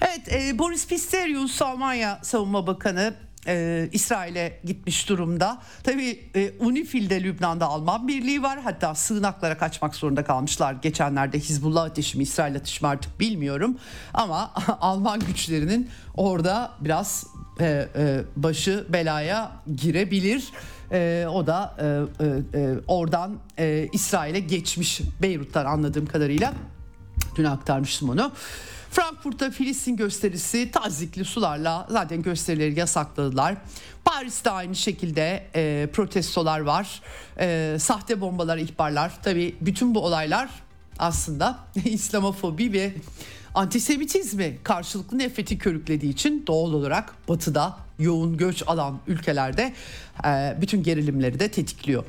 Evet 0.00 0.32
e, 0.32 0.58
Boris 0.58 0.86
Pistorius 0.86 1.62
Almanya 1.62 2.18
Savunma 2.22 2.66
Bakanı 2.66 3.14
e, 3.46 3.88
İsrail'e 3.92 4.60
gitmiş 4.64 5.08
durumda. 5.08 5.62
Tabii 5.82 6.30
e, 6.34 6.52
UNIFIL'de 6.60 7.22
Lübnan'da 7.22 7.66
Alman 7.66 8.08
birliği 8.08 8.42
var. 8.42 8.60
Hatta 8.60 8.94
sığınaklara 8.94 9.58
kaçmak 9.58 9.94
zorunda 9.94 10.24
kalmışlar. 10.24 10.72
Geçenlerde 10.82 11.38
Hizbullah 11.38 11.84
ateşi 11.84 12.18
mi 12.18 12.22
İsrail 12.22 12.56
ateşi 12.56 12.84
mi 12.84 12.88
artık 12.88 13.20
bilmiyorum. 13.20 13.78
Ama 14.14 14.52
Alman 14.80 15.20
güçlerinin 15.20 15.90
orada 16.14 16.72
biraz 16.80 17.26
e, 17.60 17.88
e, 17.96 18.20
başı 18.36 18.86
belaya 18.88 19.52
girebilir. 19.76 20.44
E, 20.92 21.26
o 21.30 21.46
da 21.46 21.76
e, 21.78 21.84
e, 22.24 22.60
e 22.60 22.74
oradan 22.86 23.36
e, 23.58 23.88
İsrail'e 23.92 24.40
geçmiş 24.40 25.00
Beyrut'tan 25.22 25.64
anladığım 25.64 26.06
kadarıyla. 26.06 26.52
Dün 27.36 27.44
aktarmıştım 27.44 28.10
onu. 28.10 28.32
Frankfurt'ta 28.90 29.50
Filistin 29.50 29.96
gösterisi 29.96 30.70
tazikli 30.70 31.24
sularla 31.24 31.86
zaten 31.90 32.22
gösterileri 32.22 32.78
yasakladılar. 32.78 33.56
Paris'te 34.04 34.50
aynı 34.50 34.76
şekilde 34.76 35.46
e, 35.54 35.88
protestolar 35.92 36.60
var. 36.60 37.02
E, 37.38 37.76
sahte 37.80 38.20
bombalar, 38.20 38.58
ihbarlar. 38.58 39.12
Tabii 39.22 39.56
bütün 39.60 39.94
bu 39.94 40.04
olaylar 40.04 40.50
aslında 40.98 41.58
İslamofobi 41.84 42.72
ve 42.72 42.92
antisemitizmi 43.54 44.58
karşılıklı 44.62 45.18
nefreti 45.18 45.58
körüklediği 45.58 46.12
için 46.12 46.44
doğal 46.46 46.72
olarak 46.72 47.28
batıda 47.28 47.76
yoğun 47.98 48.36
göç 48.36 48.62
alan 48.66 49.00
ülkelerde 49.06 49.72
e, 50.26 50.56
bütün 50.60 50.82
gerilimleri 50.82 51.40
de 51.40 51.48
tetikliyor. 51.48 52.04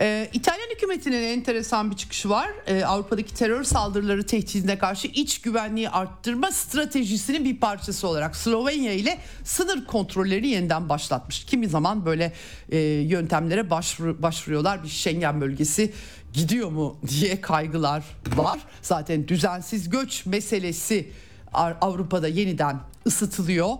E, 0.00 0.28
İtalyan 0.32 0.68
hükümetinin 0.74 1.22
enteresan 1.22 1.90
bir 1.90 1.96
çıkışı 1.96 2.30
var. 2.30 2.48
E, 2.66 2.84
Avrupa'daki 2.84 3.34
terör 3.34 3.64
saldırıları 3.64 4.26
tehdidine 4.26 4.78
karşı 4.78 5.08
iç 5.08 5.40
güvenliği 5.40 5.90
arttırma 5.90 6.50
stratejisinin 6.50 7.44
bir 7.44 7.60
parçası 7.60 8.08
olarak 8.08 8.36
Slovenya 8.36 8.92
ile 8.92 9.18
sınır 9.44 9.86
kontrolleri 9.86 10.48
yeniden 10.48 10.88
başlatmış. 10.88 11.44
Kimi 11.44 11.68
zaman 11.68 12.06
böyle 12.06 12.32
e, 12.70 12.78
yöntemlere 12.78 13.70
başvur, 13.70 14.22
başvuruyorlar. 14.22 14.82
Bir 14.82 14.88
Schengen 14.88 15.40
bölgesi 15.40 15.92
gidiyor 16.32 16.70
mu 16.70 16.98
diye 17.08 17.40
kaygılar 17.40 18.04
var. 18.36 18.60
Zaten 18.82 19.28
düzensiz 19.28 19.90
göç 19.90 20.26
meselesi 20.26 21.12
Avrupa'da 21.52 22.28
yeniden 22.28 22.80
ısıtılıyor. 23.06 23.70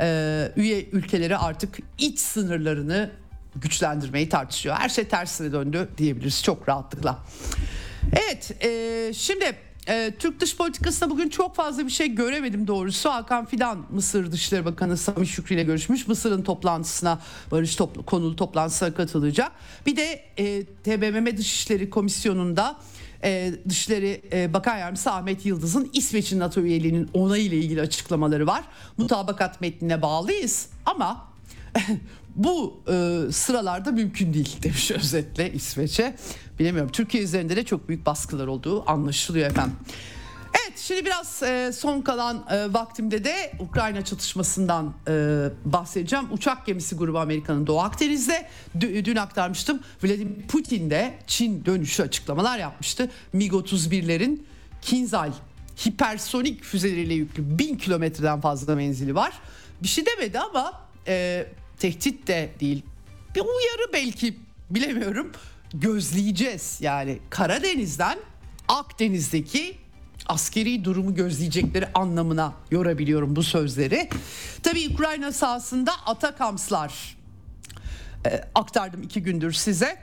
Ee, 0.00 0.52
üye 0.56 0.84
ülkeleri 0.92 1.36
artık 1.36 1.78
iç 1.98 2.18
sınırlarını 2.18 3.10
güçlendirmeyi 3.56 4.28
tartışıyor. 4.28 4.76
Her 4.76 4.88
şey 4.88 5.08
tersine 5.08 5.52
döndü 5.52 5.88
diyebiliriz 5.98 6.42
çok 6.42 6.68
rahatlıkla. 6.68 7.18
Evet 8.12 8.64
e, 8.64 9.12
şimdi 9.14 9.56
e, 9.88 10.14
Türk 10.18 10.40
dış 10.40 10.56
politikasında 10.56 11.10
bugün 11.10 11.28
çok 11.28 11.56
fazla 11.56 11.86
bir 11.86 11.90
şey 11.90 12.14
göremedim 12.14 12.66
doğrusu. 12.66 13.10
Hakan 13.10 13.44
Fidan 13.46 13.86
Mısır 13.90 14.32
Dışişleri 14.32 14.64
Bakanı 14.64 14.96
Sami 14.96 15.26
Şükrü 15.26 15.54
ile 15.54 15.62
görüşmüş. 15.62 16.08
Mısır'ın 16.08 16.42
toplantısına 16.42 17.20
barış 17.50 17.76
topl- 17.76 18.04
konulu 18.04 18.36
toplantısına 18.36 18.94
katılacak. 18.94 19.52
Bir 19.86 19.96
de 19.96 20.24
e, 20.38 20.64
TBMM 20.64 21.36
Dışişleri 21.36 21.90
Komisyonu'nda 21.90 22.76
e, 23.24 23.52
Dışişleri 23.68 24.22
e, 24.32 24.54
Bakan 24.54 24.78
Yardımcısı 24.78 25.12
Ahmet 25.12 25.46
Yıldız'ın 25.46 25.90
İsveç'in 25.92 26.38
NATO 26.38 26.60
üyeliğinin 26.60 27.10
onayı 27.14 27.44
ile 27.44 27.56
ilgili 27.56 27.80
açıklamaları 27.80 28.46
var. 28.46 28.64
Mutabakat 28.96 29.60
metnine 29.60 30.02
bağlıyız 30.02 30.68
ama 30.86 31.28
bu 32.38 32.80
e, 32.88 33.32
sıralarda 33.32 33.92
mümkün 33.92 34.34
değil 34.34 34.56
demiş 34.62 34.90
özetle 34.90 35.52
İsveç'e. 35.52 36.16
Bilemiyorum 36.58 36.92
Türkiye 36.92 37.22
üzerinde 37.22 37.56
de 37.56 37.64
çok 37.64 37.88
büyük 37.88 38.06
baskılar 38.06 38.46
olduğu 38.46 38.90
anlaşılıyor 38.90 39.50
efendim. 39.50 39.76
Evet 40.66 40.78
şimdi 40.78 41.04
biraz 41.04 41.42
e, 41.42 41.72
son 41.72 42.00
kalan 42.00 42.46
e, 42.50 42.72
vaktimde 42.72 43.24
de 43.24 43.52
Ukrayna 43.60 44.04
çatışmasından 44.04 44.94
e, 45.08 45.12
bahsedeceğim. 45.64 46.24
Uçak 46.32 46.66
gemisi 46.66 46.96
grubu 46.96 47.18
Amerika'nın 47.18 47.66
Doğu 47.66 47.80
Akdeniz'de 47.80 48.48
D- 48.74 49.04
dün 49.04 49.16
aktarmıştım. 49.16 49.80
Vladimir 50.04 50.46
Putin 50.48 50.90
de 50.90 51.14
Çin 51.26 51.64
dönüşü 51.64 52.02
açıklamalar 52.02 52.58
yapmıştı. 52.58 53.10
MiG-31'lerin 53.34 54.42
Kinzhal 54.82 55.32
hipersonik 55.86 56.64
füzeleriyle 56.64 57.14
yüklü 57.14 57.58
bin 57.58 57.76
kilometreden 57.76 58.40
fazla 58.40 58.74
menzili 58.74 59.14
var. 59.14 59.32
Bir 59.82 59.88
şey 59.88 60.04
demedi 60.06 60.38
ama 60.38 60.72
e, 61.06 61.46
tehdit 61.78 62.26
de 62.26 62.50
değil. 62.60 62.82
Bir 63.34 63.40
uyarı 63.40 63.92
belki 63.92 64.38
bilemiyorum. 64.70 65.32
Gözleyeceğiz 65.74 66.78
yani 66.80 67.18
Karadeniz'den 67.30 68.18
Akdeniz'deki 68.68 69.76
askeri 70.26 70.84
durumu 70.84 71.14
gözleyecekleri 71.14 71.86
anlamına 71.94 72.52
yorabiliyorum 72.70 73.36
bu 73.36 73.42
sözleri. 73.42 74.08
Tabii 74.62 74.88
Ukrayna 74.94 75.32
sahasında 75.32 75.92
Atakamslar 76.06 77.18
e, 78.26 78.44
aktardım 78.54 79.02
iki 79.02 79.22
gündür 79.22 79.52
size. 79.52 79.98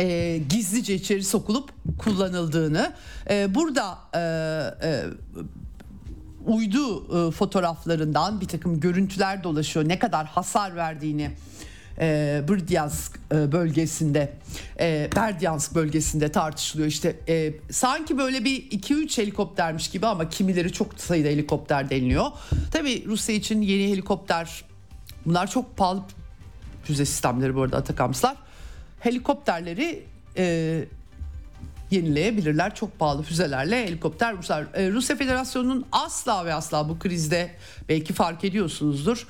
E, 0.00 0.38
gizlice 0.48 0.94
içeri 0.94 1.24
sokulup 1.24 1.70
kullanıldığını. 1.98 2.92
E, 3.30 3.54
burada 3.54 3.98
e, 4.14 4.20
e, 4.88 5.04
uydu 6.46 7.04
e, 7.28 7.30
fotoğraflarından 7.30 8.40
bir 8.40 8.48
takım 8.48 8.80
görüntüler 8.80 9.44
dolaşıyor. 9.44 9.88
Ne 9.88 9.98
kadar 9.98 10.26
hasar 10.26 10.76
verdiğini 10.76 11.30
e, 12.00 12.40
Berdyansk 12.48 13.20
e, 13.32 13.52
bölgesinde 13.52 14.32
e, 14.80 15.08
Berdyansk 15.16 15.74
bölgesinde 15.74 16.32
tartışılıyor. 16.32 16.88
İşte 16.88 17.16
e, 17.28 17.54
sanki 17.70 18.18
böyle 18.18 18.44
bir 18.44 18.70
2-3 18.70 19.22
helikoptermiş 19.22 19.90
gibi 19.90 20.06
ama 20.06 20.28
kimileri 20.28 20.72
çok 20.72 21.00
sayıda 21.00 21.28
helikopter 21.28 21.90
deniliyor. 21.90 22.26
Tabii 22.72 23.04
Rusya 23.06 23.34
için 23.34 23.62
yeni 23.62 23.92
helikopter 23.92 24.64
bunlar 25.26 25.50
çok 25.50 25.76
pahalı 25.76 26.02
füze 26.84 27.04
sistemleri 27.04 27.54
bu 27.54 27.62
arada 27.62 27.76
Atakamslar. 27.76 28.36
Helikopterleri 29.00 30.04
e, 30.36 30.84
yenileyebilirler. 31.90 32.74
Çok 32.74 32.98
pahalı 32.98 33.22
füzelerle 33.22 33.86
helikopter 33.86 34.36
Ruslar. 34.36 34.66
E, 34.74 34.90
Rusya 34.90 35.16
Federasyonu'nun 35.16 35.86
asla 35.92 36.46
ve 36.46 36.54
asla 36.54 36.88
bu 36.88 36.98
krizde 36.98 37.50
belki 37.88 38.12
fark 38.12 38.44
ediyorsunuzdur. 38.44 39.26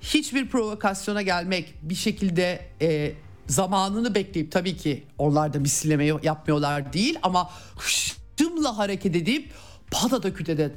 Hiçbir 0.00 0.48
provokasyona 0.48 1.22
gelmek 1.22 1.74
bir 1.82 1.94
şekilde 1.94 2.66
e, 2.82 3.12
zamanını 3.46 4.14
bekleyip 4.14 4.52
tabii 4.52 4.76
ki 4.76 5.04
onlar 5.18 5.52
da 5.52 5.60
misilleme 5.60 6.04
yapmıyorlar 6.22 6.92
değil 6.92 7.18
ama 7.22 7.50
hışımla 7.76 8.78
hareket 8.78 9.16
edip 9.16 9.52
patada 9.90 10.34
kütede 10.34 10.70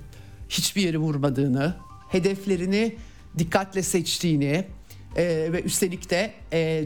hiçbir 0.50 0.82
yeri 0.82 0.98
vurmadığını, 0.98 1.76
hedeflerini 2.10 2.96
dikkatle 3.38 3.84
seçtiğini 3.84 4.66
e, 5.16 5.24
ve 5.54 5.62
üstelik 5.62 6.10
de 6.10 6.34
e, 6.54 6.86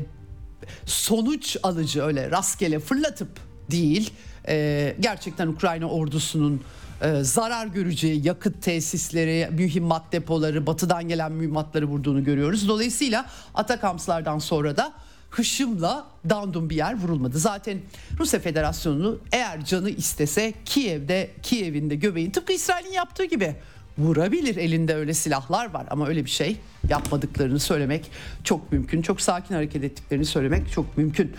sonuç 0.86 1.58
alıcı 1.64 2.04
öyle 2.04 2.32
rastgele 2.32 2.80
fırlatıp 2.80 3.40
değil 3.72 4.14
e, 4.48 4.96
gerçekten 5.00 5.48
Ukrayna 5.48 5.86
ordusunun 5.86 6.62
e, 7.02 7.24
zarar 7.24 7.68
göreceği 7.68 8.28
yakıt 8.28 8.62
tesisleri, 8.62 9.50
mühimmat 9.52 10.12
depoları, 10.12 10.68
batıdan 10.68 11.08
gelen 11.08 11.32
mühimmatları 11.32 11.86
vurduğunu 11.86 12.24
görüyoruz. 12.24 12.68
Dolayısıyla 12.68 13.26
Atakamslardan 13.54 14.40
sonra 14.40 14.78
da 14.78 14.94
hışımla 15.30 16.08
dandum 16.30 16.70
bir 16.70 16.76
yer 16.76 17.00
vurulmadı. 17.00 17.40
Zaten 17.40 17.78
Rusya 18.20 18.40
Federasyonu 18.40 19.20
eğer 19.32 19.66
canı 19.66 19.90
istese 19.90 20.54
Kiev'de, 20.66 21.32
Kiev'in 21.44 21.90
de 21.90 21.96
göbeğin 21.96 22.32
tıpkı 22.32 22.54
İsrail'in 22.54 22.92
yaptığı 22.92 23.26
gibi 23.26 23.56
vurabilir. 23.98 24.56
Elinde 24.56 24.96
öyle 24.96 25.14
silahlar 25.14 25.74
var 25.74 25.86
ama 25.90 26.08
öyle 26.08 26.26
bir 26.26 26.30
şey 26.30 26.58
yapmadıklarını 26.90 27.60
söylemek 27.60 28.12
çok 28.44 28.72
mümkün. 28.72 29.02
Çok 29.02 29.22
sakin 29.22 29.56
hareket 29.56 29.84
ettiklerini 29.84 30.26
söylemek 30.26 30.72
çok 30.72 30.98
mümkün. 30.98 31.34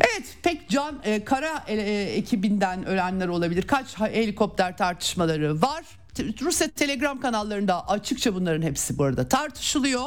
Evet 0.00 0.36
pek 0.42 0.68
can 0.68 0.98
e, 1.04 1.24
kara 1.24 1.64
e, 1.68 1.74
e, 1.74 2.02
ekibinden 2.02 2.86
ölenler 2.86 3.28
olabilir. 3.28 3.62
Kaç 3.62 4.00
helikopter 4.00 4.76
tartışmaları 4.76 5.62
var. 5.62 5.84
Rusya 6.40 6.68
Telegram 6.68 7.20
kanallarında 7.20 7.88
açıkça 7.88 8.34
bunların 8.34 8.62
hepsi 8.62 8.98
bu 8.98 9.04
arada 9.04 9.28
tartışılıyor. 9.28 10.02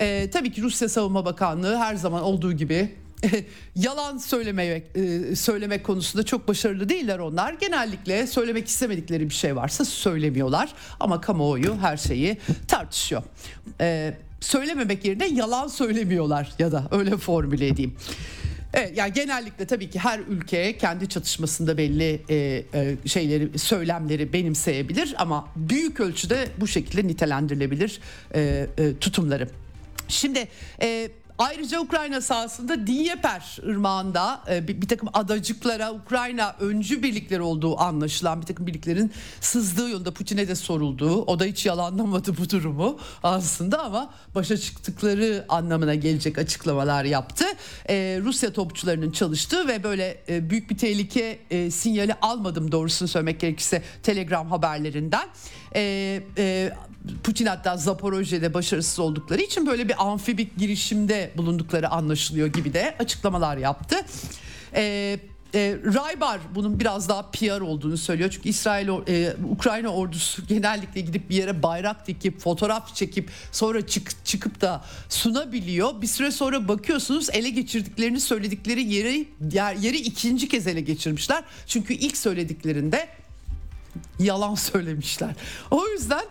E, 0.00 0.30
tabii 0.30 0.52
ki 0.52 0.62
Rusya 0.62 0.88
Savunma 0.88 1.24
Bakanlığı 1.24 1.78
her 1.78 1.94
zaman 1.94 2.22
olduğu 2.22 2.52
gibi 2.52 2.94
yalan 3.76 4.18
söylemek 4.18 4.96
e, 4.96 5.36
söylemek 5.36 5.84
konusunda 5.84 6.24
çok 6.26 6.48
başarılı 6.48 6.88
değiller 6.88 7.18
onlar. 7.18 7.52
Genellikle 7.52 8.26
söylemek 8.26 8.68
istemedikleri 8.68 9.30
bir 9.30 9.34
şey 9.34 9.56
varsa 9.56 9.84
söylemiyorlar 9.84 10.72
ama 11.00 11.20
kamuoyu 11.20 11.76
her 11.80 11.96
şeyi 11.96 12.38
tartışıyor. 12.68 13.22
E, 13.80 14.14
söylememek 14.40 15.04
yerine 15.04 15.26
yalan 15.26 15.68
söylemiyorlar 15.68 16.52
ya 16.58 16.72
da 16.72 16.88
öyle 16.90 17.16
formüle 17.16 17.66
edeyim. 17.66 17.96
Evet, 18.74 18.98
yani 18.98 19.12
genellikle 19.12 19.64
tabii 19.66 19.90
ki 19.90 19.98
her 19.98 20.20
ülke 20.28 20.78
kendi 20.78 21.08
çatışmasında 21.08 21.78
belli 21.78 22.22
e, 22.28 22.64
e, 22.74 22.96
şeyleri, 23.06 23.58
söylemleri 23.58 24.32
benimseyebilir 24.32 25.14
ama 25.18 25.48
büyük 25.56 26.00
ölçüde 26.00 26.48
bu 26.60 26.66
şekilde 26.66 27.06
nitelendirilebilir 27.08 28.00
e, 28.34 28.66
e, 28.78 28.96
tutumları. 29.00 29.48
Şimdi 30.08 30.48
e, 30.82 31.10
Ayrıca 31.42 31.80
Ukrayna 31.80 32.20
sahasında 32.20 32.86
Dnieper 32.86 33.58
ırmağında 33.68 34.40
e, 34.50 34.68
bir, 34.68 34.88
takım 34.88 35.08
adacıklara 35.12 35.92
Ukrayna 35.92 36.56
öncü 36.60 37.02
birlikler 37.02 37.38
olduğu 37.38 37.80
anlaşılan 37.80 38.40
bir 38.40 38.46
takım 38.46 38.66
birliklerin 38.66 39.12
sızdığı 39.40 39.90
yolda 39.90 40.10
Putin'e 40.10 40.48
de 40.48 40.54
sorulduğu 40.54 41.22
o 41.22 41.38
da 41.38 41.44
hiç 41.44 41.66
yalanlamadı 41.66 42.36
bu 42.36 42.50
durumu 42.50 42.98
aslında 43.22 43.82
ama 43.82 44.14
başa 44.34 44.56
çıktıkları 44.56 45.44
anlamına 45.48 45.94
gelecek 45.94 46.38
açıklamalar 46.38 47.04
yaptı. 47.04 47.44
Ee, 47.88 48.18
Rusya 48.22 48.52
topçularının 48.52 49.10
çalıştığı 49.10 49.68
ve 49.68 49.82
böyle 49.82 50.22
e, 50.28 50.50
büyük 50.50 50.70
bir 50.70 50.78
tehlike 50.78 51.38
e, 51.50 51.70
sinyali 51.70 52.14
almadım 52.14 52.72
doğrusunu 52.72 53.08
söylemek 53.08 53.40
gerekirse 53.40 53.82
Telegram 54.02 54.50
haberlerinden. 54.50 55.28
Ee, 55.74 56.22
e, 56.38 56.72
Putin 57.22 57.46
hatta 57.46 57.76
Zaporojye'de 57.76 58.54
başarısız 58.54 58.98
oldukları 58.98 59.42
için 59.42 59.66
böyle 59.66 59.88
bir 59.88 60.02
amfibik 60.06 60.58
girişimde 60.58 61.30
bulundukları 61.36 61.88
anlaşılıyor 61.88 62.46
gibi 62.46 62.72
de 62.72 62.94
açıklamalar 62.98 63.56
yaptı. 63.56 63.96
Ee, 64.74 65.18
e, 65.54 65.76
Raybar 65.94 66.40
bunun 66.54 66.80
biraz 66.80 67.08
daha 67.08 67.30
PR 67.30 67.60
olduğunu 67.60 67.96
söylüyor. 67.96 68.30
Çünkü 68.30 68.48
İsrail 68.48 68.88
e, 69.08 69.36
Ukrayna 69.50 69.88
ordusu 69.88 70.46
genellikle 70.48 71.00
gidip 71.00 71.30
bir 71.30 71.36
yere 71.36 71.62
bayrak 71.62 72.06
dikip 72.06 72.40
fotoğraf 72.40 72.94
çekip 72.94 73.30
sonra 73.52 73.86
çık, 73.86 74.24
çıkıp 74.24 74.60
da 74.60 74.84
sunabiliyor. 75.08 76.02
Bir 76.02 76.06
süre 76.06 76.30
sonra 76.30 76.68
bakıyorsunuz 76.68 77.30
ele 77.32 77.50
geçirdiklerini 77.50 78.20
söyledikleri 78.20 78.82
yeri 78.82 79.28
yer, 79.52 79.74
yeri 79.74 79.96
ikinci 79.96 80.48
kez 80.48 80.66
ele 80.66 80.80
geçirmişler. 80.80 81.44
Çünkü 81.66 81.94
ilk 81.94 82.16
söylediklerinde 82.16 83.08
yalan 84.22 84.54
söylemişler. 84.54 85.34
O 85.70 85.86
yüzden 85.88 86.24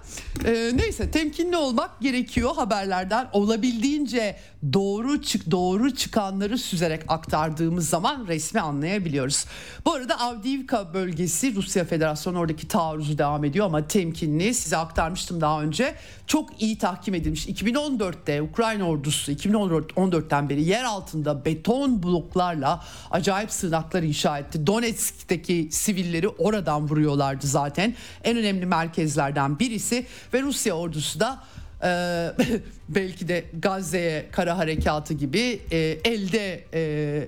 e, 0.46 0.72
neyse 0.74 1.12
temkinli 1.12 1.58
olmak 1.58 2.02
gerekiyor 2.02 2.56
haberlerden 2.56 3.30
olabildiğince 3.34 4.40
doğru 4.74 5.22
çık 5.22 5.52
doğru 5.52 5.96
çıkanları 5.96 6.58
süzerek 6.58 7.02
aktardığımız 7.08 7.90
zaman 7.90 8.28
resmi 8.28 8.62
anlayabiliyoruz. 8.62 9.46
Bu 9.86 9.94
arada 9.94 10.20
Avdiivka 10.20 10.94
bölgesi 10.94 11.56
Rusya 11.56 11.86
Federasyonu 11.86 12.40
oradaki 12.40 12.68
taarruzu 12.68 13.18
devam 13.18 13.44
ediyor 13.46 13.66
ama 13.66 13.88
temkinli 13.88 14.54
size 14.54 14.78
aktarmıştım 14.78 15.42
daha 15.42 15.62
önce. 15.62 15.96
Çok 16.28 16.62
iyi 16.62 16.78
tahkim 16.78 17.14
edilmiş. 17.14 17.48
2014'te 17.48 18.42
Ukrayna 18.42 18.90
ordusu 18.90 19.32
2014'ten 19.32 20.50
beri 20.50 20.64
yer 20.64 20.84
altında 20.84 21.46
beton 21.46 22.04
bloklarla 22.04 22.84
acayip 23.12 23.52
sığınaklar 23.52 24.04
inşa 24.04 24.40
etti. 24.40 24.68
Donetsk'teki 24.68 25.70
sivilleri 25.72 26.28
oradan 26.28 26.90
vuruyorlardı 26.90 27.48
zaten. 27.48 27.96
En 28.24 28.38
önemli 28.38 28.66
merkezlerden 28.66 29.60
birisi 29.60 30.06
ve 30.34 30.42
Rusya 30.42 30.74
ordusu 30.74 31.20
da 31.20 31.44
e, 31.84 32.32
belki 32.90 33.28
de 33.28 33.46
Gazze'ye 33.60 34.26
kara 34.32 34.58
harekatı 34.58 35.14
gibi 35.14 35.62
e, 35.72 35.78
elde 36.06 36.64
e, 36.74 36.82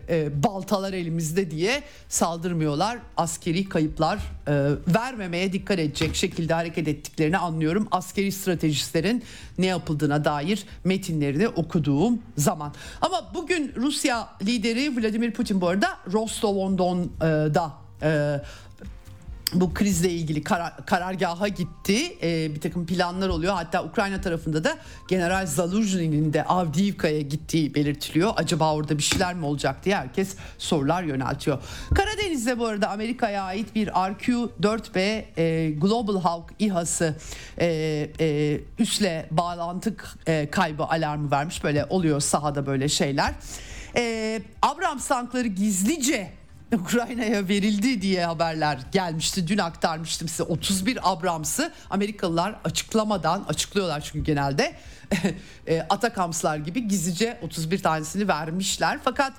e, 0.10 0.44
baltalar 0.44 0.94
elimizde 0.94 1.52
diye 1.52 1.84
saldırmıyorlar. 2.10 2.98
Askeri 3.18 3.70
kayıplar 3.70 4.18
e, 4.48 4.54
vermemeye 4.88 5.54
dikkat 5.54 5.80
edecek 5.80 6.16
şekilde 6.16 6.54
hareket 6.54 6.88
ettiklerini 6.88 7.38
anlıyorum. 7.38 7.88
Askeri 7.92 8.32
stratejistlerin 8.32 9.24
ne 9.58 9.66
yapıldığına 9.66 10.26
dair 10.26 10.64
metinlerini 10.84 11.48
okuduğum 11.48 12.22
zaman. 12.38 12.74
Ama 13.02 13.32
bugün 13.34 13.74
Rusya 13.76 14.30
lideri 14.42 14.98
Vladimir 14.98 15.32
Putin 15.32 15.62
bu 15.62 15.68
arada 15.68 15.88
Rostov-on-Don'da 16.14 17.84
e, 18.04 18.42
bu 19.54 19.74
krizle 19.74 20.10
ilgili 20.10 20.44
karar, 20.44 20.86
karargaha 20.86 21.48
gitti. 21.48 22.18
Ee, 22.22 22.56
bir 22.56 22.62
takım 22.62 22.86
planlar 22.86 23.30
oluyor. 23.30 23.54
Hatta 23.54 23.84
Ukrayna 23.84 24.22
tarafında 24.22 24.64
da 24.64 24.78
General 25.08 25.46
Zaluzhny'nin 25.46 26.34
de 26.34 26.44
Avdiivka'ya 26.44 27.22
gittiği 27.22 27.76
belirtiliyor. 27.76 28.34
Acaba 28.36 28.74
orada 28.74 28.98
bir 28.98 29.04
şeyler 29.04 29.34
mi 29.34 29.46
olacak 29.46 29.86
diye 29.86 29.96
herkes 29.96 30.36
sorular 30.58 31.04
yöneltiyor. 31.04 31.64
Karadeniz'de 31.96 32.60
bu 32.60 32.66
arada 32.66 32.90
Amerika'ya 32.90 33.44
ait 33.44 33.76
bir 33.76 33.88
RQ-4B 33.88 35.24
e, 35.38 35.72
Global 35.72 36.22
Hawk 36.22 36.54
İHA'sı 36.60 37.16
e, 37.60 37.66
e, 38.20 38.60
üsle 38.80 39.28
bağlantı 39.32 39.96
e, 40.28 40.50
kaybı 40.52 40.84
alarmı 40.84 41.32
vermiş. 41.32 41.64
Böyle 41.64 41.86
oluyor 41.86 42.20
sahada 42.20 42.66
böyle 42.66 42.90
şeyler. 42.90 43.34
E, 43.96 44.42
Abrams 44.62 45.08
tankları 45.08 45.48
gizlice 45.48 46.43
Ukrayna'ya 46.80 47.48
verildi 47.48 48.02
diye 48.02 48.26
haberler 48.26 48.80
gelmişti. 48.92 49.48
Dün 49.48 49.58
aktarmıştım 49.58 50.28
size 50.28 50.44
31 50.44 51.00
Abrams'ı 51.04 51.72
Amerikalılar 51.90 52.56
açıklamadan 52.64 53.46
açıklıyorlar 53.48 54.02
çünkü 54.02 54.26
genelde 54.26 54.76
e, 55.68 55.82
Atakamslar 55.82 56.58
gibi 56.58 56.88
gizlice 56.88 57.40
31 57.42 57.80
tanesini 57.80 58.28
vermişler. 58.28 59.00
Fakat 59.04 59.34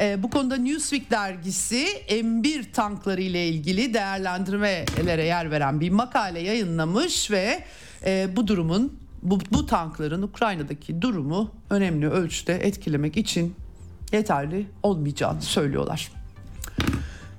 e, 0.00 0.22
bu 0.22 0.30
konuda 0.30 0.56
Newsweek 0.56 1.10
dergisi 1.10 1.86
M1 2.08 2.72
tankları 2.72 3.22
ile 3.22 3.48
ilgili 3.48 3.94
değerlendirmelere 3.94 5.24
yer 5.24 5.50
veren 5.50 5.80
bir 5.80 5.90
makale 5.90 6.40
yayınlamış 6.40 7.30
ve 7.30 7.64
e, 8.04 8.36
bu 8.36 8.46
durumun 8.46 8.98
bu, 9.22 9.38
bu 9.52 9.66
tankların 9.66 10.22
Ukrayna'daki 10.22 11.02
durumu 11.02 11.50
önemli 11.70 12.08
ölçüde 12.08 12.54
etkilemek 12.54 13.16
için 13.16 13.54
yeterli 14.12 14.66
olmayacağını 14.82 15.42
söylüyorlar. 15.42 16.21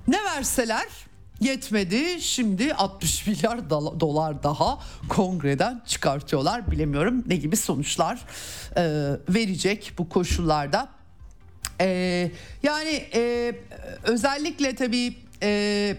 Ne 0.08 0.24
verseler 0.24 0.86
yetmedi. 1.40 2.20
Şimdi 2.20 2.74
60 2.74 3.26
milyar 3.26 3.70
dolar 3.70 4.42
daha 4.42 4.78
kongreden 5.08 5.82
çıkartıyorlar. 5.86 6.70
Bilemiyorum 6.70 7.24
ne 7.26 7.36
gibi 7.36 7.56
sonuçlar 7.56 8.20
e, 8.76 8.82
verecek 9.28 9.92
bu 9.98 10.08
koşullarda. 10.08 10.88
E, 11.80 12.30
yani 12.62 13.04
e, 13.14 13.54
özellikle 14.04 14.74
tabii 14.74 15.16
e, 15.42 15.96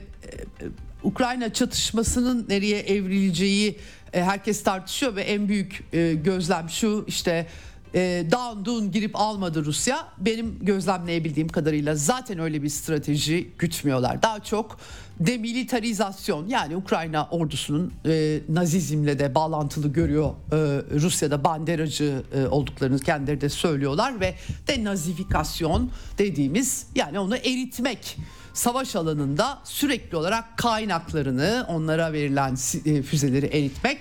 Ukrayna 1.04 1.54
çatışmasının 1.54 2.46
nereye 2.50 2.80
evrileceği 2.80 3.80
herkes 4.12 4.64
tartışıyor 4.64 5.16
ve 5.16 5.22
en 5.22 5.48
büyük 5.48 5.84
gözlem 6.24 6.70
şu 6.70 7.06
işte 7.08 7.48
e, 7.96 8.26
down 8.32 8.66
dun 8.66 8.92
girip 8.92 9.12
almadı 9.16 9.66
Rusya. 9.66 10.08
Benim 10.18 10.60
gözlemleyebildiğim 10.62 11.50
kadarıyla 11.50 11.96
zaten 11.96 12.40
öyle 12.40 12.64
bir 12.64 12.70
strateji 12.70 13.50
gütmüyorlar. 13.60 14.22
Daha 14.22 14.44
çok 14.44 14.80
demilitarizasyon 15.20 16.48
yani 16.48 16.76
Ukrayna 16.76 17.28
ordusunun 17.32 17.94
e, 18.06 18.40
Nazizmle 18.50 19.20
de 19.20 19.36
bağlantılı 19.36 19.88
görüyor. 19.88 20.30
E, 20.30 20.56
Rusya'da 21.00 21.44
banderacı 21.44 22.24
e, 22.34 22.46
olduklarını 22.48 23.00
kendileri 23.00 23.42
de 23.42 23.50
söylüyorlar 23.50 24.20
ve 24.20 24.36
denazifikasyon 24.68 25.92
dediğimiz 26.18 26.88
yani 26.96 27.20
onu 27.20 27.38
eritmek 27.38 28.18
savaş 28.54 28.96
alanında 28.96 29.60
sürekli 29.64 30.18
olarak 30.18 30.58
kaynaklarını 30.58 31.66
onlara 31.70 32.14
verilen 32.14 32.58
e, 32.86 33.02
füzeleri 33.02 33.46
eritmek 33.46 33.98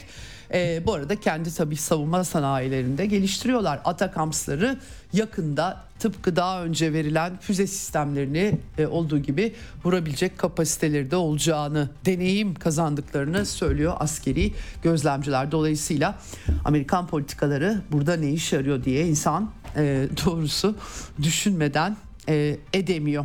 e, 0.54 0.82
bu 0.86 0.92
arada 0.92 1.20
kendi 1.20 1.54
tabii 1.54 1.76
savunma 1.76 2.24
sanayilerinde 2.24 3.06
geliştiriyorlar. 3.06 3.80
Atakamsları 3.84 4.78
yakında 5.12 5.84
tıpkı 5.98 6.36
daha 6.36 6.64
önce 6.64 6.92
verilen 6.92 7.36
füze 7.40 7.66
sistemlerini 7.66 8.58
e, 8.78 8.86
olduğu 8.86 9.18
gibi 9.18 9.54
vurabilecek 9.84 10.38
kapasiteleri 10.38 11.10
de 11.10 11.16
olacağını, 11.16 11.90
deneyim 12.06 12.54
kazandıklarını 12.54 13.46
söylüyor 13.46 13.94
askeri 13.98 14.52
gözlemciler. 14.82 15.52
Dolayısıyla 15.52 16.18
Amerikan 16.64 17.06
politikaları 17.06 17.82
burada 17.92 18.16
ne 18.16 18.30
iş 18.30 18.52
yarıyor 18.52 18.84
diye 18.84 19.06
insan 19.06 19.50
e, 19.76 20.08
doğrusu 20.26 20.76
düşünmeden 21.22 21.96
e, 22.28 22.56
edemiyor. 22.72 23.24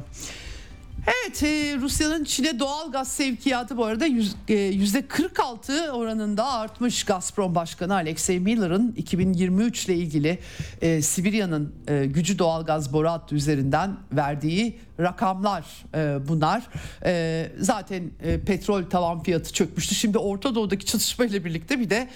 Evet 1.09 1.43
e, 1.43 1.77
Rusya'nın 1.81 2.23
Çin'e 2.23 2.59
doğal 2.59 2.91
gaz 2.91 3.07
sevkiyatı 3.07 3.77
bu 3.77 3.85
arada 3.85 4.05
yüzde 4.05 5.07
46 5.07 5.91
oranında 5.91 6.45
artmış. 6.45 7.03
Gazprom 7.03 7.55
Başkanı 7.55 7.93
Alexey 7.93 8.39
Miller'ın 8.39 8.93
2023 8.97 9.85
ile 9.85 9.95
ilgili 9.95 10.39
e, 10.81 11.01
Sibirya'nın 11.01 11.75
e, 11.87 12.05
gücü 12.05 12.39
doğal 12.39 12.65
gaz 12.65 12.93
boru 12.93 13.09
hattı 13.09 13.35
üzerinden 13.35 13.97
verdiği 14.11 14.79
rakamlar 14.99 15.65
e, 15.95 16.27
bunlar. 16.27 16.63
E, 17.05 17.51
zaten 17.59 18.11
e, 18.23 18.41
petrol 18.41 18.83
tavan 18.83 19.23
fiyatı 19.23 19.53
çökmüştü. 19.53 19.95
Şimdi 19.95 20.17
Orta 20.17 20.55
Doğu'daki 20.55 20.85
çatışma 20.85 21.25
ile 21.25 21.45
birlikte 21.45 21.79
bir 21.79 21.89
de 21.89 22.09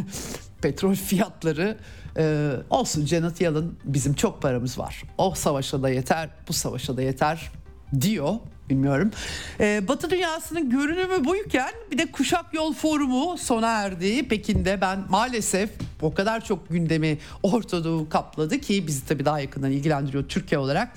petrol 0.62 0.94
fiyatları 0.94 1.78
e, 2.16 2.52
olsun 2.70 3.06
Janet 3.06 3.40
Yellen 3.40 3.70
bizim 3.84 4.14
çok 4.14 4.42
paramız 4.42 4.78
var. 4.78 5.02
O 5.18 5.34
savaşa 5.34 5.82
da 5.82 5.90
yeter, 5.90 6.28
bu 6.48 6.52
savaşa 6.52 6.96
da 6.96 7.02
yeter 7.02 7.50
diyor 8.00 8.34
bilmiyorum. 8.70 9.10
Ee, 9.60 9.88
Batı 9.88 10.10
dünyasının 10.10 10.70
görünümü 10.70 11.24
buyken 11.24 11.70
bir 11.92 11.98
de 11.98 12.12
Kuşak 12.12 12.54
Yol 12.54 12.74
Forumu 12.74 13.38
sona 13.38 13.70
erdi 13.82 14.28
Pekin'de. 14.28 14.80
Ben 14.80 14.98
maalesef 15.08 15.70
o 16.02 16.14
kadar 16.14 16.44
çok 16.44 16.68
gündemi 16.68 17.18
Orta 17.42 17.82
kapladı 18.10 18.58
ki 18.58 18.86
bizi 18.86 19.06
tabii 19.06 19.24
daha 19.24 19.40
yakından 19.40 19.70
ilgilendiriyor 19.70 20.28
Türkiye 20.28 20.58
olarak 20.58 20.88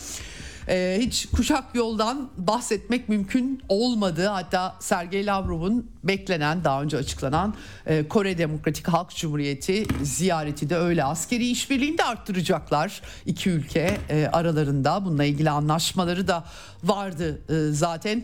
e, 0.70 0.98
hiç 1.02 1.26
kuşak 1.26 1.76
yoldan 1.76 2.30
bahsetmek 2.38 3.10
mümkün 3.10 3.62
olmadı. 3.70 4.28
Hatta 4.28 4.76
Sergey 4.80 5.26
Lavrov'un 5.26 5.92
beklenen 6.04 6.64
daha 6.64 6.82
önce 6.82 6.98
açıklanan 6.98 7.54
e, 7.86 8.08
Kore 8.08 8.38
Demokratik 8.38 8.88
Halk 8.88 9.16
Cumhuriyeti 9.16 9.86
ziyareti 10.04 10.70
de 10.70 10.78
öyle. 10.78 11.04
Askeri 11.04 11.48
işbirliğini 11.50 11.98
de 11.98 12.04
arttıracaklar 12.04 13.02
iki 13.26 13.50
ülke 13.50 13.98
e, 14.10 14.30
aralarında. 14.34 15.06
Bununla 15.06 15.24
ilgili 15.24 15.50
anlaşmaları 15.50 16.28
da 16.28 16.46
vardı 16.84 17.42
e, 17.50 17.72
zaten. 17.72 18.24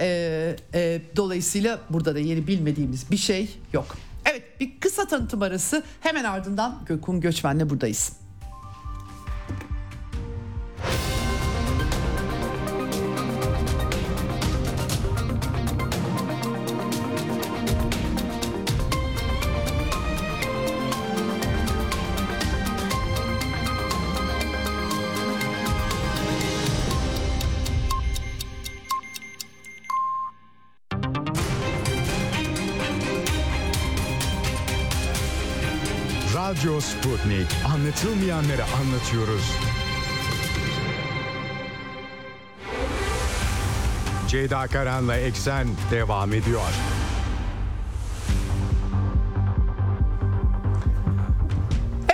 E, 0.00 0.56
e, 0.74 1.02
dolayısıyla 1.16 1.78
burada 1.90 2.14
da 2.14 2.18
yeni 2.18 2.46
bilmediğimiz 2.46 3.10
bir 3.10 3.16
şey 3.16 3.58
yok. 3.72 3.96
Evet 4.24 4.60
bir 4.60 4.80
kısa 4.80 5.06
tanıtım 5.06 5.42
arası 5.42 5.82
hemen 6.00 6.24
ardından 6.24 6.78
Gökhan 6.86 7.20
Göçmen'le 7.20 7.70
buradayız. 7.70 8.21
Radyo 36.72 36.80
Sputnik. 36.80 37.46
Anlatılmayanları 37.74 38.64
anlatıyoruz. 38.64 39.42
Ceyda 44.28 44.66
Karan'la 44.66 45.16
Eksen 45.16 45.66
devam 45.90 46.32
ediyor. 46.32 46.60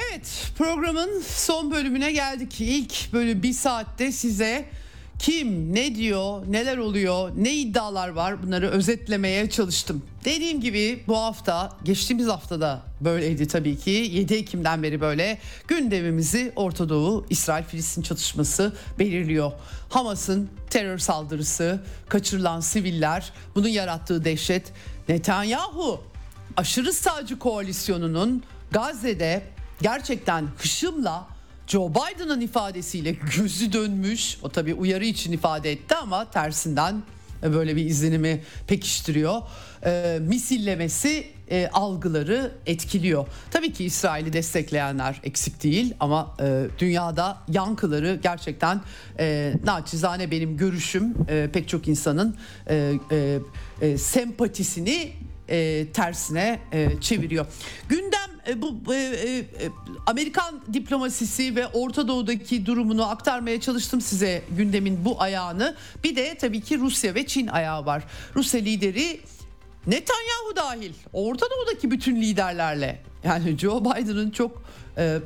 Evet 0.09 0.53
programın 0.59 1.23
son 1.27 1.71
bölümüne 1.71 2.13
geldik. 2.13 2.61
İlk 2.61 3.13
böyle 3.13 3.43
bir 3.43 3.53
saatte 3.53 4.13
size 4.13 4.69
kim 5.19 5.75
ne 5.75 5.95
diyor, 5.95 6.43
neler 6.49 6.79
oluyor, 6.79 7.31
ne 7.37 7.55
iddialar 7.55 8.09
var 8.09 8.43
bunları 8.43 8.69
özetlemeye 8.69 9.51
çalıştım. 9.51 10.03
Dediğim 10.25 10.61
gibi 10.61 11.05
bu 11.09 11.19
hafta, 11.19 11.77
geçtiğimiz 11.85 12.27
haftada 12.27 12.83
böyleydi 13.01 13.49
tabii 13.49 13.79
ki. 13.79 13.91
7 13.91 14.35
Ekim'den 14.35 14.83
beri 14.83 15.01
böyle 15.01 15.39
gündemimizi 15.69 16.53
Orta 16.57 16.89
Doğu, 16.89 17.27
İsrail-Filistin 17.31 18.03
çatışması 18.03 18.73
belirliyor. 18.99 19.53
Hamas'ın 19.89 20.51
terör 20.71 20.99
saldırısı, 20.99 21.83
kaçırılan 22.09 22.61
siviller, 22.61 23.33
bunun 23.55 23.69
yarattığı 23.69 24.25
dehşet. 24.25 24.73
Netanyahu 25.09 26.01
aşırı 26.57 26.93
sağcı 26.93 27.39
koalisyonunun 27.39 28.43
Gazze'de 28.71 29.43
gerçekten 29.83 30.49
hışımla 30.59 31.38
Joe 31.69 31.91
Biden'ın 31.91 32.41
ifadesiyle 32.41 33.17
gözü 33.37 33.73
dönmüş. 33.73 34.39
O 34.43 34.49
tabii 34.49 34.75
uyarı 34.75 35.05
için 35.05 35.33
ifade 35.33 35.73
etti 35.73 35.95
ama 35.95 36.31
tersinden 36.31 37.03
böyle 37.43 37.77
bir 37.77 37.85
izlenimi 37.85 38.43
pekiştiriyor. 38.67 39.43
E, 39.85 40.19
misillemesi 40.21 41.27
e, 41.51 41.69
algıları 41.73 42.53
etkiliyor. 42.67 43.27
Tabii 43.51 43.73
ki 43.73 43.85
İsrail'i 43.85 44.33
destekleyenler 44.33 45.21
eksik 45.25 45.63
değil 45.63 45.95
ama 46.01 46.37
e, 46.41 46.67
dünyada 46.79 47.39
yankıları 47.49 48.19
gerçekten 48.23 48.81
e, 49.19 49.55
naçizane 49.65 50.31
benim 50.31 50.57
görüşüm 50.57 51.15
e, 51.29 51.49
pek 51.53 51.69
çok 51.69 51.89
insanın 51.89 52.37
e, 52.71 52.93
e, 53.11 53.39
e, 53.83 53.99
sempatisini 53.99 55.13
e, 55.49 55.87
tersine 55.93 56.61
e, 56.73 57.01
çeviriyor. 57.01 57.47
Gündem 57.89 58.31
e, 58.49 58.63
bu 58.63 58.95
e, 58.95 58.99
e, 58.99 59.45
Amerikan 60.07 60.61
diplomasisi 60.73 61.57
ve 61.57 61.67
Orta 61.67 62.09
Doğu'daki 62.09 62.67
durumunu 62.67 63.11
aktarmaya 63.11 63.61
çalıştım 63.61 64.01
size 64.01 64.43
gündemin 64.57 65.05
bu 65.05 65.23
ayağını. 65.23 65.77
Bir 66.05 66.17
de 66.17 66.35
tabii 66.39 66.61
ki 66.61 66.79
Rusya 66.79 67.15
ve 67.15 67.27
Çin 67.27 67.47
ayağı 67.47 67.87
var. 67.87 68.05
Rusya 68.37 68.61
lideri 68.61 69.21
Netanyahu 69.87 70.57
dahil 70.57 70.93
Orta 71.13 71.47
Doğu'daki 71.51 71.91
bütün 71.91 72.17
liderlerle 72.17 73.03
yani 73.25 73.59
Joe 73.59 73.85
Biden'ın 73.85 74.31
çok 74.31 74.63
e, 74.99 75.19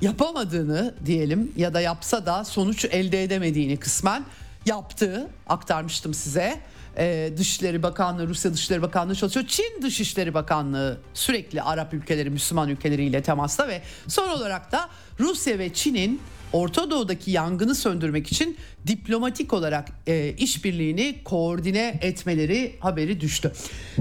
yapamadığını 0.00 0.94
diyelim 1.06 1.52
ya 1.56 1.74
da 1.74 1.80
yapsa 1.80 2.26
da 2.26 2.44
sonuç 2.44 2.84
elde 2.84 3.22
edemediğini 3.22 3.76
kısmen 3.76 4.24
yaptığı 4.66 5.28
aktarmıştım 5.48 6.14
size 6.14 6.60
e, 6.98 7.32
Dışişleri 7.36 7.82
Bakanlığı, 7.82 8.28
Rusya 8.28 8.52
Dışişleri 8.52 8.82
Bakanlığı 8.82 9.14
çalışıyor. 9.14 9.46
Çin 9.46 9.82
Dışişleri 9.82 10.34
Bakanlığı 10.34 11.00
sürekli 11.14 11.62
Arap 11.62 11.94
ülkeleri, 11.94 12.30
Müslüman 12.30 12.68
ülkeleriyle 12.68 13.22
temasta 13.22 13.68
ve 13.68 13.82
son 14.08 14.28
olarak 14.28 14.72
da 14.72 14.88
Rusya 15.20 15.58
ve 15.58 15.74
Çin'in 15.74 16.20
Orta 16.52 16.90
Doğu'daki 16.90 17.30
yangını 17.30 17.74
söndürmek 17.74 18.32
için 18.32 18.56
diplomatik 18.86 19.52
olarak 19.52 19.88
e, 20.06 20.34
işbirliğini 20.38 21.20
koordine 21.24 21.98
etmeleri 22.02 22.76
haberi 22.80 23.20
düştü. 23.20 23.52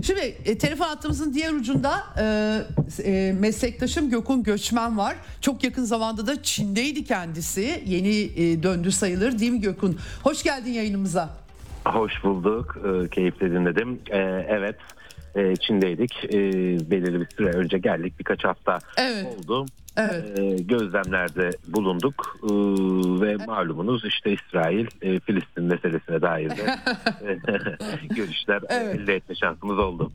Şimdi 0.04 0.20
e, 0.46 0.58
telefon 0.58 0.86
hattımızın 0.86 1.34
diğer 1.34 1.52
ucunda 1.52 2.04
e, 2.20 3.04
e, 3.04 3.32
meslektaşım 3.39 4.10
Gökhan 4.10 4.43
Göçmen 4.43 4.98
var. 4.98 5.16
Çok 5.41 5.64
yakın 5.64 5.84
zamanda 5.84 6.28
da 6.28 6.43
Çin'deydi 6.43 7.04
kendisi. 7.04 7.84
Yeni 7.86 8.16
e, 8.16 8.64
döndü 8.64 8.91
sayılır 8.91 9.39
değil 9.39 9.52
mi 9.52 9.62
Gökhan? 9.62 9.96
Hoş 10.24 10.43
geldin 10.43 10.72
yayınımıza. 10.72 11.45
Hoş 11.86 12.24
bulduk. 12.24 12.78
E, 12.86 13.10
keyifle 13.10 13.52
dinledim. 13.52 14.00
E, 14.10 14.18
evet. 14.50 14.76
E, 15.36 15.56
Çin'deydik. 15.56 16.24
E, 16.24 16.40
belirli 16.92 17.22
bir 17.22 17.36
süre 17.38 17.50
önce 17.50 17.78
geldik. 17.78 18.14
Birkaç 18.20 18.46
hafta 18.46 18.80
evet. 18.98 19.26
oldu. 19.26 19.66
Evet. 19.98 20.40
E, 20.40 20.56
gözlemlerde 20.64 21.50
bulunduk 21.68 22.38
e, 22.44 22.48
ve 23.22 23.32
evet. 23.32 23.48
malumunuz 23.48 24.06
işte 24.06 24.34
İsrail 24.34 24.88
e, 25.02 25.20
Filistin 25.20 25.64
meselesine 25.64 26.22
dair 26.22 26.50
de 26.50 26.56
görüşler 28.16 28.62
evet. 28.70 28.96
elde 28.96 29.16
etme 29.16 29.36
şansımız 29.36 29.80
oldu 29.80 30.12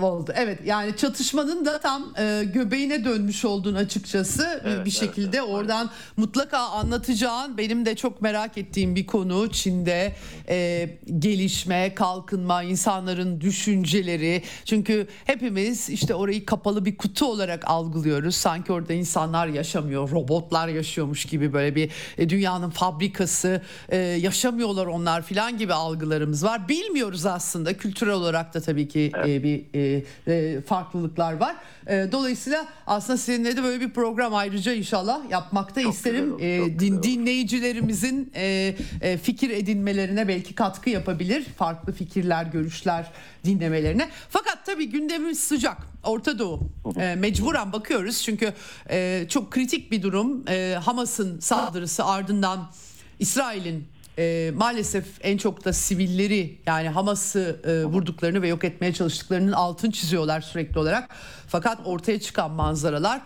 oldu. 0.00 0.32
Evet 0.36 0.58
yani 0.64 0.96
çatışmanın 0.96 1.64
da 1.64 1.80
tam 1.80 2.14
e, 2.18 2.44
göbeğine 2.44 3.04
dönmüş 3.04 3.44
olduğunu 3.44 3.78
açıkçası 3.78 4.62
evet, 4.64 4.86
bir 4.86 4.90
şekilde 4.90 5.38
evet, 5.38 5.48
oradan 5.48 5.86
evet. 5.86 6.18
mutlaka 6.18 6.58
anlatacağın 6.58 7.58
benim 7.58 7.86
de 7.86 7.96
çok 7.96 8.22
merak 8.22 8.58
ettiğim 8.58 8.94
bir 8.94 9.06
konu 9.06 9.50
Çin'de 9.50 10.12
e, 10.48 10.88
gelişme, 11.18 11.94
kalkınma, 11.94 12.62
insanların 12.62 13.40
düşünceleri. 13.40 14.42
Çünkü 14.64 15.06
hepimiz 15.24 15.90
işte 15.90 16.14
orayı 16.14 16.46
kapalı 16.46 16.84
bir 16.84 16.96
kutu 16.96 17.26
olarak 17.26 17.70
algılıyoruz. 17.70 18.34
Sanki 18.34 18.72
orada 18.72 18.92
insanlar 18.92 19.46
yaşamıyor, 19.46 20.10
robotlar 20.10 20.68
yaşıyormuş 20.68 21.24
gibi 21.24 21.52
böyle 21.52 21.74
bir 21.74 21.90
e, 22.18 22.28
dünyanın 22.28 22.70
fabrikası 22.70 23.62
e, 23.88 23.96
yaşamıyorlar 23.96 24.86
onlar 24.86 25.22
filan 25.22 25.58
gibi 25.58 25.74
algılarımız 25.74 26.44
var. 26.44 26.68
Bilmiyoruz 26.68 27.26
aslında 27.26 27.76
kültürel 27.76 28.14
olarak 28.14 28.54
da 28.54 28.60
tabii 28.60 28.88
ki 28.88 29.00
e, 29.00 29.18
evet. 29.18 29.28
e, 29.28 29.42
bir 29.42 29.64
e, 29.74 29.81
e, 30.28 30.60
farklılıklar 30.60 31.32
var. 31.32 31.56
E, 31.86 32.08
dolayısıyla 32.12 32.66
aslında 32.86 33.16
seninle 33.16 33.56
de 33.56 33.62
böyle 33.62 33.80
bir 33.80 33.90
program 33.90 34.34
ayrıca 34.34 34.72
inşallah 34.72 35.30
yapmakta 35.30 35.82
çok 35.82 35.94
isterim. 35.94 36.36
Güzel, 36.36 36.48
e, 36.48 36.78
din, 36.78 37.02
dinleyicilerimizin 37.02 38.32
e, 38.34 38.74
e, 39.00 39.18
fikir 39.18 39.50
edinmelerine 39.50 40.28
belki 40.28 40.54
katkı 40.54 40.90
yapabilir. 40.90 41.44
Farklı 41.44 41.92
fikirler, 41.92 42.44
görüşler 42.44 43.10
dinlemelerine. 43.44 44.08
Fakat 44.28 44.66
tabii 44.66 44.88
gündemimiz 44.88 45.40
sıcak. 45.40 45.76
Orta 46.04 46.38
Doğu. 46.38 46.60
E, 46.96 47.14
mecburen 47.14 47.72
bakıyoruz 47.72 48.22
çünkü 48.22 48.52
e, 48.90 49.26
çok 49.28 49.50
kritik 49.50 49.90
bir 49.92 50.02
durum. 50.02 50.48
E, 50.48 50.78
Hamas'ın 50.84 51.40
saldırısı 51.40 52.04
ardından 52.04 52.70
İsrail'in 53.18 53.91
e, 54.18 54.52
maalesef 54.54 55.04
en 55.20 55.36
çok 55.36 55.64
da 55.64 55.72
sivilleri 55.72 56.58
yani 56.66 56.88
Hamas'ı 56.88 57.60
e, 57.64 57.84
vurduklarını 57.84 58.42
ve 58.42 58.48
yok 58.48 58.64
etmeye 58.64 58.92
çalıştıklarının 58.92 59.52
altın 59.52 59.90
çiziyorlar 59.90 60.40
sürekli 60.40 60.78
olarak. 60.78 61.16
Fakat 61.48 61.78
ortaya 61.84 62.20
çıkan 62.20 62.50
manzaralar 62.50 63.22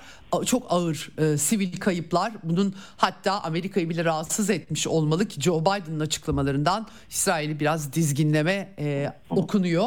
çok 0.47 0.67
ağır 0.73 1.11
e, 1.19 1.39
sivil 1.39 1.77
kayıplar. 1.77 2.33
Bunun 2.43 2.75
hatta 2.97 3.41
Amerika'yı 3.41 3.91
bile 3.91 4.05
rahatsız 4.05 4.51
etmiş 4.51 4.87
olmalı 4.87 5.29
ki 5.29 5.41
Joe 5.41 5.61
Biden'ın 5.61 6.01
açıklamalarından 6.01 6.87
İsrail'i 7.11 7.61
biraz 7.61 7.93
dizginleme 7.93 8.75
e, 8.79 9.13
okunuyor. 9.31 9.87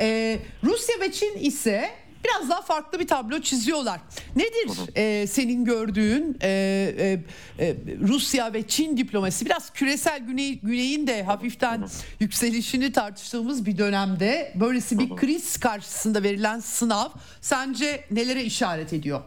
E, 0.00 0.38
Rusya 0.64 1.00
ve 1.00 1.12
Çin 1.12 1.38
ise 1.38 1.90
biraz 2.24 2.50
daha 2.50 2.62
farklı 2.62 3.00
bir 3.00 3.06
tablo 3.06 3.40
çiziyorlar. 3.40 4.00
Nedir 4.36 4.96
e, 4.96 5.26
senin 5.26 5.64
gördüğün 5.64 6.36
e, 6.42 6.48
e, 6.48 7.64
e, 7.66 7.76
Rusya 8.08 8.52
ve 8.52 8.62
Çin 8.62 8.96
diplomasi? 8.96 9.46
Biraz 9.46 9.72
küresel 9.72 10.26
güney, 10.26 10.60
güneyin 10.60 11.06
de 11.06 11.22
hafiften 11.22 11.86
yükselişini 12.20 12.92
tartıştığımız 12.92 13.66
bir 13.66 13.78
dönemde 13.78 14.52
böylesi 14.54 14.98
bir 14.98 15.16
kriz 15.16 15.60
karşısında 15.60 16.22
verilen 16.22 16.58
sınav 16.58 17.08
sence 17.40 18.04
nelere 18.10 18.42
işaret 18.42 18.92
ediyor? 18.92 19.20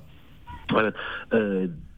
Evet. 0.73 0.93
Ee, 1.33 1.37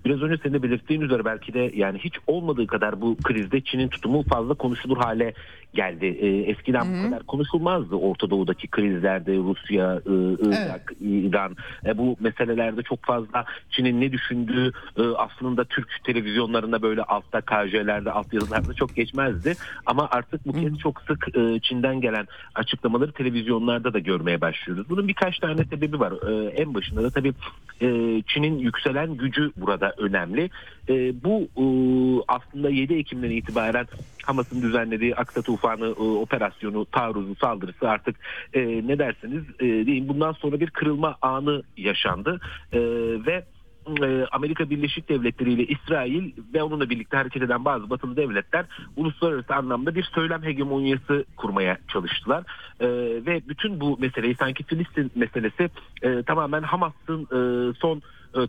biraz 0.05 0.21
önce 0.21 0.41
senin 0.43 0.53
de 0.53 0.63
belirttiğin 0.63 1.01
üzere 1.01 1.25
belki 1.25 1.53
de 1.53 1.71
yani 1.75 1.99
hiç 1.99 2.13
olmadığı 2.27 2.67
kadar 2.67 3.01
bu 3.01 3.17
krizde 3.23 3.61
Çin'in 3.61 3.87
tutumu 3.87 4.23
fazla 4.23 4.53
konuşulur 4.53 4.97
hale 4.97 5.33
geldi. 5.75 6.05
E, 6.05 6.27
eskiden 6.51 6.85
Hı-hı. 6.85 7.03
bu 7.03 7.09
kadar 7.09 7.23
konuşulmazdı 7.23 7.95
Orta 7.95 8.29
Doğu'daki 8.29 8.67
krizlerde 8.67 9.35
Rusya, 9.37 10.01
Irak, 10.05 10.93
evet. 11.01 11.01
İran. 11.01 11.55
E, 11.85 11.97
bu 11.97 12.17
meselelerde 12.19 12.83
çok 12.83 13.03
fazla 13.05 13.45
Çin'in 13.69 14.01
ne 14.01 14.11
düşündüğü 14.11 14.71
e, 14.97 15.01
aslında 15.01 15.63
Türk 15.63 16.03
televizyonlarında 16.03 16.81
böyle 16.81 17.03
altta 17.03 17.41
KJ'lerde 17.41 18.11
alt 18.11 18.33
yazılarda 18.33 18.73
çok 18.73 18.95
geçmezdi. 18.95 19.53
Ama 19.85 20.07
artık 20.11 20.45
bu 20.45 20.53
kez 20.53 20.77
çok 20.79 21.01
sık 21.01 21.37
e, 21.37 21.59
Çin'den 21.59 22.01
gelen 22.01 22.27
açıklamaları 22.55 23.11
televizyonlarda 23.11 23.93
da 23.93 23.99
görmeye 23.99 24.41
başlıyoruz. 24.41 24.89
Bunun 24.89 25.07
birkaç 25.07 25.39
tane 25.39 25.65
sebebi 25.65 25.99
var. 25.99 26.13
E, 26.29 26.49
en 26.49 26.73
başında 26.73 27.03
da 27.03 27.09
tabii 27.09 27.33
e, 27.81 27.87
Çin'in 28.27 28.57
yükselen 28.57 29.17
gücü 29.17 29.51
burada 29.57 29.93
önemli. 29.97 30.49
E, 30.89 31.23
bu 31.23 31.47
e, 31.57 31.65
aslında 32.27 32.69
7 32.69 32.93
Ekim'den 32.93 33.29
itibaren 33.29 33.87
Hamas'ın 34.23 34.61
düzenlediği 34.61 35.15
Aksa 35.15 35.41
Tufanı 35.41 35.85
e, 35.85 36.01
operasyonu, 36.01 36.85
taarruzu, 36.85 37.35
saldırısı 37.35 37.89
artık 37.89 38.15
e, 38.53 38.61
ne 38.87 38.99
derseniz 38.99 39.43
e, 39.59 39.65
deyin 39.65 40.07
bundan 40.07 40.31
sonra 40.31 40.59
bir 40.59 40.69
kırılma 40.69 41.17
anı 41.21 41.63
yaşandı. 41.77 42.39
E, 42.73 42.79
ve 43.25 43.45
e, 44.01 44.25
Amerika 44.31 44.69
Birleşik 44.69 45.09
Devletleri 45.09 45.53
ile 45.53 45.65
İsrail 45.65 46.31
ve 46.53 46.63
onunla 46.63 46.89
birlikte 46.89 47.17
hareket 47.17 47.43
eden 47.43 47.65
bazı 47.65 47.89
batılı 47.89 48.17
devletler 48.17 48.65
uluslararası 48.95 49.55
anlamda 49.55 49.95
bir 49.95 50.03
söylem 50.03 50.43
hegemonyası 50.43 51.25
kurmaya 51.37 51.77
çalıştılar. 51.87 52.43
E, 52.79 52.87
ve 53.25 53.41
bütün 53.47 53.79
bu 53.79 53.97
meseleyi 53.99 54.35
sanki 54.35 54.63
Filistin 54.63 55.11
meselesi 55.15 55.69
e, 56.01 56.23
tamamen 56.23 56.63
Hamas'ın 56.63 57.21
e, 57.23 57.73
son 57.73 58.01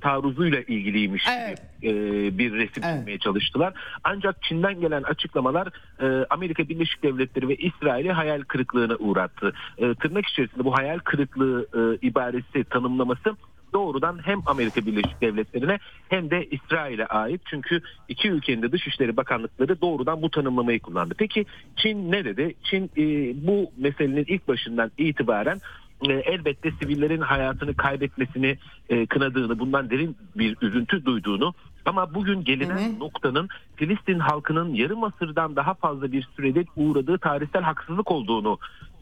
taarruzuyla 0.03 0.61
ilgiliymiş 0.61 1.25
evet. 1.39 1.63
e, 1.83 1.93
bir 2.39 2.53
resim 2.53 2.83
evet. 2.85 2.97
çizmeye 2.97 3.19
çalıştılar. 3.19 3.75
Ancak 4.05 4.43
Çin'den 4.43 4.81
gelen 4.81 5.03
açıklamalar 5.03 5.69
e, 6.01 6.27
Amerika 6.31 6.69
Birleşik 6.69 7.03
Devletleri 7.03 7.49
ve 7.49 7.57
İsrail'i 7.57 8.13
hayal 8.13 8.43
kırıklığına 8.43 8.97
uğrattı. 8.97 9.53
E, 9.79 9.95
tırnak 9.95 10.27
içerisinde 10.27 10.65
bu 10.65 10.79
hayal 10.79 10.99
kırıklığı 10.99 11.67
e, 11.75 12.07
ibaresi 12.07 12.65
tanımlaması 12.65 13.37
doğrudan 13.77 14.19
hem 14.25 14.41
Amerika 14.47 14.87
Birleşik 14.87 15.21
Devletleri'ne 15.21 15.79
hem 16.09 16.31
de 16.31 16.45
İsrail'e 16.45 17.07
ait. 17.07 17.41
Çünkü 17.45 17.83
iki 18.09 18.31
ülkenin 18.31 18.63
de 18.63 18.73
Dışişleri 18.73 19.17
Bakanlıkları 19.17 19.81
doğrudan 19.81 20.23
bu 20.23 20.31
tanımlamayı 20.31 20.81
kullandı. 20.81 21.15
Peki 21.19 21.47
Çin 21.77 22.13
ne 22.13 22.25
dedi? 22.25 22.55
Çin 22.63 22.85
e, 22.85 23.03
bu 23.47 23.71
meselenin 23.77 24.25
ilk 24.29 24.49
başından 24.49 24.91
itibaren 24.99 25.61
e, 26.09 26.13
elbette 26.13 26.71
sivillerin 26.71 27.21
hayatını 27.21 27.77
kaybetmesini 27.77 28.59
e, 28.89 29.07
kınadığını, 29.07 29.59
bundan 29.59 29.91
derin 29.91 30.17
bir 30.37 30.57
üzüntü 30.63 31.05
duyduğunu 31.05 31.55
ama 31.85 32.15
bugün 32.15 32.45
gelinen 32.45 32.95
hı. 32.95 32.99
noktanın 32.99 33.49
Filistin 33.77 34.19
halkının 34.19 34.75
yarım 34.75 35.05
asırdan 35.05 35.57
daha 35.57 35.75
fazla 35.75 36.13
bir 36.13 36.29
süredir 36.37 36.67
uğradığı 36.77 37.19
tarihsel 37.19 37.63
haksızlık 37.63 38.11
olduğunu 38.11 38.59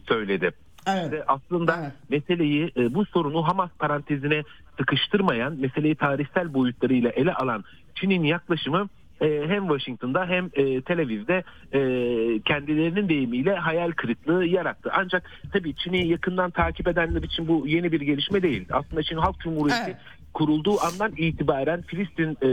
söyledi. 0.07 0.51
Evet. 0.87 1.11
Ve 1.11 1.23
aslında 1.27 1.77
evet. 1.81 1.91
meseleyi 2.09 2.71
bu 2.75 3.05
sorunu 3.05 3.47
Hamas 3.47 3.69
parantezine 3.79 4.43
sıkıştırmayan, 4.77 5.57
meseleyi 5.59 5.95
tarihsel 5.95 6.53
boyutlarıyla 6.53 7.09
ele 7.09 7.33
alan 7.33 7.63
Çin'in 7.95 8.23
yaklaşımı 8.23 8.89
e, 9.21 9.43
hem 9.47 9.67
Washington'da 9.67 10.25
hem 10.25 10.49
e, 10.53 10.81
Tel 10.81 10.99
Aviv'de 10.99 11.43
e, 11.73 11.79
kendilerinin 12.39 13.09
deyimiyle 13.09 13.55
hayal 13.55 13.91
kırıklığı 13.91 14.45
yarattı. 14.45 14.89
Ancak 14.93 15.31
tabii 15.53 15.75
Çin'i 15.75 16.07
yakından 16.07 16.51
takip 16.51 16.87
edenler 16.87 17.23
için 17.23 17.47
bu 17.47 17.67
yeni 17.67 17.91
bir 17.91 18.01
gelişme 18.01 18.41
değil. 18.41 18.67
Aslında 18.71 19.03
Çin 19.03 19.17
Halk 19.17 19.39
Cumhuriyeti 19.39 19.83
evet 19.85 19.97
kurulduğu 20.35 20.81
andan 20.81 21.11
itibaren 21.17 21.81
Filistin 21.81 22.31
e, 22.41 22.49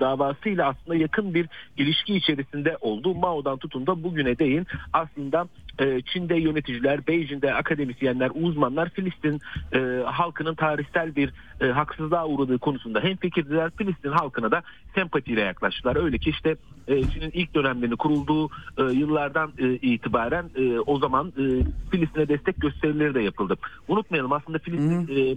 davasıyla 0.00 0.68
aslında 0.68 0.96
yakın 0.96 1.34
bir 1.34 1.48
ilişki 1.76 2.14
içerisinde 2.16 2.76
oldu. 2.80 3.14
Mao'dan 3.14 3.58
tutun 3.58 3.86
da 3.86 4.02
bugüne 4.02 4.38
değin 4.38 4.66
aslında 4.92 5.48
e, 5.78 6.00
Çin'de 6.02 6.36
yöneticiler, 6.36 7.06
Beijing'de 7.06 7.54
akademisyenler, 7.54 8.30
uzmanlar 8.34 8.88
Filistin 8.88 9.40
e, 9.72 9.78
halkının 10.04 10.54
tarihsel 10.54 11.16
bir 11.16 11.30
e, 11.60 11.66
haksızlığa 11.66 12.26
uğradığı 12.26 12.58
konusunda 12.58 13.00
hem 13.00 13.16
fikirdiler. 13.16 13.70
Filistin 13.78 14.10
halkına 14.10 14.50
da 14.50 14.62
sempatiyle 14.94 15.40
yaklaştılar. 15.40 15.96
Öyle 16.04 16.18
ki 16.18 16.30
işte 16.30 16.56
e, 16.88 17.02
Çin'in 17.02 17.30
ilk 17.34 17.54
dönemlerini 17.54 17.96
kurulduğu 17.96 18.48
e, 18.78 18.82
yıllardan 18.82 19.52
e, 19.58 19.72
itibaren 19.72 20.50
e, 20.56 20.78
o 20.78 20.98
zaman 20.98 21.28
e, 21.28 21.44
Filistin'e 21.90 22.28
destek 22.28 22.60
gösterileri 22.60 23.14
de 23.14 23.20
yapıldı. 23.20 23.56
Unutmayalım 23.88 24.32
aslında 24.32 24.58
Filistin 24.58 25.16
e, 25.16 25.36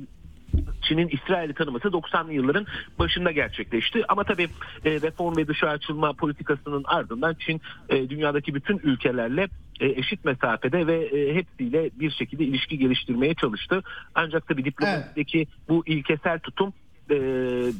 Çin'in 0.82 1.08
İsrail'i 1.08 1.54
tanıması 1.54 1.88
90'lı 1.88 2.34
yılların 2.34 2.66
başında 3.00 3.32
gerçekleşti. 3.32 4.04
Ama 4.08 4.24
tabii 4.24 4.48
e, 4.86 4.92
reform 4.92 5.38
ve 5.38 5.48
dışa 5.48 5.68
açılma 5.68 6.14
politikasının 6.14 6.84
ardından 6.88 7.36
Çin 7.40 7.62
e, 7.90 8.10
dünyadaki 8.10 8.56
bütün 8.56 8.78
ülkelerle 8.84 9.48
e, 9.80 9.88
eşit 9.88 10.26
mesafede 10.26 10.88
ve 10.88 11.06
e, 11.06 11.36
hepsiyle 11.36 11.90
bir 12.00 12.12
şekilde 12.12 12.44
ilişki 12.44 12.78
geliştirmeye 12.78 13.34
çalıştı. 13.34 13.84
Ancak 14.16 14.48
tabii 14.48 14.66
diplomasideki 14.66 15.38
evet. 15.38 15.48
bu 15.70 15.84
ilkesel 15.86 16.40
tutum 16.40 16.74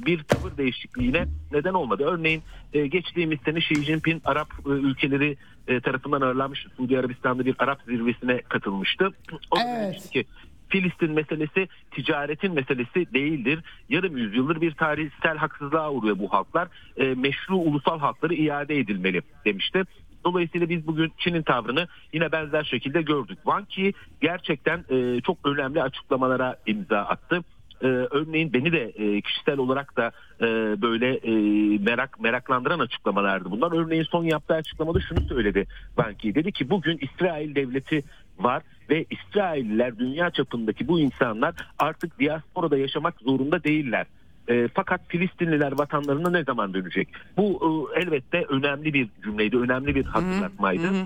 bir 0.06 0.24
tavır 0.24 0.58
değişikliğine 0.58 1.26
neden 1.52 1.74
olmadı. 1.74 2.04
Örneğin 2.04 2.44
geçtiğimiz 2.74 3.40
sene 3.46 3.58
Xi 3.58 3.84
Jinping 3.84 4.22
Arap 4.26 4.48
ülkeleri 4.66 5.38
tarafından 5.84 6.22
ağırlanmış 6.22 6.68
Suudi 6.78 7.00
Arabistan'da 7.00 7.46
bir 7.46 7.56
Arap 7.60 7.82
zirvesine 7.86 8.42
katılmıştı. 8.42 9.12
O 9.52 9.58
evet. 9.60 10.10
ki 10.10 10.26
Filistin 10.70 11.12
meselesi 11.12 11.68
ticaretin 11.92 12.54
meselesi 12.54 13.14
değildir. 13.14 13.60
Yarım 13.90 14.18
yüzyıldır 14.18 14.62
bir 14.62 14.72
tarihsel 14.72 15.38
haksızlığa 15.38 15.92
uğruyor 15.92 16.20
bu 16.20 16.34
halklar. 16.34 16.68
E, 16.98 17.14
meşru 17.14 17.56
ulusal 17.56 18.00
hakları 18.00 18.34
iade 18.34 18.78
edilmeli 18.78 19.22
demişti. 19.46 19.84
Dolayısıyla 20.26 20.70
biz 20.70 20.88
bugün 20.88 21.12
Çin'in 21.18 21.44
tavrını 21.44 21.88
yine 22.14 22.32
benzer 22.32 22.64
şekilde 22.64 23.02
gördük. 23.02 23.38
Wang 23.44 23.68
Yi 23.78 23.94
gerçekten 24.22 24.86
e, 24.90 25.22
çok 25.22 25.38
önemli 25.46 25.84
açıklamalara 25.84 26.56
imza 26.66 26.98
attı. 26.98 27.44
Ee, 27.82 27.88
örneğin 27.88 28.54
beni 28.54 28.72
de 28.72 28.84
e, 28.84 29.22
kişisel 29.22 29.58
olarak 29.58 29.98
da 29.98 30.12
e, 30.42 30.46
böyle 30.82 31.16
e, 31.16 31.32
merak 31.78 32.20
meraklandıran 32.20 32.80
açıklamalardı 32.80 33.52
bunlar. 33.52 33.72
Örneğin 33.72 34.04
son 34.04 34.24
yaptığı 34.24 34.54
açıklamada 34.54 35.00
şunu 35.00 35.20
söyledi 35.20 35.68
Banki. 35.98 36.36
Dedi 36.36 36.52
ki 36.52 36.70
bugün 36.70 37.00
İsrail 37.02 37.56
devleti 37.56 38.04
var 38.40 38.64
ve 38.90 39.06
İsrailliler 39.10 40.00
dünya 40.00 40.32
çapındaki 40.32 40.88
bu 40.88 41.00
insanlar 41.00 41.54
artık 41.80 42.20
diasporada 42.20 42.78
yaşamak 42.78 43.16
zorunda 43.22 43.64
değiller. 43.64 44.06
E, 44.50 44.68
fakat 44.74 45.02
Filistinliler 45.08 45.72
vatanlarına 45.72 46.30
ne 46.30 46.44
zaman 46.44 46.74
dönecek? 46.74 47.08
Bu 47.38 47.60
e, 47.96 48.00
elbette 48.00 48.46
önemli 48.50 48.94
bir 48.94 49.08
cümleydi, 49.24 49.58
önemli 49.58 49.96
bir 49.96 50.06
hatırlatmaydı. 50.06 50.88
Hı 50.88 51.02
hı. 51.02 51.06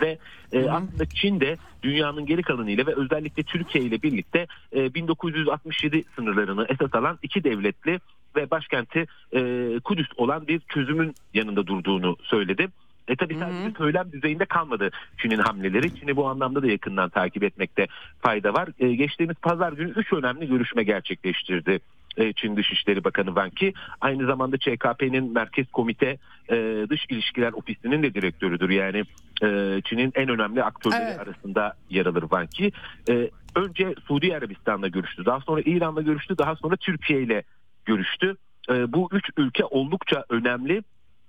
Ve 0.00 0.18
e, 0.52 0.70
aslında 0.70 1.06
Çin 1.06 1.40
de 1.40 1.56
dünyanın 1.82 2.26
geri 2.26 2.42
kalanıyla 2.42 2.86
ve 2.86 2.94
özellikle 2.94 3.42
Türkiye 3.42 3.84
ile 3.84 4.02
birlikte 4.02 4.46
e, 4.72 4.94
1967 4.94 6.02
sınırlarını 6.16 6.66
esas 6.68 6.94
alan 6.94 7.18
iki 7.22 7.44
devletli 7.44 8.00
ve 8.36 8.50
başkenti 8.50 9.06
e, 9.32 9.40
Kudüs 9.84 10.08
olan 10.16 10.48
bir 10.48 10.60
çözümün 10.60 11.14
yanında 11.34 11.66
durduğunu 11.66 12.16
söyledi. 12.22 12.68
E 13.08 13.16
tabi 13.16 13.34
sadece 13.34 13.78
söylem 13.78 14.12
düzeyinde 14.12 14.44
kalmadı 14.44 14.90
Çin'in 15.18 15.38
hamleleri. 15.38 15.94
Çin'i 15.94 16.16
bu 16.16 16.28
anlamda 16.28 16.62
da 16.62 16.66
yakından 16.66 17.08
takip 17.08 17.42
etmekte 17.42 17.86
fayda 18.20 18.54
var. 18.54 18.68
E, 18.78 18.94
geçtiğimiz 18.94 19.36
pazar 19.36 19.72
günü 19.72 19.90
3 19.90 20.12
önemli 20.12 20.48
görüşme 20.48 20.82
gerçekleştirdi 20.82 21.80
e, 22.16 22.32
Çin 22.32 22.56
Dışişleri 22.56 23.04
Bakanı 23.04 23.26
Wang 23.26 23.62
Yi. 23.62 23.72
Aynı 24.00 24.26
zamanda 24.26 24.56
ÇKP'nin 24.58 25.32
Merkez 25.32 25.66
Komite 25.72 26.18
e, 26.50 26.86
Dış 26.90 27.06
İlişkiler 27.10 27.52
Ofisi'nin 27.52 28.02
de 28.02 28.14
direktörüdür. 28.14 28.70
Yani 28.70 29.04
e, 29.42 29.80
Çin'in 29.84 30.12
en 30.14 30.28
önemli 30.28 30.64
aktörleri 30.64 31.02
evet. 31.02 31.20
arasında 31.20 31.74
yer 31.90 32.06
alır 32.06 32.20
Wang 32.20 32.60
Yi. 32.60 32.72
E, 33.08 33.30
önce 33.54 33.94
Suudi 34.06 34.36
Arabistan'la 34.36 34.88
görüştü. 34.88 35.24
Daha 35.24 35.40
sonra 35.40 35.60
İran'la 35.60 36.02
görüştü. 36.02 36.38
Daha 36.38 36.56
sonra 36.56 36.76
Türkiye 36.76 37.22
ile 37.22 37.42
görüştü. 37.84 38.36
E, 38.70 38.92
bu 38.92 39.08
üç 39.12 39.30
ülke 39.36 39.64
oldukça 39.64 40.24
önemli 40.28 40.82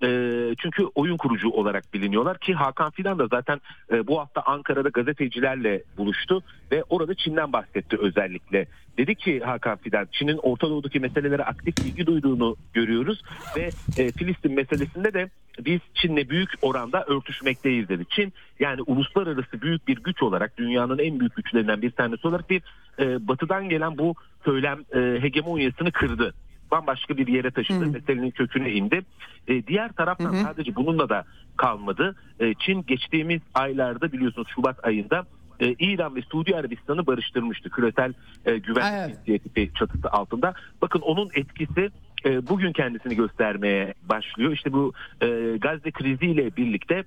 e, 0.03 0.09
çünkü 0.57 0.83
oyun 0.95 1.17
kurucu 1.17 1.49
olarak 1.49 1.93
biliniyorlar 1.93 2.37
ki 2.37 2.53
Hakan 2.53 2.91
Fidan 2.91 3.19
da 3.19 3.27
zaten 3.27 3.61
e, 3.91 4.07
bu 4.07 4.19
hafta 4.19 4.41
Ankara'da 4.41 4.89
gazetecilerle 4.89 5.83
buluştu 5.97 6.43
ve 6.71 6.83
orada 6.89 7.15
Çin'den 7.15 7.53
bahsetti 7.53 7.97
özellikle. 7.99 8.67
Dedi 8.97 9.15
ki 9.15 9.39
Hakan 9.39 9.77
Fidan 9.77 10.07
Çin'in 10.11 10.37
Orta 10.37 10.69
Doğu'daki 10.69 10.99
meselelere 10.99 11.43
aktif 11.43 11.79
ilgi 11.79 12.05
duyduğunu 12.05 12.55
görüyoruz 12.73 13.21
ve 13.55 13.69
e, 13.97 14.11
Filistin 14.11 14.53
meselesinde 14.53 15.13
de 15.13 15.29
biz 15.65 15.79
Çin'le 15.93 16.29
büyük 16.29 16.49
oranda 16.61 17.05
örtüşmekteyiz 17.05 17.89
dedi. 17.89 18.05
Çin 18.09 18.33
yani 18.59 18.81
uluslararası 18.81 19.61
büyük 19.61 19.87
bir 19.87 19.97
güç 19.97 20.23
olarak 20.23 20.57
dünyanın 20.57 20.99
en 20.99 21.19
büyük 21.19 21.35
güçlerinden 21.35 21.81
bir 21.81 21.91
tanesi 21.91 22.27
olarak 22.27 22.49
bir 22.49 22.61
e, 22.99 23.27
batıdan 23.27 23.69
gelen 23.69 23.97
bu 23.97 24.15
söylem 24.45 24.79
e, 24.95 25.21
hegemonyasını 25.21 25.91
kırdı 25.91 26.33
bambaşka 26.72 27.18
bir 27.18 27.28
yere 27.28 27.51
taşıdı. 27.51 27.86
Hı. 27.86 27.91
Meselenin 27.91 28.32
köküne 28.32 28.72
indi. 28.72 29.01
E, 29.47 29.68
diğer 29.68 29.91
taraftan 29.91 30.34
hı 30.34 30.38
hı. 30.38 30.43
sadece 30.43 30.76
bununla 30.76 31.09
da 31.09 31.26
kalmadı. 31.57 32.15
E, 32.39 32.53
Çin 32.53 32.86
geçtiğimiz 32.86 33.41
aylarda 33.53 34.11
biliyorsunuz 34.11 34.47
Şubat 34.55 34.86
ayında 34.86 35.26
e, 35.59 35.76
İran 35.80 36.15
ve 36.15 36.22
Suudi 36.22 36.55
Arabistan'ı 36.55 37.07
barıştırmıştı. 37.07 37.70
Küresel 37.70 38.13
e, 38.45 38.57
güvenlik 38.57 38.93
evet. 38.93 39.18
inisiyatifi 39.18 39.72
çatısı 39.80 40.11
altında. 40.11 40.53
Bakın 40.82 40.99
onun 40.99 41.30
etkisi 41.34 41.89
e, 42.26 42.47
bugün 42.47 42.74
kendisini 42.74 43.15
göstermeye 43.15 43.93
başlıyor. 44.09 44.51
İşte 44.51 44.74
bu 44.74 44.93
e, 45.22 45.57
Gazze 45.61 45.91
kriziyle 45.91 46.55
birlikte 46.55 47.03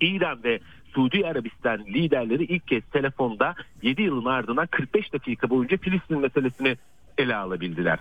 İran 0.00 0.44
ve 0.44 0.60
Suudi 0.94 1.26
Arabistan 1.26 1.84
liderleri 1.84 2.44
ilk 2.44 2.68
kez 2.68 2.82
telefonda 2.92 3.54
7 3.82 4.02
yılın 4.02 4.24
ardından 4.24 4.66
45 4.66 5.12
dakika 5.12 5.50
boyunca 5.50 5.76
Filistin 5.76 6.20
meselesini 6.20 6.76
ele 7.18 7.36
alabildiler. 7.36 7.98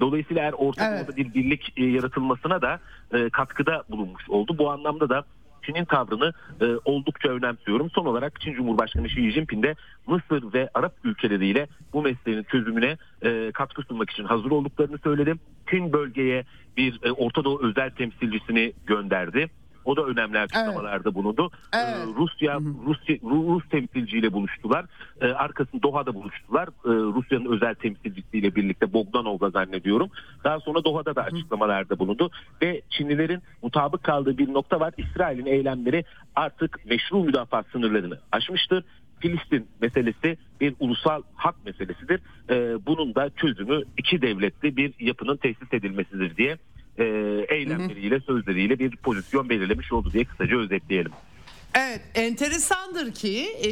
Dolayısıyla 0.00 0.42
eğer 0.42 0.52
Orta 0.52 0.90
evet. 0.90 1.16
bir 1.16 1.34
birlik 1.34 1.72
e, 1.76 1.84
yaratılmasına 1.84 2.62
da 2.62 2.80
e, 3.12 3.30
katkıda 3.30 3.84
bulunmuş 3.88 4.30
oldu. 4.30 4.58
Bu 4.58 4.70
anlamda 4.70 5.08
da 5.08 5.24
Çin'in 5.62 5.84
tavrını 5.84 6.32
e, 6.60 6.66
oldukça 6.84 7.28
önemsiyorum. 7.28 7.90
Son 7.90 8.06
olarak 8.06 8.40
Çin 8.40 8.54
Cumhurbaşkanı 8.54 9.06
Xi 9.06 9.30
Jinping 9.30 9.64
de 9.64 9.74
Mısır 10.06 10.54
ve 10.54 10.68
Arap 10.74 10.94
ülkeleriyle 11.04 11.66
bu 11.92 12.02
meselenin 12.02 12.42
çözümüne 12.42 12.96
e, 13.22 13.50
katkı 13.54 13.82
sunmak 13.82 14.10
için 14.10 14.24
hazır 14.24 14.50
olduklarını 14.50 14.98
söyledi. 14.98 15.34
Çin 15.70 15.92
bölgeye 15.92 16.44
bir 16.76 17.00
e, 17.02 17.12
Orta 17.12 17.44
Doğu 17.44 17.62
özel 17.62 17.90
temsilcisini 17.90 18.72
gönderdi. 18.86 19.50
O 19.88 19.96
da 19.96 20.02
önemli 20.02 20.38
açıklamalarda 20.38 21.02
evet. 21.04 21.14
bulundu. 21.14 21.50
Ee, 21.74 21.78
evet. 21.78 22.06
Rusya 22.16 22.60
Rusya 22.86 23.16
Rus 23.22 23.68
temsilciyle 23.68 24.32
buluştular. 24.32 24.84
Ee, 25.20 25.26
arkasında 25.26 25.82
Doha'da 25.82 26.14
buluştular. 26.14 26.68
Ee, 26.68 26.88
Rusya'nın 26.88 27.52
özel 27.52 27.74
temsilcisiyle 27.74 28.54
birlikte 28.54 28.92
Bogdanov'la 28.92 29.50
zannediyorum. 29.50 30.10
Daha 30.44 30.60
sonra 30.60 30.84
Doha'da 30.84 31.16
da 31.16 31.22
açıklamalarda 31.22 31.98
bulundu 31.98 32.30
ve 32.62 32.82
Çinlilerin 32.90 33.42
mutabık 33.62 34.02
kaldığı 34.02 34.38
bir 34.38 34.52
nokta 34.52 34.80
var. 34.80 34.94
İsrail'in 34.96 35.46
eylemleri 35.46 36.04
artık 36.36 36.86
meşru 36.86 37.24
müdafaa 37.24 37.62
sınırlarını 37.72 38.18
aşmıştır. 38.32 38.84
Filistin 39.20 39.66
meselesi 39.80 40.36
bir 40.60 40.74
ulusal 40.80 41.22
hak 41.34 41.64
meselesidir. 41.64 42.20
Ee, 42.50 42.86
bunun 42.86 43.14
da 43.14 43.30
çözümü 43.30 43.82
iki 43.96 44.22
devletli 44.22 44.76
bir 44.76 44.94
yapının 45.00 45.36
tesis 45.36 45.72
edilmesidir 45.72 46.36
diye 46.36 46.58
e, 46.98 47.04
eylemleriyle, 47.48 48.20
sözleriyle 48.20 48.78
bir 48.78 48.96
pozisyon 48.96 49.48
belirlemiş 49.48 49.92
oldu 49.92 50.12
diye 50.12 50.24
kısaca 50.24 50.58
özetleyelim. 50.58 51.12
Evet 51.74 52.00
enteresandır 52.14 53.14
ki 53.14 53.48
e, 53.64 53.70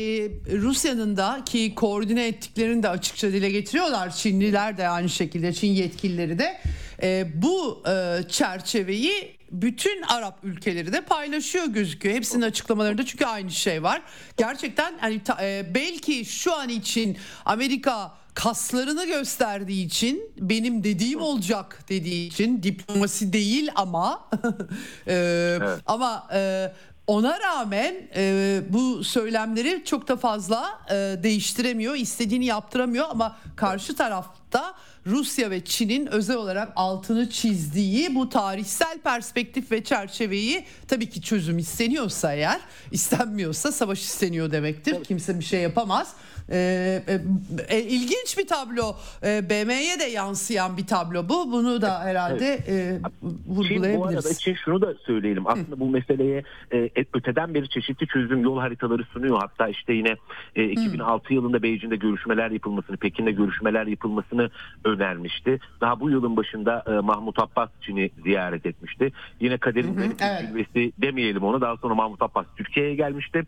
Rusya'nın 0.57 1.17
da 1.17 1.43
ki 1.47 1.75
koordine 1.75 2.27
ettiklerini 2.27 2.83
de 2.83 2.89
açıkça 2.89 3.33
dile 3.33 3.51
getiriyorlar. 3.51 4.11
Çinliler 4.11 4.79
de 4.79 4.89
aynı 4.89 5.09
şekilde 5.09 5.53
Çin 5.53 5.73
yetkilileri 5.73 6.39
de 6.39 6.61
e, 7.03 7.27
bu 7.35 7.83
e, 7.89 8.23
çerçeveyi 8.29 9.37
bütün 9.51 10.03
Arap 10.03 10.39
ülkeleri 10.43 10.93
de 10.93 11.01
paylaşıyor 11.01 11.67
gözüküyor. 11.67 12.15
Hepsinin 12.15 12.43
açıklamalarında 12.43 13.07
çünkü 13.07 13.25
aynı 13.25 13.51
şey 13.51 13.83
var. 13.83 14.03
Gerçekten 14.37 14.95
hani 15.01 15.23
ta, 15.23 15.39
e, 15.43 15.75
belki 15.75 16.25
şu 16.25 16.55
an 16.55 16.69
için 16.69 17.17
Amerika 17.45 18.15
kaslarını 18.37 19.07
gösterdiği 19.07 19.87
için 19.87 20.31
benim 20.39 20.85
dediğim 20.85 21.21
olacak 21.21 21.85
dediği 21.89 22.27
için 22.27 22.63
diplomasi 22.63 23.33
değil 23.33 23.71
ama 23.75 24.29
e, 25.07 25.15
evet. 25.61 25.81
ama 25.87 26.29
e, 26.33 26.73
ona 27.07 27.41
rağmen 27.41 27.95
e, 28.17 28.61
bu 28.69 29.05
söylemleri 29.05 29.83
çok 29.85 30.09
da 30.09 30.17
fazla 30.17 30.81
e, 30.91 30.95
değiştiremiyor, 31.23 31.95
istediğini 31.95 32.45
yaptıramıyor 32.45 33.07
ama 33.11 33.37
karşı 33.57 33.97
tarafta 33.97 34.75
Rusya 35.07 35.51
ve 35.51 35.65
Çin'in 35.65 36.07
özel 36.07 36.37
olarak 36.37 36.73
altını 36.77 37.31
çizdiği 37.31 38.15
bu 38.15 38.29
tarihsel 38.29 38.99
perspektif 38.99 39.73
ve 39.73 39.85
çerçeveyi 39.85 40.65
tabii 40.89 41.11
ki 41.11 41.23
çözüm 41.23 41.59
isteniyorsa 41.59 42.35
eğer 42.35 42.61
istenmiyorsa 42.91 43.73
savaş 43.73 44.03
isteniyor 44.03 44.51
demektir. 44.51 45.05
Kimse 45.05 45.39
bir 45.39 45.45
şey 45.45 45.61
yapamaz. 45.61 46.13
Ee, 46.51 47.03
e, 47.09 47.21
e, 47.69 47.83
ilginç 47.83 48.39
bir 48.39 48.47
tablo. 48.47 48.97
E, 49.23 49.51
BM'ye 49.51 50.01
de 50.01 50.05
yansıyan 50.05 50.77
bir 50.77 50.87
tablo 50.87 51.29
bu. 51.29 51.53
Bunu 51.53 51.83
da 51.83 52.05
herhalde 52.05 52.47
evet. 52.47 52.69
e, 52.69 53.01
vurgulayabiliriz. 53.47 53.99
Bu 53.99 54.07
arada 54.07 54.31
için 54.31 54.55
şunu 54.65 54.81
da 54.81 54.95
söyleyelim. 54.95 55.47
Aslında 55.47 55.77
Hı. 55.77 55.81
bu 55.81 55.91
meseleye 55.91 56.43
e, 56.73 56.91
öteden 57.15 57.55
beri 57.55 57.69
çeşitli 57.69 58.07
çözüm 58.07 58.43
yol 58.43 58.59
haritaları 58.59 59.05
sunuyor. 59.05 59.39
Hatta 59.39 59.69
işte 59.69 59.93
yine 59.93 60.17
e, 60.57 60.65
2006 60.65 61.29
Hı. 61.29 61.35
yılında 61.35 61.63
Beijing'de 61.63 61.97
görüşmeler 61.97 62.51
yapılmasını, 62.51 62.97
Pekin'de 62.97 63.33
görüşmeler 63.33 63.87
yapılmasını 63.87 64.51
önermişti. 64.85 65.59
Daha 65.81 66.01
bu 66.01 66.11
yılın 66.11 66.37
başında 66.37 66.85
e, 66.87 66.91
Mahmut 66.91 67.39
Abbas 67.39 67.69
Çin'i 67.81 68.11
ziyaret 68.25 68.67
etmişti. 68.67 69.13
Yine 69.41 69.59
kaderin 69.59 70.15
evet. 70.21 70.69
demeyelim 71.03 71.43
onu. 71.43 71.61
Daha 71.61 71.77
sonra 71.77 71.95
Mahmut 71.95 72.23
Abbas 72.23 72.47
Türkiye'ye 72.57 72.95
gelmişti. 72.95 73.43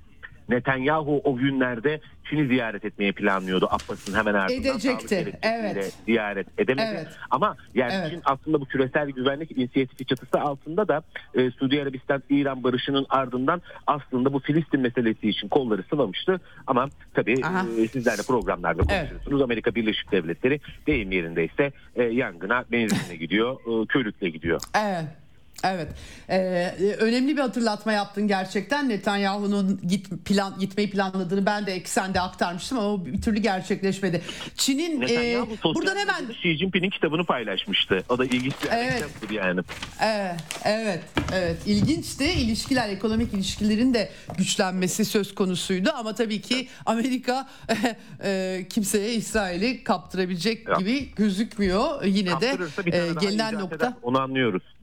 Netanyahu 0.48 1.20
o 1.24 1.36
günlerde 1.36 2.00
Çin'i 2.30 2.46
ziyaret 2.46 2.84
etmeye 2.84 3.12
planlıyordu. 3.12 3.66
Abbas'ın 3.70 4.14
hemen 4.14 4.34
ardından 4.34 4.72
Edecekti. 4.72 5.38
Evet. 5.42 5.96
ziyaret 6.06 6.46
edemedi. 6.58 6.90
Evet. 6.94 7.08
Ama 7.30 7.56
yani 7.74 7.92
evet. 7.94 8.10
Çin 8.10 8.22
aslında 8.24 8.60
bu 8.60 8.64
küresel 8.64 9.10
güvenlik 9.10 9.58
inisiyatifi 9.58 10.04
çatısı 10.04 10.40
altında 10.40 10.88
da 10.88 11.02
e, 11.34 11.50
Suudi 11.50 11.82
Arabistan 11.82 12.22
İran 12.30 12.64
barışının 12.64 13.06
ardından 13.08 13.62
aslında 13.86 14.32
bu 14.32 14.38
Filistin 14.38 14.80
meselesi 14.80 15.28
için 15.28 15.48
kolları 15.48 15.82
sıvamıştı. 15.90 16.40
Ama 16.66 16.88
tabii 17.14 17.40
e, 17.82 17.88
sizler 17.88 18.18
de 18.18 18.22
programlarda 18.22 18.82
konuşuyorsunuz. 18.82 19.32
Evet. 19.32 19.42
Amerika 19.42 19.74
Birleşik 19.74 20.12
Devletleri 20.12 20.60
deyim 20.86 21.12
yerindeyse 21.12 21.72
e, 21.96 22.02
yangına 22.02 22.64
benzinle 22.72 23.16
gidiyor, 23.16 23.82
e, 23.82 23.86
körükle 23.86 24.30
gidiyor. 24.30 24.60
Evet. 24.76 25.27
Evet, 25.64 25.88
ee, 26.30 26.96
önemli 26.98 27.36
bir 27.36 27.40
hatırlatma 27.40 27.92
yaptın 27.92 28.28
gerçekten. 28.28 28.88
Netanyahu'nun 28.88 29.80
git 29.88 30.24
plan 30.24 30.54
gitmeyi 30.60 30.90
planladığını 30.90 31.46
ben 31.46 31.66
de 31.66 31.72
eksende 31.72 32.20
aktarmıştım 32.20 32.78
ama 32.78 32.88
o 32.88 33.06
bir 33.06 33.22
türlü 33.22 33.38
gerçekleşmedi. 33.38 34.22
Çin'in 34.56 35.02
e, 35.02 35.46
buradan 35.64 35.96
hemen 35.96 36.28
Xi 36.30 36.56
Jinping'in 36.56 36.90
kitabını 36.90 37.24
paylaşmıştı. 37.24 38.04
O 38.08 38.18
da 38.18 38.24
ilginç 38.24 38.54
bir 38.64 38.68
evet. 38.72 39.04
yani. 39.30 39.60
Evet, 40.00 40.40
evet, 40.64 41.02
evet. 41.32 41.66
İlginçti. 41.66 42.24
İlişkiler, 42.24 42.88
ekonomik 42.88 43.34
ilişkilerin 43.34 43.94
de 43.94 44.10
güçlenmesi 44.38 45.04
söz 45.04 45.34
konusuydu 45.34 45.90
ama 45.96 46.14
tabii 46.14 46.40
ki 46.40 46.68
Amerika 46.86 47.48
e, 48.24 48.66
kimseye 48.70 49.14
İsrail'i 49.14 49.84
kaptırabilecek 49.84 50.68
ya. 50.68 50.76
gibi 50.76 51.08
gözükmüyor. 51.16 52.04
Yine 52.04 52.40
de 52.40 52.58
e, 52.86 53.12
gelinen 53.20 53.54
nokta. 53.54 53.76
Eder, 53.76 53.92
onu 54.02 54.20
anlıyoruz. 54.20 54.77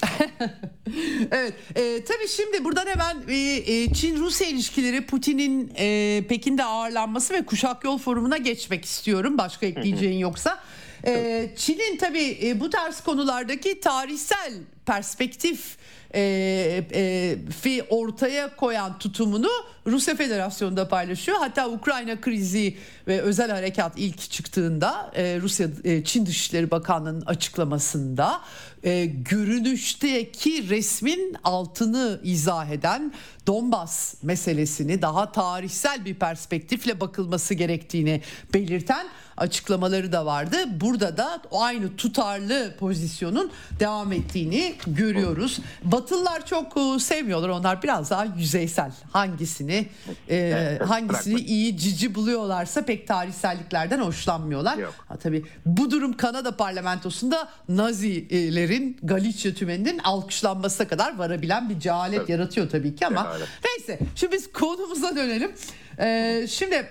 evet 1.30 1.54
e, 1.76 2.04
tabii 2.04 2.28
şimdi 2.28 2.64
buradan 2.64 2.86
hemen 2.86 3.16
e, 3.28 3.34
e, 3.36 3.92
Çin-Rusya 3.94 4.48
ilişkileri 4.48 5.06
Putin'in 5.06 5.72
e, 5.78 6.22
Pekin'de 6.28 6.64
ağırlanması 6.64 7.34
ve 7.34 7.44
Kuşak 7.46 7.84
Yol 7.84 7.98
Forumu'na 7.98 8.36
geçmek 8.36 8.84
istiyorum. 8.84 9.38
Başka 9.38 9.66
ekleyeceğin 9.66 10.18
yoksa. 10.18 10.60
E, 11.06 11.50
Çin'in 11.56 11.96
tabii 11.96 12.38
e, 12.42 12.60
bu 12.60 12.70
tarz 12.70 13.00
konulardaki 13.00 13.80
tarihsel 13.80 14.52
perspektif 14.86 15.76
e, 16.14 16.84
e, 16.94 17.36
fi 17.60 17.82
ortaya 17.90 18.56
koyan 18.56 18.98
tutumunu 18.98 19.50
Rusya 19.86 20.14
Federasyonu'nda 20.14 20.80
da 20.80 20.88
paylaşıyor. 20.88 21.38
Hatta 21.38 21.68
Ukrayna 21.68 22.20
krizi 22.20 22.76
ve 23.08 23.20
özel 23.20 23.50
harekat 23.50 23.92
ilk 23.96 24.30
çıktığında 24.30 25.12
e, 25.14 25.38
Rusya 25.40 25.68
e, 25.84 26.04
Çin 26.04 26.26
Dışişleri 26.26 26.70
Bakanlığı'nın 26.70 27.22
açıklamasında 27.26 28.40
e, 28.82 29.06
görünüşteki 29.06 30.68
resmin 30.68 31.36
altını 31.44 32.20
izah 32.24 32.70
eden 32.70 33.12
Donbas 33.46 34.14
meselesini 34.22 35.02
daha 35.02 35.32
tarihsel 35.32 36.04
bir 36.04 36.14
perspektifle 36.14 37.00
bakılması 37.00 37.54
gerektiğini 37.54 38.22
belirten 38.54 39.06
açıklamaları 39.40 40.12
da 40.12 40.26
vardı. 40.26 40.56
Burada 40.80 41.16
da 41.16 41.42
aynı 41.52 41.96
tutarlı 41.96 42.74
pozisyonun 42.78 43.50
devam 43.80 44.12
ettiğini 44.12 44.74
görüyoruz. 44.86 45.58
Batılılar 45.84 46.46
çok 46.46 46.76
e, 46.76 46.98
sevmiyorlar. 46.98 47.48
Onlar 47.48 47.82
biraz 47.82 48.10
daha 48.10 48.24
yüzeysel. 48.24 48.92
Hangisini 49.12 49.86
e, 50.30 50.78
hangisini 50.86 51.40
iyi 51.40 51.76
cici 51.76 52.14
buluyorlarsa 52.14 52.84
pek 52.84 53.08
tarihselliklerden 53.08 54.00
hoşlanmıyorlar. 54.00 54.78
Ha, 55.08 55.16
tabii 55.16 55.44
bu 55.66 55.90
durum 55.90 56.16
Kanada 56.16 56.56
parlamentosunda 56.56 57.48
Nazilerin 57.68 58.98
Galicia 59.02 59.52
tümeninin 59.52 59.98
alkışlanmasına 59.98 60.88
kadar 60.88 61.18
varabilen 61.18 61.68
bir 61.68 61.80
cehalet 61.80 62.18
evet. 62.18 62.28
yaratıyor 62.28 62.70
tabii 62.70 62.96
ki 62.96 63.06
ama 63.06 63.32
evet. 63.36 63.48
neyse 63.64 63.98
şimdi 64.14 64.32
biz 64.32 64.52
konumuza 64.52 65.16
dönelim. 65.16 65.52
Ee, 65.98 66.46
şimdi 66.50 66.86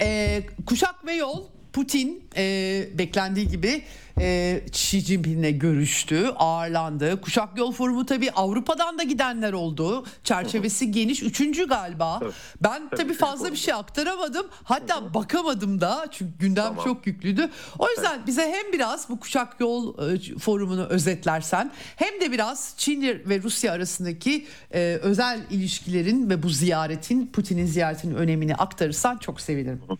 e, 0.00 0.42
kuşak 0.66 1.06
ve 1.06 1.12
yol 1.12 1.44
Putin 1.76 2.24
e, 2.36 2.88
beklendiği 2.98 3.48
gibi 3.48 3.82
e, 4.20 4.60
Xi 4.68 5.00
Jinping'le 5.00 5.58
görüştü, 5.58 6.26
ağırlandı. 6.36 7.20
Kuşak 7.20 7.58
Yol 7.58 7.72
Forumu 7.72 8.06
tabii 8.06 8.30
Avrupa'dan 8.30 8.98
da 8.98 9.02
gidenler 9.02 9.52
oldu. 9.52 10.04
Çerçevesi 10.24 10.90
geniş. 10.90 11.22
Üçüncü 11.22 11.68
galiba. 11.68 12.20
Evet. 12.22 12.34
Ben 12.62 12.88
tabii, 12.88 13.02
tabii 13.02 13.14
fazla 13.14 13.52
bir 13.52 13.56
şey 13.56 13.74
aktaramadım. 13.74 14.46
Hatta 14.64 15.00
Hı-hı. 15.00 15.14
bakamadım 15.14 15.80
da 15.80 16.06
çünkü 16.10 16.32
gündem 16.38 16.64
tamam. 16.64 16.84
çok 16.84 17.06
yüklüydü. 17.06 17.50
O 17.78 17.90
yüzden 17.90 18.16
evet. 18.16 18.26
bize 18.26 18.42
hem 18.42 18.72
biraz 18.72 19.08
bu 19.08 19.20
Kuşak 19.20 19.60
Yol 19.60 20.12
e, 20.12 20.38
Forumu'nu 20.38 20.84
özetlersen 20.84 21.70
hem 21.96 22.20
de 22.20 22.32
biraz 22.32 22.74
Çin 22.76 23.02
ve 23.02 23.42
Rusya 23.42 23.72
arasındaki 23.72 24.46
e, 24.74 24.98
özel 25.02 25.40
ilişkilerin 25.50 26.30
ve 26.30 26.42
bu 26.42 26.48
ziyaretin 26.48 27.26
Putin'in 27.26 27.66
ziyaretinin 27.66 28.14
önemini 28.14 28.54
aktarırsan 28.54 29.16
çok 29.16 29.40
sevinirim. 29.40 29.82
Hı. 29.88 29.96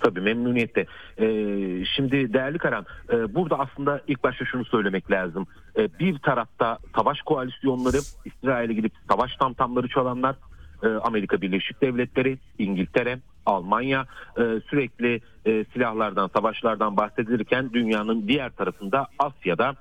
Tabii 0.00 0.20
memnuniyetle. 0.20 0.86
Ee, 1.18 1.84
şimdi 1.96 2.32
değerli 2.32 2.58
Karan 2.58 2.86
e, 3.12 3.34
burada 3.34 3.58
aslında 3.58 4.00
ilk 4.06 4.24
başta 4.24 4.44
şunu 4.44 4.64
söylemek 4.64 5.10
lazım. 5.10 5.46
E, 5.78 5.98
bir 5.98 6.18
tarafta 6.18 6.78
savaş 6.96 7.22
koalisyonları 7.22 7.96
İsrail'e 8.24 8.72
gidip 8.72 8.92
savaş 9.08 9.36
tamtamları 9.36 9.88
çalanlar 9.88 10.36
e, 10.82 10.88
Amerika 10.88 11.40
Birleşik 11.40 11.82
Devletleri, 11.82 12.38
İngiltere, 12.58 13.18
Almanya 13.46 14.06
e, 14.36 14.42
sürekli 14.70 15.20
e, 15.46 15.64
silahlardan, 15.72 16.30
savaşlardan 16.36 16.96
bahsedilirken 16.96 17.72
dünyanın 17.72 18.28
diğer 18.28 18.50
tarafında 18.50 19.06
Asya'da 19.18 19.74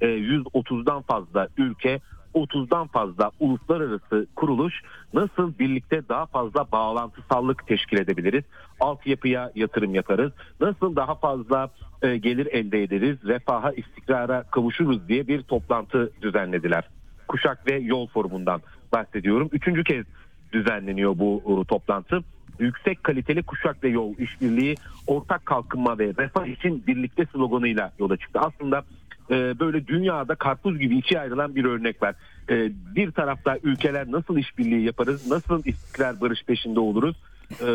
e, 0.00 0.06
130'dan 0.06 1.02
fazla 1.02 1.48
ülke 1.56 2.00
30'dan 2.34 2.86
fazla 2.86 3.30
uluslararası 3.40 4.26
kuruluş 4.36 4.82
nasıl 5.14 5.58
birlikte 5.58 6.08
daha 6.08 6.26
fazla 6.26 6.72
bağlantısallık 6.72 7.66
teşkil 7.66 7.98
edebiliriz? 7.98 8.44
Altyapıya 8.80 9.52
yatırım 9.54 9.94
yaparız. 9.94 10.32
Nasıl 10.60 10.96
daha 10.96 11.14
fazla 11.14 11.70
e, 12.02 12.16
gelir 12.16 12.46
elde 12.46 12.82
ederiz? 12.82 13.18
Refaha, 13.24 13.72
istikrara 13.72 14.42
kavuşuruz 14.42 15.08
diye 15.08 15.28
bir 15.28 15.42
toplantı 15.42 16.12
düzenlediler. 16.22 16.88
Kuşak 17.28 17.70
ve 17.70 17.74
Yol 17.78 18.06
Forumu'ndan 18.06 18.60
bahsediyorum. 18.92 19.48
Üçüncü 19.52 19.84
kez 19.84 20.04
düzenleniyor 20.52 21.18
bu 21.18 21.42
e, 21.62 21.64
toplantı 21.64 22.20
yüksek 22.58 23.04
kaliteli 23.04 23.42
kuşak 23.42 23.84
ve 23.84 23.88
yol 23.88 24.14
işbirliği 24.18 24.74
ortak 25.06 25.46
kalkınma 25.46 25.98
ve 25.98 26.12
refah 26.18 26.46
için 26.46 26.86
birlikte 26.86 27.26
sloganıyla 27.26 27.92
yola 27.98 28.16
çıktı. 28.16 28.40
Aslında 28.42 28.82
e, 29.30 29.58
böyle 29.60 29.86
dünyada 29.86 30.34
karpuz 30.34 30.78
gibi 30.78 30.98
ikiye 30.98 31.20
ayrılan 31.20 31.56
bir 31.56 31.64
örnek 31.64 32.02
var. 32.02 32.14
E, 32.50 32.70
bir 32.96 33.10
tarafta 33.10 33.58
ülkeler 33.62 34.12
nasıl 34.12 34.38
işbirliği 34.38 34.84
yaparız, 34.84 35.30
nasıl 35.30 35.62
istikrar 35.64 36.20
barış 36.20 36.42
peşinde 36.44 36.80
oluruz. 36.80 37.16
E, 37.60 37.66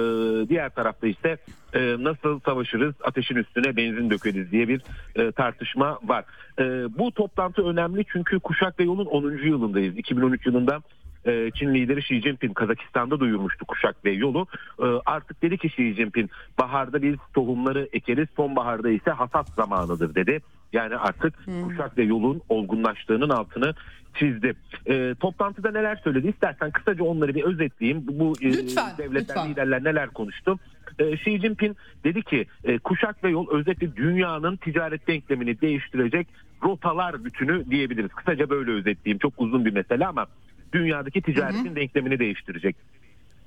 diğer 0.49 0.69
tarafta 0.69 1.07
ise 1.07 1.37
e, 1.73 1.95
nasıl 1.99 2.39
savaşırız, 2.39 2.95
ateşin 3.03 3.35
üstüne 3.35 3.77
benzin 3.77 4.09
dökeriz 4.09 4.51
diye 4.51 4.67
bir 4.67 4.81
e, 5.15 5.31
tartışma 5.31 5.99
var. 6.03 6.25
E, 6.59 6.63
bu 6.97 7.11
toplantı 7.11 7.61
önemli 7.67 8.05
çünkü 8.13 8.39
Kuşak 8.39 8.79
ve 8.79 8.83
Yol'un 8.83 9.05
10. 9.05 9.31
yılındayız. 9.47 9.97
2013 9.97 10.45
yılında 10.45 10.81
e, 11.25 11.51
Çin 11.55 11.73
lideri 11.73 11.99
Xi 11.99 12.21
Jinping 12.21 12.53
Kazakistan'da 12.53 13.19
duyurmuştu 13.19 13.65
kuşak 13.65 14.05
ve 14.05 14.11
yolu. 14.11 14.47
E, 14.79 14.85
artık 15.05 15.41
dedi 15.41 15.57
ki 15.57 15.67
Xi 15.67 15.93
Jinping 15.93 16.29
baharda 16.59 17.01
biz 17.01 17.15
tohumları 17.33 17.89
ekeriz 17.93 18.27
sonbaharda 18.35 18.89
ise 18.89 19.11
hasat 19.11 19.49
zamanıdır 19.49 20.15
dedi. 20.15 20.41
Yani 20.73 20.95
artık 20.95 21.47
hmm. 21.47 21.63
kuşak 21.63 21.97
ve 21.97 22.03
yolun 22.03 22.41
olgunlaştığının 22.49 23.29
altını 23.29 23.73
çizdi. 24.15 24.53
E, 24.89 25.15
toplantıda 25.19 25.71
neler 25.71 25.95
söyledi 25.95 26.27
istersen 26.27 26.71
kısaca 26.71 27.03
onları 27.03 27.35
bir 27.35 27.43
özetleyeyim. 27.43 28.03
Bu 28.07 28.33
e, 28.41 28.45
lütfen, 28.45 28.97
devletler 28.97 29.21
lütfen. 29.21 29.49
liderler 29.49 29.83
neler 29.83 30.09
konuştu. 30.09 30.59
E, 30.99 31.11
Xi 31.11 31.39
Jinping 31.39 31.77
dedi 32.03 32.21
ki 32.21 32.45
e, 32.63 32.77
kuşak 32.77 33.23
ve 33.23 33.29
yol 33.29 33.47
özellikle 33.51 33.95
dünyanın 33.95 34.55
ticaret 34.55 35.07
denklemini 35.07 35.61
değiştirecek 35.61 36.27
rotalar 36.63 37.25
bütünü 37.25 37.69
diyebiliriz. 37.69 38.11
Kısaca 38.11 38.49
böyle 38.49 38.71
özetleyeyim. 38.71 39.19
Çok 39.19 39.33
uzun 39.37 39.65
bir 39.65 39.73
mesele 39.73 40.07
ama 40.07 40.27
dünyadaki 40.73 41.21
ticaretin 41.21 41.65
hı 41.65 41.69
hı. 41.69 41.75
denklemini 41.75 42.19
değiştirecek. 42.19 42.75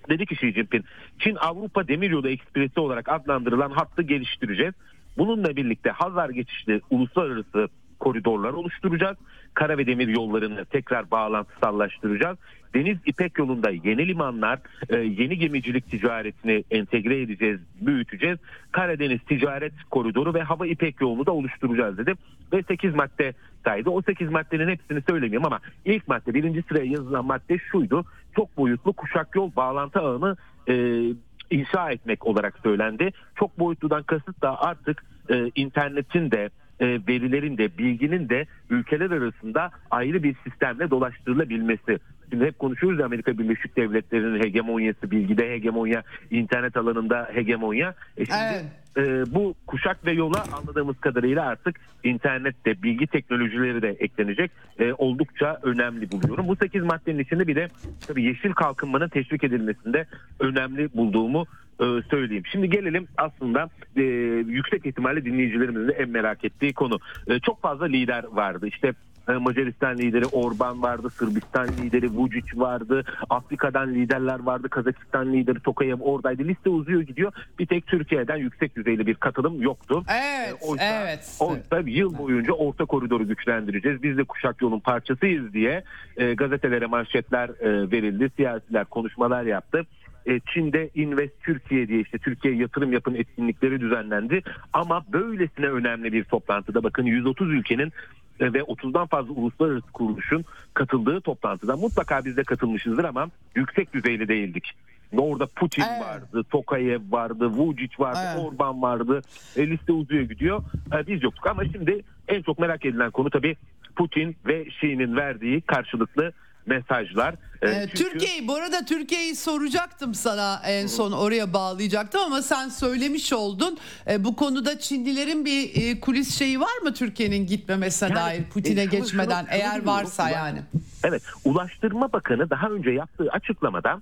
Dedi 0.09 0.27
ki 0.27 0.35
Xi 0.35 0.53
Jinping, 0.53 0.85
Çin 1.19 1.35
Avrupa 1.35 1.89
Demiryolu 1.89 2.29
Ekspresi 2.29 2.81
olarak 2.81 3.09
adlandırılan 3.09 3.71
hattı 3.71 4.03
geliştireceğiz. 4.03 4.75
Bununla 5.19 5.57
birlikte 5.57 5.91
Hazar 5.91 6.31
geçişli 6.31 6.81
uluslararası 6.91 7.69
koridorlar 8.01 8.53
oluşturacağız. 8.53 9.17
Kara 9.55 9.79
ve 9.79 9.87
demir 9.87 10.09
yollarını 10.09 10.65
tekrar 10.65 11.11
bağlantısallaştıracağız. 11.11 12.39
Deniz 12.75 12.99
İpek 13.07 13.39
yolunda 13.39 13.71
yeni 13.71 14.09
limanlar, 14.09 14.59
e, 14.89 14.97
yeni 14.97 15.39
gemicilik 15.39 15.91
ticaretini 15.91 16.65
entegre 16.71 17.23
edeceğiz, 17.23 17.61
büyüteceğiz. 17.81 18.39
Karadeniz 18.73 19.21
ticaret 19.21 19.73
koridoru 19.91 20.35
ve 20.35 20.43
hava 20.43 20.67
İpek 20.67 21.01
yolunu 21.01 21.27
da 21.27 21.33
oluşturacağız 21.33 21.99
dedi. 21.99 22.15
Ve 22.53 22.63
8 22.63 22.95
madde 22.95 23.35
saydı. 23.65 23.91
O 23.91 24.03
8 24.03 24.31
maddenin 24.31 24.69
hepsini 24.69 25.03
söylemiyorum 25.09 25.47
ama 25.47 25.61
ilk 25.85 26.09
madde 26.09 26.35
birinci 26.35 26.63
sıraya 26.63 26.85
yazılan 26.85 27.25
madde 27.25 27.59
şuydu. 27.59 28.05
Çok 28.37 28.57
boyutlu 28.57 28.93
kuşak 28.93 29.37
yol 29.37 29.51
bağlantı 29.57 30.01
ağını 30.01 30.37
e, 30.69 31.05
inşa 31.51 31.91
etmek 31.91 32.27
olarak 32.27 32.59
söylendi. 32.63 33.11
Çok 33.35 33.59
boyutludan 33.59 34.03
kasıt 34.03 34.43
da 34.43 34.61
artık 34.61 35.05
e, 35.31 35.51
internetin 35.55 36.31
de 36.31 36.51
e, 36.81 36.87
verilerin 36.87 37.59
de 37.59 37.79
bilginin 37.79 38.29
de 38.29 38.47
ülkeler 38.71 39.11
arasında 39.11 39.71
ayrı 39.91 40.23
bir 40.23 40.37
sistemle 40.45 40.91
dolaştırılabilmesi. 40.91 41.99
Şimdi 42.31 42.45
hep 42.45 42.59
konuşuyoruz 42.59 43.01
Amerika 43.01 43.39
Birleşik 43.39 43.77
Devletleri'nin 43.77 44.43
hegemonyası, 44.43 45.11
bilgide 45.11 45.51
hegemonya, 45.51 46.03
internet 46.31 46.77
alanında 46.77 47.31
hegemonya. 47.33 47.95
E 48.17 48.25
şimdi 48.25 48.39
evet. 48.53 48.65
E, 48.97 49.35
bu 49.35 49.55
kuşak 49.67 50.07
ve 50.07 50.13
yola 50.13 50.45
anladığımız 50.53 51.01
kadarıyla 51.01 51.47
artık 51.47 51.81
internette 52.05 52.83
bilgi 52.83 53.07
teknolojileri 53.07 53.83
de 53.83 53.89
eklenecek. 53.89 54.51
E, 54.79 54.93
oldukça 54.93 55.59
önemli 55.63 56.11
buluyorum. 56.11 56.49
Bu 56.49 56.57
8 56.57 56.83
maddenin 56.83 57.19
içinde 57.19 57.47
bir 57.47 57.57
de 57.57 57.69
tabii 58.07 58.23
yeşil 58.23 58.53
kalkınmanın 58.53 59.09
teşvik 59.09 59.45
edilmesinde 59.45 60.07
önemli 60.41 60.93
bulduğumu 60.95 61.47
e, 61.81 61.85
söyleyeyim. 62.11 62.45
Şimdi 62.53 62.71
gelelim 62.71 63.09
aslında 63.17 63.69
e, 63.97 64.03
yüksek 64.47 64.87
ihtimalle 64.87 65.25
dinleyicilerimizin 65.25 65.89
de 65.89 65.93
en 65.93 66.09
merak 66.09 66.45
ettiği 66.45 66.73
konu. 66.73 66.99
E, 67.27 67.41
çok 67.41 67.63
fazla 67.63 67.85
lider 67.85 68.25
vardı. 68.25 68.67
İşte 68.67 68.93
Macaristan 69.33 69.99
lideri 69.99 70.27
Orban 70.27 70.83
vardı, 70.83 71.11
Sırbistan 71.11 71.69
lideri 71.69 72.07
Vučić 72.07 72.61
vardı, 72.61 73.05
Afrika'dan 73.31 73.95
liderler 73.95 74.41
vardı, 74.41 74.69
Kazakistan 74.69 75.33
lideri 75.33 75.61
Tokayev 75.61 76.01
oradaydı. 76.01 76.45
Liste 76.45 76.71
uzuyor 76.71 77.01
gidiyor. 77.01 77.33
Bir 77.59 77.67
tek 77.67 77.87
Türkiye'den 77.87 78.37
yüksek 78.37 78.77
düzeyli 78.77 79.07
bir 79.07 79.15
katılım 79.15 79.63
yoktu. 79.63 80.03
Evet, 80.09 80.63
e, 80.63 80.67
oysa, 80.67 80.85
evet. 80.85 81.37
Oysa 81.41 81.83
yıl 81.87 82.19
boyunca 82.19 82.53
orta 82.53 82.85
koridoru 82.85 83.29
güçlendireceğiz. 83.29 84.03
Biz 84.03 84.19
de 84.19 84.25
kuşak 84.25 84.63
yolun 84.63 84.81
parçasıyız 84.81 85.53
diye 85.53 85.85
e, 86.17 86.35
gazetelere 86.35 86.87
manşetler 86.87 87.49
e, 87.49 87.91
verildi. 87.91 88.31
Siyasiler 88.37 88.85
konuşmalar 88.85 89.43
yaptı. 89.45 89.87
E, 90.27 90.41
Çin'de 90.41 90.91
Invest 90.95 91.43
Türkiye 91.43 91.89
diye 91.89 92.01
işte 92.01 92.19
Türkiye 92.19 92.55
yatırım 92.55 92.93
yapın 92.93 93.15
etkinlikleri 93.15 93.81
düzenlendi. 93.81 94.43
Ama 94.73 95.05
böylesine 95.13 95.67
önemli 95.67 96.13
bir 96.13 96.25
toplantıda 96.25 96.83
bakın 96.83 97.03
130 97.03 97.51
ülkenin 97.51 97.93
ve 98.41 98.59
30'dan 98.59 99.07
fazla 99.07 99.33
uluslararası 99.33 99.93
kuruluşun 99.93 100.45
katıldığı 100.75 101.21
toplantıda 101.21 101.77
mutlaka 101.77 102.25
biz 102.25 102.37
de 102.37 102.45
katılmışızdır 102.45 103.05
ama 103.05 103.29
yüksek 103.55 103.95
düzeyli 103.95 104.29
değildik. 104.29 104.73
Orada 105.17 105.47
Putin 105.47 105.83
evet. 105.83 106.03
vardı, 106.03 106.45
Tokayev 106.51 107.01
vardı, 107.11 107.47
Vucic 107.47 107.95
vardı, 107.99 108.19
evet. 108.35 108.45
Orban 108.45 108.83
vardı. 108.83 109.23
E, 109.57 109.71
liste 109.71 109.93
uzuyor 109.93 110.23
gidiyor. 110.23 110.63
E, 110.93 111.07
biz 111.07 111.23
yoktuk 111.23 111.47
ama 111.47 111.65
şimdi 111.65 112.03
en 112.29 112.43
çok 112.43 112.59
merak 112.59 112.85
edilen 112.85 113.11
konu 113.11 113.31
tabii 113.31 113.57
Putin 113.97 114.37
ve 114.47 114.65
Xi'nin 114.65 115.17
verdiği 115.17 115.61
karşılıklı 115.61 116.33
mesajlar. 116.67 117.35
Ee, 117.63 117.87
çünkü... 117.95 117.95
Türkiye'yi 117.95 118.49
bu 118.49 118.55
arada 118.55 118.85
Türkiye'yi 118.85 119.37
soracaktım 119.37 120.15
sana 120.15 120.61
en 120.65 120.87
son 120.87 121.13
oraya 121.13 121.53
bağlayacaktım 121.53 122.21
ama 122.21 122.43
sen 122.43 122.69
söylemiş 122.69 123.33
oldun. 123.33 123.79
Ee, 124.09 124.25
bu 124.25 124.37
konuda 124.37 124.79
Çinlilerin 124.79 125.45
bir 125.45 125.83
e, 125.83 126.01
kulis 126.01 126.39
şeyi 126.39 126.61
var 126.61 126.79
mı 126.83 126.95
Türkiye'nin 126.95 127.47
gitmemesine 127.47 128.09
yani, 128.09 128.17
dair 128.17 128.45
Putin'e 128.45 128.83
e, 128.83 128.85
geçmeden 128.85 129.45
şunu, 129.45 129.55
eğer 129.55 129.85
varsa 129.85 130.31
yani. 130.31 130.63
Evet 131.05 131.23
Ulaştırma 131.45 132.13
Bakanı 132.13 132.51
daha 132.51 132.69
önce 132.69 132.91
yaptığı 132.91 133.31
açıklamada 133.31 134.01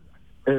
e, 0.49 0.53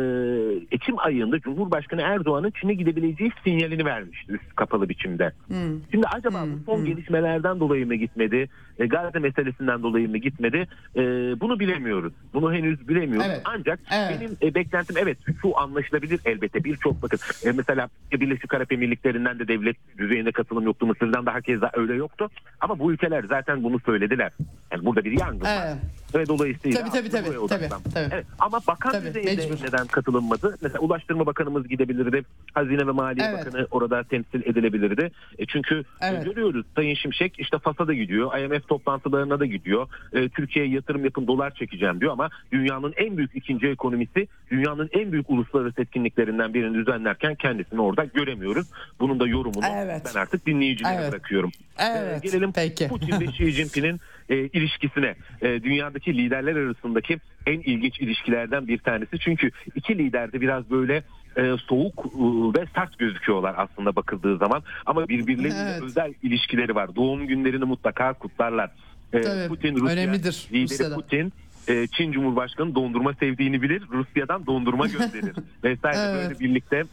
Ekim 0.72 1.00
ayında 1.00 1.40
Cumhurbaşkanı 1.40 2.02
Erdoğan'ın 2.02 2.52
Çin'e 2.62 2.74
gidebileceği 2.74 3.32
sinyalini 3.44 3.86
vermişti 3.86 4.32
üst 4.34 4.56
kapalı 4.56 4.90
biçimde. 4.90 5.32
Hmm. 5.48 5.82
Şimdi 5.92 6.08
acaba 6.08 6.44
hmm. 6.44 6.54
bu 6.54 6.64
son 6.66 6.78
hmm. 6.78 6.86
gelişmelerden 6.86 7.60
dolayı 7.60 7.88
mı 7.88 7.96
gitmedi? 7.96 8.50
E, 8.80 8.86
Gazze 8.86 9.20
meselesinden 9.20 9.84
dolayı 9.84 10.10
mı 10.10 10.18
gitmedi? 10.18 10.68
E, 10.96 11.02
bunu 11.40 11.60
bilemiyoruz. 11.60 12.14
Bunu 12.34 12.54
henüz 12.54 12.88
bilemiyoruz. 12.88 13.28
Evet. 13.30 13.42
Ancak 13.46 13.80
evet. 13.94 14.18
benim 14.20 14.38
e, 14.42 14.56
beklentim 14.56 14.96
evet 15.00 15.18
şu 15.42 15.60
anlaşılabilir 15.60 16.20
elbette 16.26 16.64
birçok 16.64 17.02
bakın. 17.02 17.20
E, 17.46 17.52
mesela 17.52 17.90
Birleşik 18.12 18.54
Arap 18.54 18.72
Emirlikleri'nden 18.72 19.40
de 19.40 19.48
devlet 19.48 19.78
düzeyinde 19.98 20.32
katılım 20.32 20.64
yoktu. 20.64 20.86
Mısır'dan 20.86 21.26
daha 21.26 21.42
keza 21.42 21.72
öyle 21.74 21.94
yoktu. 21.94 22.30
Ama 22.62 22.80
bu 22.80 22.92
ülkeler 22.92 23.24
zaten 23.30 23.64
bunu 23.64 23.80
söylediler. 23.80 24.32
Yani 24.72 24.86
burada 24.86 25.06
bir 25.06 25.20
yangın 25.20 25.46
evet. 25.46 25.62
var. 25.62 25.78
Ve 26.16 26.28
dolayısıyla 26.28 26.80
tabii, 26.80 26.92
tabii, 26.92 27.10
tabii, 27.10 27.48
tabii, 27.48 27.70
tabii. 27.94 28.10
Evet, 28.12 28.26
ama 28.40 28.60
bakan 28.68 28.92
tabii, 28.92 29.08
düzeyinde 29.08 29.36
mecbur. 29.36 29.68
neden 29.68 29.88
katılınmadı? 29.88 30.58
Mesela 30.62 30.80
Ulaştırma 30.80 31.26
Bakanımız 31.26 31.68
gidebilirdi. 31.68 32.24
Hazine 32.54 32.88
ve 32.88 32.92
Maliye 32.92 33.28
evet. 33.28 33.46
Bakanı 33.46 33.68
orada 33.72 34.04
temsil 34.04 34.42
edilebilirdi. 34.46 35.12
E 35.38 35.46
çünkü 35.46 35.84
evet. 36.02 36.26
görüyoruz 36.26 36.66
Sayın 36.76 36.96
Şimşek 36.96 37.40
işte 37.40 37.60
FAS'a 37.60 37.88
da 37.88 37.94
gidiyor. 37.94 38.38
IMF 38.40 38.68
toplantılarına 38.68 39.40
da 39.40 39.46
gidiyor. 39.46 39.88
E, 40.14 40.30
Türkiye'ye 40.30 40.72
yatırım 40.72 41.06
yapın 41.06 41.28
dolar 41.28 41.52
çekeceğim 41.52 42.02
diyor 42.02 42.12
ama 42.12 42.30
dünyanın 42.52 42.94
en 42.98 43.18
büyük 43.18 43.36
ikinci 43.36 43.68
ekonomisi 43.68 44.28
dünyanın 44.52 44.90
en 44.94 45.12
büyük 45.12 45.30
uluslararası 45.30 45.82
etkinliklerinden 45.82 46.54
birini 46.54 46.74
düzenlerken 46.74 47.36
kendisini 47.36 47.82
orada 47.82 48.04
göremiyoruz. 48.04 48.68
Bunun 49.00 49.20
da 49.20 49.28
yorumunu 49.28 49.66
evet. 49.76 50.02
ben 50.06 50.20
artık 50.20 50.46
dinleyicilere 50.46 50.94
evet. 50.94 51.12
bırakıyorum. 51.12 51.52
Evet. 51.80 52.26
E, 52.26 52.28
gelelim 52.28 52.52
Peki. 52.52 52.88
Putin 52.88 53.20
ve 53.20 53.26
Xi 53.26 53.52
Jinping'in 53.52 54.00
e, 54.30 54.36
ilişkisine. 54.36 55.16
E, 55.42 55.64
dünyadaki 55.64 56.18
liderler 56.18 56.56
arasındaki 56.56 57.20
en 57.46 57.60
ilginç 57.60 58.00
ilişkilerden 58.00 58.68
bir 58.68 58.78
tanesi. 58.78 59.20
Çünkü 59.20 59.52
iki 59.76 59.98
lider 59.98 60.32
de 60.32 60.42
biraz 60.42 60.70
böyle 60.70 61.04
e, 61.38 61.56
soğuk 61.68 62.06
e, 62.06 62.60
ve 62.60 62.66
sert 62.76 63.00
gözüküyorlar 63.00 63.56
aslında 63.58 63.96
bakıldığı 63.96 64.38
zaman. 64.38 64.64
Ama 64.86 65.08
birbirleriyle 65.08 65.70
evet. 65.72 65.84
özel 65.84 66.14
ilişkileri 66.24 66.76
var. 66.76 66.96
Doğum 66.96 67.28
günlerini 67.28 67.66
mutlaka 67.66 68.14
kutlarlar. 68.14 68.72
E, 69.14 69.22
Tabii, 69.22 69.48
Putin 69.48 69.76
Rusya 69.76 69.94
önemlidir. 69.94 70.48
lideri 70.52 70.64
Rusya'da. 70.64 70.96
Putin 70.96 71.34
e, 71.68 71.88
Çin 71.88 72.12
Cumhurbaşkanı 72.12 72.76
dondurma 72.76 73.14
sevdiğini 73.14 73.62
bilir. 73.62 73.84
Rusya'dan 73.92 74.46
dondurma 74.46 74.88
gönderir. 74.88 75.36
Vesaire 75.64 75.98
evet. 75.98 76.16
böyle 76.16 76.40
birlikte 76.40 76.84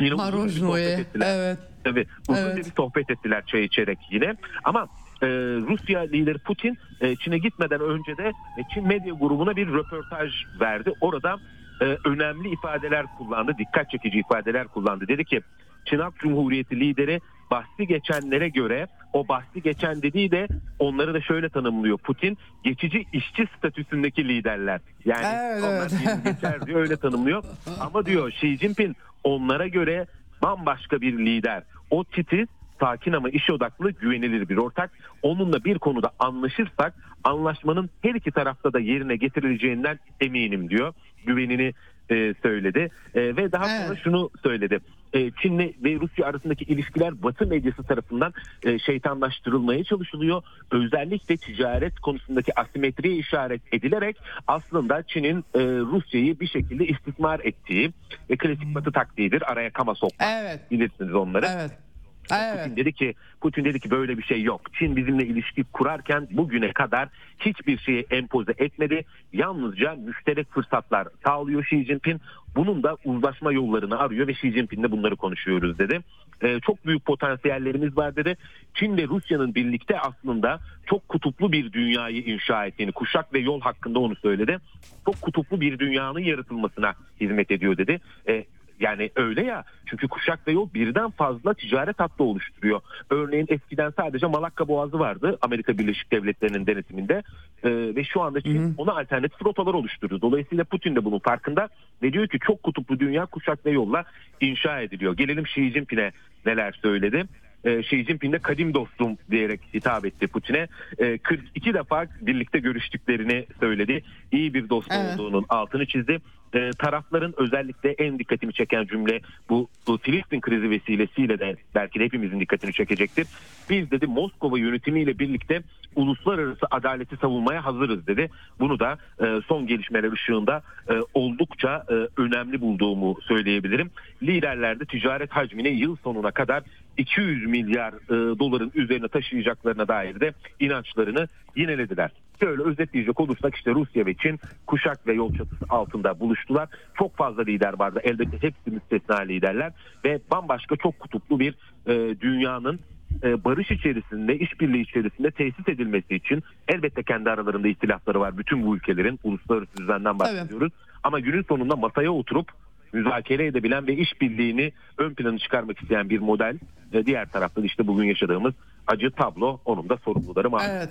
yine 0.00 0.14
uzun 0.14 0.68
bir. 0.68 1.22
Evet. 1.22 1.58
Tabii 1.84 2.06
uzun 2.28 2.42
evet. 2.42 2.56
bir 2.56 2.72
sohbet 2.76 3.10
ettiler 3.10 3.42
çay 3.46 3.64
içerek 3.64 3.98
yine. 4.10 4.34
Ama 4.64 4.88
e, 5.22 5.26
Rusya 5.68 6.00
lideri 6.00 6.38
Putin 6.38 6.78
e, 7.00 7.16
Çin'e 7.16 7.38
gitmeden 7.38 7.80
önce 7.80 8.16
de 8.16 8.28
e, 8.28 8.62
Çin 8.74 8.86
medya 8.86 9.14
grubuna 9.14 9.56
bir 9.56 9.68
röportaj 9.68 10.32
verdi. 10.60 10.92
Orada 11.00 11.36
e, 11.80 11.84
önemli 11.84 12.48
ifadeler 12.48 13.06
kullandı, 13.18 13.52
dikkat 13.58 13.90
çekici 13.90 14.18
ifadeler 14.18 14.68
kullandı. 14.68 15.08
Dedi 15.08 15.24
ki 15.24 15.40
Çin 15.84 15.98
Halk 15.98 16.18
Cumhuriyeti 16.18 16.80
lideri 16.80 17.20
bahsi 17.50 17.86
geçenlere 17.86 18.48
göre 18.48 18.86
o 19.12 19.28
bahsi 19.28 19.62
geçen 19.62 20.02
dediği 20.02 20.30
de 20.30 20.48
onları 20.78 21.14
da 21.14 21.20
şöyle 21.20 21.48
tanımlıyor. 21.48 21.98
Putin 21.98 22.38
geçici 22.64 23.04
işçi 23.12 23.46
statüsündeki 23.58 24.28
liderler. 24.28 24.80
Yani 25.04 25.26
evet, 25.26 25.64
onlar 25.64 25.90
evet. 26.06 26.24
geçer 26.24 26.66
diyor 26.66 26.80
öyle 26.80 26.96
tanımlıyor. 26.96 27.44
Ama 27.80 28.06
diyor 28.06 28.28
Xi 28.32 28.56
Jinping 28.56 28.96
onlara 29.24 29.68
göre 29.68 30.06
bambaşka 30.42 31.00
bir 31.00 31.18
lider. 31.18 31.62
O 31.90 32.04
titiz 32.04 32.48
sakin 32.80 33.12
ama 33.12 33.30
iş 33.30 33.50
odaklı 33.50 33.90
güvenilir 33.90 34.48
bir 34.48 34.56
ortak. 34.56 34.90
Onunla 35.22 35.64
bir 35.64 35.78
konuda 35.78 36.10
anlaşırsak 36.18 36.94
anlaşmanın 37.24 37.90
her 38.02 38.14
iki 38.14 38.30
tarafta 38.30 38.72
da 38.72 38.78
yerine 38.78 39.16
getirileceğinden 39.16 39.98
eminim 40.20 40.70
diyor. 40.70 40.94
Güvenini 41.26 41.74
e, 42.10 42.34
söyledi 42.42 42.90
e, 43.14 43.36
ve 43.36 43.52
daha 43.52 43.64
sonra 43.64 43.86
evet. 43.86 43.98
şunu 44.04 44.30
söyledi. 44.42 44.78
E, 45.12 45.30
Çin'le 45.30 45.74
ve 45.84 45.94
Rusya 46.00 46.26
arasındaki 46.26 46.64
ilişkiler 46.64 47.22
Batı 47.22 47.46
medyası 47.46 47.82
tarafından 47.82 48.32
e, 48.62 48.78
şeytanlaştırılmaya 48.78 49.84
çalışılıyor. 49.84 50.42
Özellikle 50.70 51.36
ticaret 51.36 52.00
konusundaki 52.00 52.60
asimetriye 52.60 53.16
işaret 53.16 53.62
edilerek 53.72 54.16
aslında 54.46 55.02
Çin'in 55.02 55.38
e, 55.54 55.60
Rusya'yı 55.62 56.40
bir 56.40 56.48
şekilde 56.48 56.86
istismar 56.86 57.40
ettiği 57.40 57.92
ve 58.30 58.36
klasik 58.36 58.74
Batı 58.74 58.92
taktiğidir. 58.92 59.52
Araya 59.52 59.70
kama 59.70 59.94
sokmak. 59.94 60.28
Evet. 60.28 60.70
Bilirsiniz 60.70 61.14
onları. 61.14 61.46
Evet. 61.50 61.87
Evet. 62.30 62.58
Putin 62.58 62.76
dedi 62.76 62.92
ki 62.92 63.14
Putin 63.40 63.64
dedi 63.64 63.80
ki 63.80 63.90
böyle 63.90 64.18
bir 64.18 64.22
şey 64.22 64.42
yok. 64.42 64.60
Çin 64.74 64.96
bizimle 64.96 65.26
ilişki 65.26 65.64
kurarken 65.64 66.28
bugüne 66.30 66.72
kadar 66.72 67.08
hiçbir 67.38 67.78
şeyi 67.78 68.06
empoze 68.10 68.54
etmedi. 68.58 69.04
Yalnızca 69.32 69.94
müşterek 69.94 70.50
fırsatlar 70.50 71.08
sağlıyor 71.26 71.62
Xi 71.62 71.84
Jinping. 71.84 72.20
Bunun 72.56 72.82
da 72.82 72.96
uzlaşma 73.04 73.52
yollarını 73.52 73.98
arıyor 73.98 74.26
ve 74.26 74.32
Xi 74.32 74.52
Jinping'le 74.52 74.90
bunları 74.90 75.16
konuşuyoruz 75.16 75.78
dedi. 75.78 76.00
Ee, 76.42 76.60
çok 76.60 76.86
büyük 76.86 77.04
potansiyellerimiz 77.04 77.96
var 77.96 78.16
dedi. 78.16 78.36
Çin 78.74 78.96
ve 78.96 79.06
Rusya'nın 79.06 79.54
birlikte 79.54 80.00
aslında 80.00 80.60
çok 80.86 81.08
kutuplu 81.08 81.52
bir 81.52 81.72
dünyayı 81.72 82.22
inşa 82.22 82.66
ettiğini, 82.66 82.92
kuşak 82.92 83.34
ve 83.34 83.38
yol 83.38 83.60
hakkında 83.60 83.98
onu 83.98 84.16
söyledi. 84.16 84.58
Çok 85.04 85.20
kutuplu 85.20 85.60
bir 85.60 85.78
dünyanın 85.78 86.20
yaratılmasına 86.20 86.94
hizmet 87.20 87.50
ediyor 87.50 87.76
dedi. 87.76 88.00
Ee, 88.28 88.44
yani 88.80 89.10
öyle 89.16 89.44
ya 89.44 89.64
çünkü 89.86 90.08
kuşak 90.08 90.48
ve 90.48 90.52
yol 90.52 90.74
birden 90.74 91.10
fazla 91.10 91.54
ticaret 91.54 92.00
hattı 92.00 92.24
oluşturuyor. 92.24 92.80
Örneğin 93.10 93.46
eskiden 93.48 93.92
sadece 93.96 94.26
Malakka 94.26 94.68
Boğazı 94.68 94.98
vardı 94.98 95.38
Amerika 95.42 95.78
Birleşik 95.78 96.12
Devletleri'nin 96.12 96.66
denetiminde 96.66 97.22
ee, 97.64 97.70
ve 97.70 98.04
şu 98.04 98.22
anda 98.22 98.40
Çin 98.40 98.74
ona 98.78 98.92
alternatif 98.92 99.44
rotalar 99.44 99.74
oluşturdu. 99.74 100.20
Dolayısıyla 100.20 100.64
Putin 100.64 100.96
de 100.96 101.04
bunun 101.04 101.18
farkında 101.18 101.68
ve 102.02 102.12
diyor 102.12 102.28
ki 102.28 102.38
çok 102.38 102.62
kutuplu 102.62 103.00
dünya 103.00 103.26
kuşak 103.26 103.66
ve 103.66 103.70
yolla 103.70 104.04
inşa 104.40 104.80
ediliyor. 104.80 105.16
Gelelim 105.16 105.44
Xi 105.44 105.70
Jinping'e 105.70 106.12
neler 106.46 106.72
söyledi 106.82 107.26
e, 107.64 107.78
Xi 107.78 108.04
Jinping 108.04 108.32
de 108.32 108.38
kadim 108.38 108.74
dostum 108.74 109.16
diyerek 109.30 109.60
hitap 109.74 110.04
etti 110.04 110.26
Putin'e. 110.26 110.68
E, 110.98 111.18
42 111.18 111.74
defa 111.74 112.06
birlikte 112.20 112.58
görüştüklerini 112.58 113.46
söyledi. 113.60 114.02
İyi 114.32 114.54
bir 114.54 114.68
dost 114.68 114.88
evet. 114.90 115.20
olduğunun 115.20 115.44
altını 115.48 115.86
çizdi. 115.86 116.20
E, 116.54 116.70
tarafların 116.70 117.34
özellikle 117.36 117.90
en 117.90 118.18
dikkatimi 118.18 118.52
çeken 118.52 118.84
cümle 118.84 119.20
bu, 119.48 119.68
bu 119.86 119.98
Filistin 119.98 120.40
krizi 120.40 120.70
vesilesiyle 120.70 121.38
de 121.38 121.56
belki 121.74 122.00
de 122.00 122.04
hepimizin 122.04 122.40
dikkatini 122.40 122.72
çekecektir. 122.72 123.26
Biz 123.70 123.90
dedi 123.90 124.06
Moskova 124.06 124.58
yönetimiyle 124.58 125.18
birlikte 125.18 125.62
uluslararası 125.96 126.66
adaleti 126.70 127.16
savunmaya 127.16 127.64
hazırız 127.64 128.06
dedi. 128.06 128.30
Bunu 128.60 128.80
da 128.80 128.98
e, 129.20 129.40
son 129.46 129.66
gelişmeler 129.66 130.12
ışığında 130.12 130.62
e, 130.90 130.94
oldukça 131.14 131.84
e, 131.90 132.20
önemli 132.20 132.60
bulduğumu 132.60 133.18
söyleyebilirim. 133.22 133.90
Liderler 134.22 134.80
de 134.80 134.84
ticaret 134.84 135.30
hacmini 135.30 135.68
yıl 135.68 135.96
sonuna 135.96 136.30
kadar 136.30 136.62
200 136.96 137.46
milyar 137.46 137.92
e, 137.92 138.38
doların 138.38 138.72
üzerine 138.74 139.08
taşıyacaklarına 139.08 139.88
dair 139.88 140.20
de 140.20 140.32
inançlarını 140.60 141.28
yinelediler. 141.56 142.10
Şöyle 142.40 142.62
özetleyecek 142.62 143.20
olursak 143.20 143.54
işte 143.54 143.70
Rusya 143.70 144.06
ve 144.06 144.14
Çin 144.14 144.40
kuşak 144.66 145.06
ve 145.06 145.14
yol 145.14 145.34
çatısı 145.34 145.64
altında 145.68 146.20
buluştular. 146.20 146.68
Çok 146.98 147.16
fazla 147.16 147.42
lider 147.42 147.78
vardı. 147.78 148.00
Elbette 148.02 148.42
hepsi 148.42 148.70
müstesna 148.70 149.16
liderler 149.16 149.72
ve 150.04 150.20
bambaşka 150.30 150.76
çok 150.76 151.00
kutuplu 151.00 151.40
bir 151.40 151.54
e, 151.86 152.20
dünyanın 152.20 152.80
e, 153.22 153.44
barış 153.44 153.70
içerisinde, 153.70 154.38
işbirliği 154.38 154.82
içerisinde 154.82 155.30
tesis 155.30 155.68
edilmesi 155.68 156.14
için 156.14 156.42
elbette 156.68 157.02
kendi 157.02 157.30
aralarında 157.30 157.68
ihtilafları 157.68 158.20
var. 158.20 158.38
Bütün 158.38 158.66
bu 158.66 158.76
ülkelerin 158.76 159.20
uluslararası 159.24 159.76
düzenden 159.76 160.18
bahsediyoruz. 160.18 160.72
Evet. 160.72 160.88
Ama 161.02 161.20
günün 161.20 161.42
sonunda 161.42 161.76
masaya 161.76 162.10
oturup 162.10 162.52
müzakere 162.92 163.46
edebilen 163.46 163.86
ve 163.86 163.96
işbirliğini 163.96 164.72
ön 164.98 165.14
plana 165.14 165.38
çıkarmak 165.38 165.82
isteyen 165.82 166.10
bir 166.10 166.18
model. 166.18 166.58
Ve 166.92 167.06
diğer 167.06 167.28
taraftan 167.28 167.64
işte 167.64 167.86
bugün 167.86 168.04
yaşadığımız 168.04 168.54
acı 168.88 169.10
tablo 169.10 169.60
onun 169.64 169.88
da 169.88 169.96
sorumluları 170.04 170.52
var. 170.52 170.66
Evet. 170.70 170.88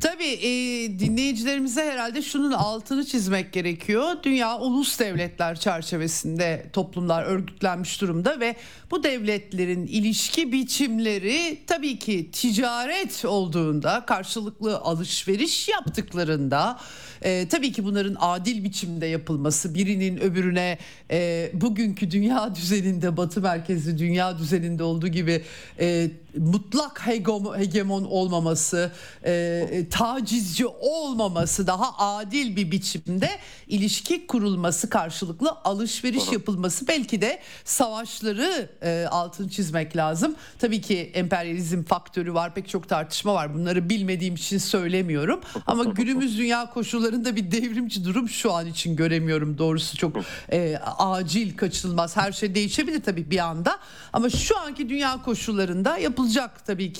Tabii 0.00 0.24
e, 0.24 0.50
dinleyicilerimize 0.98 1.82
herhalde 1.82 2.22
şunun 2.22 2.52
altını 2.52 3.04
çizmek 3.06 3.52
gerekiyor. 3.52 4.04
Dünya 4.22 4.58
ulus 4.58 5.00
devletler 5.00 5.60
çerçevesinde 5.60 6.66
toplumlar 6.72 7.24
örgütlenmiş 7.24 8.00
durumda 8.00 8.40
ve 8.40 8.56
bu 8.90 9.02
devletlerin 9.02 9.86
ilişki 9.86 10.52
biçimleri 10.52 11.58
tabii 11.66 11.98
ki 11.98 12.30
ticaret 12.30 13.24
olduğunda, 13.24 14.04
karşılıklı 14.06 14.78
alışveriş 14.78 15.68
yaptıklarında 15.68 16.78
e, 17.22 17.48
tabii 17.48 17.72
ki 17.72 17.84
bunların 17.84 18.16
adil 18.20 18.64
biçimde 18.64 19.06
yapılması, 19.06 19.74
birinin 19.74 20.18
öbürüne 20.18 20.78
e, 21.10 21.50
bugünkü 21.54 22.10
dünya 22.10 22.54
düzeninde, 22.54 23.16
batı 23.16 23.40
merkezli 23.40 23.98
dünya 23.98 24.38
düzeninde 24.38 24.82
olduğu 24.82 25.08
gibi 25.08 25.42
e, 25.80 26.10
mutlak 26.36 27.06
hegemon 27.08 28.04
olmaması, 28.04 28.92
e, 29.22 29.32
e, 29.72 29.88
tacizci 29.88 30.66
olmaması, 30.66 31.66
daha 31.66 31.98
adil 31.98 32.56
bir 32.56 32.70
biçimde 32.70 33.30
ilişki 33.68 34.26
kurulması, 34.26 34.90
karşılıklı 34.90 35.50
alışveriş 35.64 36.32
yapılması, 36.32 36.88
belki 36.88 37.20
de 37.20 37.40
savaşları 37.64 38.70
e, 38.82 39.06
altın 39.10 39.48
çizmek 39.48 39.96
lazım. 39.96 40.34
Tabii 40.58 40.80
ki 40.80 41.10
emperyalizm 41.14 41.82
faktörü 41.82 42.34
var, 42.34 42.54
pek 42.54 42.68
çok 42.68 42.88
tartışma 42.88 43.34
var. 43.34 43.54
Bunları 43.54 43.88
bilmediğim 43.88 44.34
için 44.34 44.58
söylemiyorum. 44.58 45.40
Ama 45.66 45.84
günümüz 45.98 46.38
dünya 46.38 46.70
koşullarında 46.70 47.36
bir 47.36 47.50
devrimci 47.50 48.04
durum 48.04 48.28
şu 48.28 48.52
an 48.52 48.66
için 48.66 48.96
göremiyorum. 48.96 49.58
Doğrusu 49.58 49.96
çok 49.96 50.16
e, 50.52 50.76
acil, 50.98 51.56
kaçınılmaz. 51.56 52.16
Her 52.16 52.32
şey 52.32 52.54
değişebilir 52.54 53.02
tabii 53.02 53.30
bir 53.30 53.38
anda. 53.38 53.78
Ama 54.12 54.30
şu 54.30 54.58
anki 54.58 54.88
dünya 54.88 55.22
koşullarında 55.22 55.98
yapılacak 55.98 56.66
tabii 56.66 56.92
ki 56.92 56.97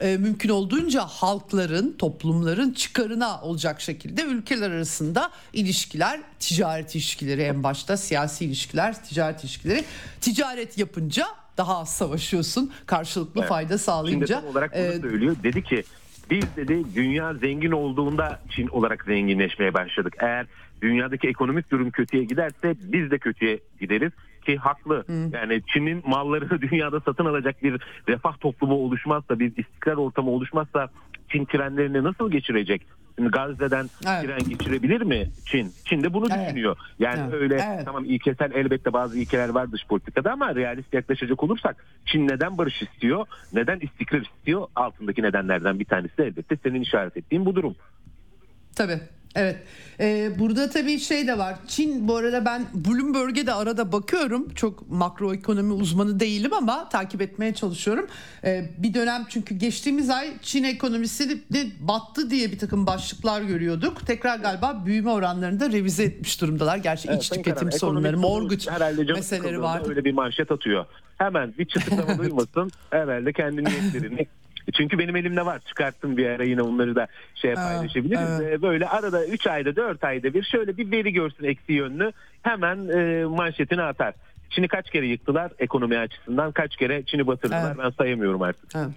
e, 0.00 0.16
mümkün 0.16 0.48
olduğunca 0.48 1.00
halkların, 1.00 1.94
toplumların 1.98 2.72
çıkarına 2.72 3.40
olacak 3.40 3.80
şekilde 3.80 4.22
ülkeler 4.22 4.70
arasında 4.70 5.30
ilişkiler, 5.52 6.20
ticaret 6.38 6.94
ilişkileri 6.94 7.42
en 7.42 7.62
başta 7.62 7.96
siyasi 7.96 8.44
ilişkiler, 8.44 9.04
ticaret 9.04 9.44
ilişkileri. 9.44 9.84
Ticaret 10.20 10.78
yapınca 10.78 11.26
daha 11.56 11.78
az 11.78 11.96
savaşıyorsun, 11.96 12.72
karşılıklı 12.86 13.40
evet. 13.40 13.48
fayda 13.48 13.78
sağlayınca. 13.78 14.26
Şimdi 14.26 14.40
tam 14.40 14.50
olarak 14.50 14.72
bunu 14.72 14.82
e, 14.82 15.00
söylüyor. 15.00 15.36
Dedi 15.42 15.62
ki 15.62 15.84
Biz 16.30 16.44
dedi 16.56 16.84
dünya 16.94 17.34
zengin 17.34 17.72
olduğunda 17.72 18.40
Çin 18.50 18.68
olarak 18.68 19.04
zenginleşmeye 19.04 19.74
başladık. 19.74 20.14
Eğer 20.18 20.46
dünyadaki 20.82 21.28
ekonomik 21.28 21.70
durum 21.70 21.90
kötüye 21.90 22.24
giderse 22.24 22.74
biz 22.80 23.10
de 23.10 23.18
kötüye 23.18 23.60
gideriz 23.80 24.12
ki 24.44 24.56
haklı. 24.56 25.04
Hı. 25.06 25.30
Yani 25.32 25.62
Çin'in 25.72 26.02
mallarını 26.06 26.60
dünyada 26.70 27.00
satın 27.00 27.24
alacak 27.24 27.62
bir 27.62 27.80
refah 28.08 28.36
toplumu 28.40 28.74
oluşmazsa, 28.74 29.38
bir 29.38 29.56
istikrar 29.56 29.96
ortamı 29.96 30.30
oluşmazsa 30.30 30.88
Çin 31.28 31.44
trenlerini 31.44 32.04
nasıl 32.04 32.30
geçirecek? 32.30 32.82
Şimdi 33.16 33.30
Gazze'den 33.30 33.90
evet. 34.06 34.24
tren 34.24 34.48
geçirebilir 34.48 35.02
mi 35.02 35.30
Çin? 35.46 35.72
Çin 35.84 36.02
de 36.02 36.12
bunu 36.14 36.26
evet. 36.30 36.46
düşünüyor. 36.46 36.76
Yani 36.98 37.20
evet. 37.22 37.34
öyle 37.34 37.54
evet. 37.54 37.84
tamam 37.84 38.04
ilkesel 38.04 38.52
elbette 38.54 38.92
bazı 38.92 39.18
ilkeler 39.18 39.48
var 39.48 39.72
dış 39.72 39.86
politikada 39.86 40.32
ama 40.32 40.54
realist 40.54 40.94
yaklaşacak 40.94 41.42
olursak 41.42 41.84
Çin 42.06 42.28
neden 42.28 42.58
barış 42.58 42.82
istiyor? 42.82 43.26
Neden 43.52 43.80
istikrar 43.80 44.20
istiyor? 44.20 44.66
Altındaki 44.76 45.22
nedenlerden 45.22 45.80
bir 45.80 45.84
tanesi 45.84 46.22
elbette 46.22 46.56
senin 46.62 46.80
işaret 46.80 47.16
ettiğin 47.16 47.46
bu 47.46 47.54
durum. 47.54 47.76
Tabii. 48.76 49.00
Evet. 49.34 49.56
Ee, 50.00 50.30
burada 50.38 50.70
tabii 50.70 50.98
şey 50.98 51.26
de 51.26 51.38
var. 51.38 51.54
Çin 51.66 52.08
bu 52.08 52.16
arada 52.16 52.44
ben 52.44 52.66
Bloomberg'e 52.74 53.46
de 53.46 53.52
arada 53.52 53.92
bakıyorum. 53.92 54.54
Çok 54.54 54.90
makroekonomi 54.90 55.72
uzmanı 55.72 56.20
değilim 56.20 56.52
ama 56.52 56.88
takip 56.88 57.22
etmeye 57.22 57.54
çalışıyorum. 57.54 58.06
Ee, 58.44 58.70
bir 58.78 58.94
dönem 58.94 59.26
çünkü 59.28 59.54
geçtiğimiz 59.54 60.10
ay 60.10 60.32
Çin 60.42 60.64
ekonomisi 60.64 61.30
de 61.30 61.66
battı 61.80 62.30
diye 62.30 62.52
bir 62.52 62.58
takım 62.58 62.86
başlıklar 62.86 63.42
görüyorduk. 63.42 64.06
Tekrar 64.06 64.38
galiba 64.38 64.82
büyüme 64.86 65.10
oranlarını 65.10 65.60
da 65.60 65.72
revize 65.72 66.04
etmiş 66.04 66.40
durumdalar. 66.40 66.76
Gerçi 66.76 67.08
evet, 67.08 67.22
iç 67.22 67.30
tüketim 67.30 67.54
Karan, 67.54 67.70
sorunları, 67.70 68.18
mortgage 68.18 69.12
meseleleri 69.14 69.62
var. 69.62 69.82
Öyle 69.88 70.04
bir 70.04 70.12
manşet 70.12 70.50
atıyor. 70.50 70.86
Hemen 71.18 71.54
bir 71.58 71.64
çıtıklama 71.64 72.18
duymasın. 72.18 72.70
Herhalde 72.90 73.32
kendi 73.32 73.64
niyetlerini 73.64 74.26
çünkü 74.72 74.98
benim 74.98 75.16
elimde 75.16 75.46
var. 75.46 75.60
Çıkarttım 75.66 76.16
bir 76.16 76.26
ara 76.26 76.44
yine 76.44 76.62
onları 76.62 76.94
da 76.94 77.06
şey 77.34 77.54
paylaşabiliriz. 77.54 78.40
Evet. 78.40 78.62
Böyle 78.62 78.88
arada 78.88 79.26
3 79.26 79.46
ayda 79.46 79.76
4 79.76 80.04
ayda 80.04 80.34
bir 80.34 80.42
şöyle 80.42 80.76
bir 80.76 80.90
veri 80.90 81.12
görsün 81.12 81.44
eksi 81.44 81.72
yönlü 81.72 82.12
hemen 82.42 82.88
e, 82.88 83.24
manşetini 83.24 83.82
atar. 83.82 84.14
Çin'i 84.50 84.68
kaç 84.68 84.90
kere 84.90 85.06
yıktılar 85.06 85.52
ekonomi 85.58 85.98
açısından 85.98 86.52
kaç 86.52 86.76
kere 86.76 87.02
Çin'i 87.02 87.26
batırdılar 87.26 87.66
evet. 87.66 87.84
ben 87.84 87.90
sayamıyorum 87.90 88.42
artık. 88.42 88.70
Evet. 88.76 88.88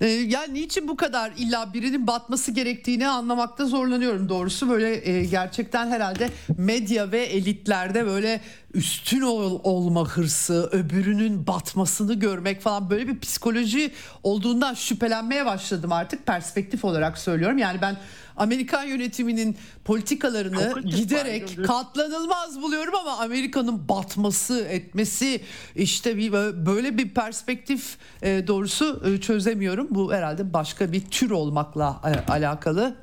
Ee, 0.00 0.06
yani 0.06 0.54
niçin 0.54 0.88
bu 0.88 0.96
kadar 0.96 1.32
illa 1.36 1.74
birinin 1.74 2.06
batması 2.06 2.52
gerektiğini 2.52 3.08
anlamakta 3.08 3.66
zorlanıyorum 3.66 4.28
doğrusu. 4.28 4.68
Böyle 4.68 5.10
e, 5.10 5.24
gerçekten 5.24 5.90
herhalde 5.90 6.30
medya 6.58 7.12
ve 7.12 7.22
elitlerde 7.22 8.06
böyle 8.06 8.40
üstün 8.74 9.20
ol, 9.20 9.60
olma 9.64 10.08
hırsı, 10.08 10.68
öbürünün 10.72 11.46
batmasını 11.46 12.14
görmek 12.14 12.60
falan 12.60 12.90
böyle 12.90 13.08
bir 13.08 13.18
psikoloji 13.18 13.90
olduğundan 14.22 14.74
şüphelenmeye 14.74 15.46
başladım 15.46 15.92
artık 15.92 16.26
perspektif 16.26 16.84
olarak 16.84 17.18
söylüyorum. 17.18 17.58
Yani 17.58 17.82
ben 17.82 17.96
Amerikan 18.38 18.84
yönetiminin 18.84 19.56
politikalarını 19.84 20.80
giderek 20.80 21.66
katlanılmaz 21.66 22.62
buluyorum 22.62 22.94
ama 22.94 23.18
Amerika'nın 23.18 23.88
batması 23.88 24.60
etmesi 24.60 25.40
işte 25.76 26.16
bir 26.16 26.32
böyle 26.66 26.98
bir 26.98 27.08
perspektif 27.08 27.96
e, 28.22 28.46
doğrusu 28.46 29.02
e, 29.06 29.20
çözemiyorum. 29.20 29.86
Bu 29.90 30.12
herhalde 30.12 30.52
başka 30.52 30.92
bir 30.92 31.00
tür 31.00 31.30
olmakla 31.30 32.00
e, 32.04 32.32
alakalı. 32.32 32.96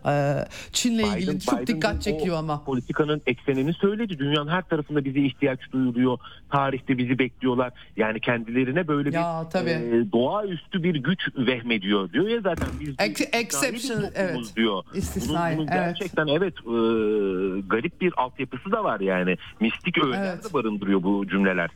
Çin'le 0.72 0.98
Biden, 0.98 1.18
ilgili 1.18 1.40
çok 1.40 1.62
Biden 1.62 1.76
dikkat 1.76 2.02
çekiyor 2.02 2.38
ama. 2.38 2.64
Politikanın 2.64 3.22
eksenini 3.26 3.74
söyledi. 3.74 4.20
Dünyanın 4.20 4.52
her 4.52 4.62
tarafında 4.62 5.06
bize 5.06 5.20
ihtiyaç 5.20 5.60
duyuluyor. 5.72 6.18
Tarihte 6.52 6.98
bizi 6.98 7.20
bekliyorlar. 7.20 7.74
Yani 7.98 8.20
kendilerine 8.20 8.88
böyle 8.88 9.10
ya, 9.16 9.44
bir 9.46 9.52
tabii. 9.52 9.70
e, 9.70 10.12
doğaüstü 10.12 10.84
bir 10.84 10.96
güç 10.96 11.20
vehmediyor 11.38 12.14
diyor 12.14 12.28
ya 12.28 12.42
zaten 12.42 12.68
biz 12.80 12.90
Ex- 12.90 13.40
exception 13.40 14.04
evet. 14.16 14.56
diyor. 14.56 14.84
İstisnai, 15.26 15.58
bunun, 15.58 15.68
bunun 15.68 15.78
evet. 15.78 15.98
gerçekten 15.98 16.28
evet 16.28 16.54
e, 16.54 16.78
garip 17.68 18.02
bir 18.02 18.14
altyapısı 18.18 18.72
da 18.72 18.84
var 18.84 19.00
yani. 19.00 19.38
Mistik 19.60 20.04
öğeler 20.04 20.34
evet. 20.34 20.50
de 20.50 20.54
barındırıyor 20.54 21.04
bu 21.04 21.28
cümleler. 21.28 21.70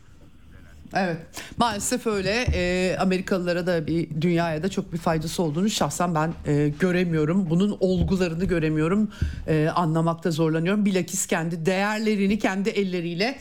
Evet 0.96 1.18
maalesef 1.58 2.08
öyle 2.08 2.46
e, 2.54 2.96
Amerikalılara 2.98 3.68
da 3.68 3.88
bir 3.88 4.22
dünyaya 4.22 4.64
da 4.64 4.70
çok 4.70 4.94
bir 4.94 4.98
faydası 4.98 5.44
olduğunu 5.44 5.70
şahsen 5.70 6.16
ben 6.16 6.34
e, 6.46 6.70
göremiyorum. 6.80 7.50
Bunun 7.50 7.78
olgularını 7.80 8.46
göremiyorum 8.46 9.12
e, 9.48 9.70
anlamakta 9.76 10.32
zorlanıyorum. 10.32 10.86
Bilakis 10.86 11.28
kendi 11.28 11.66
değerlerini 11.66 12.40
kendi 12.40 12.70
elleriyle 12.70 13.40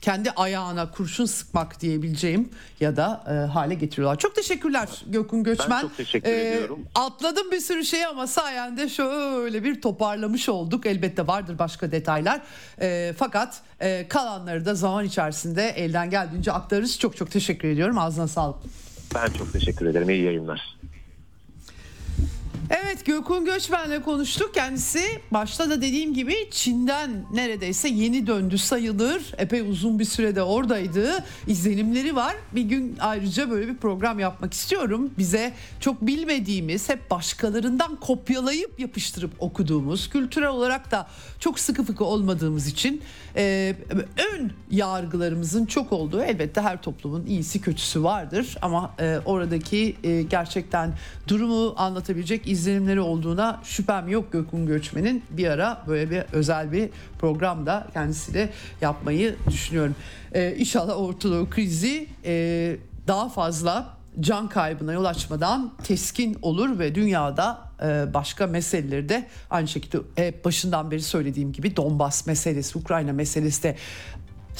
kendi 0.00 0.30
ayağına 0.30 0.90
kurşun 0.90 1.24
sıkmak 1.24 1.80
diyebileceğim 1.80 2.48
ya 2.80 2.96
da 2.96 3.24
e, 3.26 3.32
hale 3.52 3.74
getiriyorlar. 3.74 4.18
Çok 4.18 4.34
teşekkürler 4.34 4.88
Gökün 5.06 5.44
Göçmen. 5.44 5.70
Ben 5.70 5.80
çok 5.80 5.96
teşekkür 5.96 6.28
ee, 6.30 6.48
ediyorum. 6.48 6.78
Atladım 6.94 7.50
bir 7.50 7.60
sürü 7.60 7.84
şey 7.84 8.06
ama 8.06 8.26
sayende 8.26 8.88
şöyle 8.88 9.64
bir 9.64 9.80
toparlamış 9.80 10.48
olduk. 10.48 10.86
Elbette 10.86 11.26
vardır 11.26 11.58
başka 11.58 11.92
detaylar. 11.92 12.40
E, 12.80 13.14
fakat 13.18 13.60
e, 13.80 14.08
kalanları 14.08 14.64
da 14.64 14.74
zaman 14.74 15.04
içerisinde 15.04 15.68
elden 15.68 16.10
geldiğince 16.10 16.52
aktarırız. 16.52 16.98
Çok 16.98 17.16
çok 17.16 17.30
teşekkür 17.30 17.68
ediyorum. 17.68 17.98
Ağzına 17.98 18.28
sağlık. 18.28 18.58
Ben 19.14 19.26
çok 19.38 19.52
teşekkür 19.52 19.86
ederim. 19.86 20.10
İyi 20.10 20.22
yayınlar. 20.22 20.79
Evet 22.70 23.06
Gökhan 23.06 23.44
Göçmen'le 23.44 24.02
konuştuk. 24.02 24.54
Kendisi 24.54 25.02
başta 25.30 25.70
da 25.70 25.82
dediğim 25.82 26.14
gibi 26.14 26.34
Çin'den 26.50 27.24
neredeyse 27.32 27.88
yeni 27.88 28.26
döndü 28.26 28.58
sayılır. 28.58 29.32
Epey 29.38 29.60
uzun 29.60 29.98
bir 29.98 30.04
sürede 30.04 30.42
oradaydı. 30.42 31.24
İzlenimleri 31.46 32.16
var. 32.16 32.36
Bir 32.52 32.62
gün 32.62 32.96
ayrıca 33.00 33.50
böyle 33.50 33.68
bir 33.68 33.76
program 33.76 34.18
yapmak 34.18 34.54
istiyorum. 34.54 35.10
Bize 35.18 35.52
çok 35.80 36.06
bilmediğimiz, 36.06 36.88
hep 36.88 37.10
başkalarından 37.10 37.96
kopyalayıp 37.96 38.80
yapıştırıp 38.80 39.30
okuduğumuz, 39.38 40.10
kültürel 40.10 40.48
olarak 40.48 40.90
da 40.90 41.08
çok 41.40 41.58
sıkı 41.58 41.84
fıkı 41.84 42.04
olmadığımız 42.04 42.66
için 42.66 43.02
e, 43.36 43.76
ön 44.34 44.52
yargılarımızın 44.70 45.66
çok 45.66 45.92
olduğu 45.92 46.22
elbette 46.22 46.60
her 46.60 46.82
toplumun 46.82 47.26
iyisi 47.26 47.60
kötüsü 47.60 48.02
vardır 48.02 48.56
ama 48.62 48.94
e, 49.00 49.18
oradaki 49.24 49.96
e, 50.04 50.22
gerçekten 50.22 50.92
durumu 51.28 51.74
anlatabilecek 51.76 52.46
izlenimleri 52.60 53.00
olduğuna 53.00 53.60
şüphem 53.64 54.08
yok 54.08 54.32
Gökün 54.32 54.66
Göçmen'in 54.66 55.24
bir 55.30 55.48
ara 55.48 55.84
böyle 55.86 56.10
bir 56.10 56.22
özel 56.32 56.72
bir 56.72 56.90
program 57.18 57.66
da 57.66 57.86
kendisiyle 57.92 58.50
yapmayı 58.80 59.36
düşünüyorum. 59.50 59.94
E, 60.32 60.56
inşallah 60.56 61.00
Orta 61.00 61.50
krizi 61.50 62.06
e, 62.24 62.76
daha 63.06 63.28
fazla 63.28 63.96
can 64.20 64.48
kaybına 64.48 64.92
yol 64.92 65.04
açmadan 65.04 65.72
teskin 65.84 66.38
olur 66.42 66.78
ve 66.78 66.94
dünyada 66.94 67.58
e, 67.82 68.14
başka 68.14 68.46
meseleleri 68.46 69.08
de 69.08 69.26
aynı 69.50 69.68
şekilde 69.68 69.98
hep 70.16 70.44
başından 70.44 70.90
beri 70.90 71.02
söylediğim 71.02 71.52
gibi 71.52 71.76
Donbas 71.76 72.26
meselesi, 72.26 72.78
Ukrayna 72.78 73.12
meselesi 73.12 73.62
de 73.62 73.76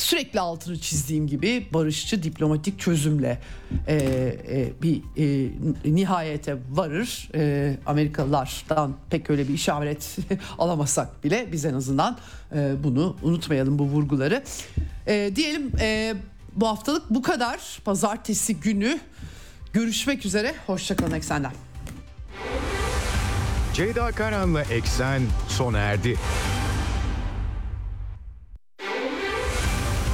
sürekli 0.00 0.40
altını 0.40 0.78
çizdiğim 0.78 1.26
gibi 1.26 1.68
barışçı 1.74 2.22
diplomatik 2.22 2.80
çözümle 2.80 3.38
e, 3.86 3.94
e, 3.96 4.72
bir 4.82 5.02
e, 5.16 5.50
nihayete 5.84 6.58
varır. 6.70 7.28
E, 7.34 7.76
Amerikalılardan 7.86 8.96
pek 9.10 9.30
öyle 9.30 9.48
bir 9.48 9.54
işaret 9.54 10.16
alamasak 10.58 11.24
bile 11.24 11.48
biz 11.52 11.64
en 11.64 11.74
azından 11.74 12.18
e, 12.54 12.72
bunu 12.84 13.16
unutmayalım 13.22 13.78
bu 13.78 13.84
vurguları. 13.84 14.42
E, 15.06 15.32
diyelim 15.36 15.72
e, 15.80 16.14
bu 16.56 16.68
haftalık 16.68 17.10
bu 17.10 17.22
kadar. 17.22 17.80
Pazartesi 17.84 18.56
günü 18.56 19.00
görüşmek 19.72 20.26
üzere. 20.26 20.54
Hoşçakalın 20.66 21.12
Eksen'den. 21.12 21.52
Ceyda 23.74 24.12
Karan'la 24.12 24.62
Eksen 24.62 25.22
sona 25.48 25.78
erdi. 25.78 26.16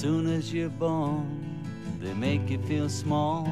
Soon 0.00 0.28
as 0.28 0.54
you're 0.54 0.68
born, 0.68 1.26
they 1.98 2.14
make 2.14 2.48
you 2.48 2.58
feel 2.68 2.88
small. 2.88 3.48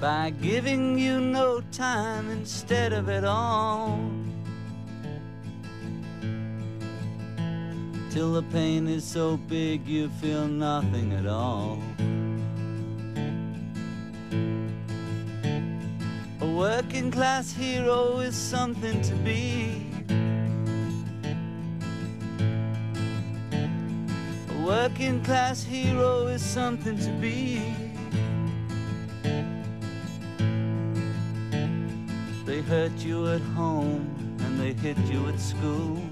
By 0.00 0.30
giving 0.40 0.98
you 0.98 1.20
no 1.20 1.60
time 1.70 2.30
instead 2.30 2.94
of 2.94 3.10
it 3.10 3.24
all. 3.24 4.00
Till 8.08 8.32
the 8.32 8.44
pain 8.44 8.88
is 8.88 9.04
so 9.04 9.36
big 9.36 9.86
you 9.86 10.08
feel 10.22 10.48
nothing 10.48 11.12
at 11.12 11.26
all. 11.26 11.78
A 16.40 16.46
working 16.56 17.10
class 17.10 17.52
hero 17.52 18.20
is 18.20 18.34
something 18.34 19.02
to 19.02 19.14
be. 19.16 19.93
Working 24.64 25.22
class 25.22 25.62
hero 25.62 26.26
is 26.26 26.42
something 26.42 26.96
to 26.96 27.10
be. 27.20 27.60
They 32.46 32.62
hurt 32.62 32.96
you 32.98 33.28
at 33.28 33.42
home 33.54 34.08
and 34.40 34.58
they 34.58 34.72
hit 34.72 34.96
you 35.10 35.28
at 35.28 35.38
school. 35.38 36.02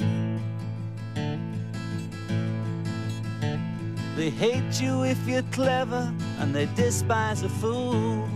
They 4.16 4.28
hate 4.28 4.80
you 4.80 5.04
if 5.04 5.26
you're 5.26 5.48
clever 5.52 6.12
and 6.38 6.54
they 6.54 6.66
despise 6.76 7.42
a 7.42 7.48
fool. 7.48 8.28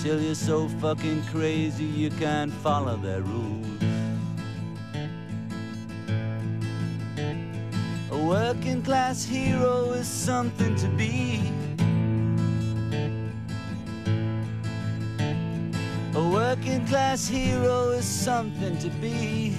Till 0.00 0.20
you're 0.20 0.34
so 0.34 0.68
fucking 0.68 1.22
crazy 1.32 1.84
you 1.84 2.10
can't 2.10 2.52
follow 2.52 2.96
their 2.96 3.22
rules. 3.22 3.73
Working 8.24 8.82
class 8.82 9.24
hero 9.24 9.92
is 9.92 10.08
something 10.08 10.74
to 10.76 10.88
be. 10.88 11.40
A 16.14 16.30
working 16.30 16.86
class 16.86 17.28
hero 17.28 17.90
is 17.90 18.06
something 18.06 18.78
to 18.78 18.88
be. 19.00 19.54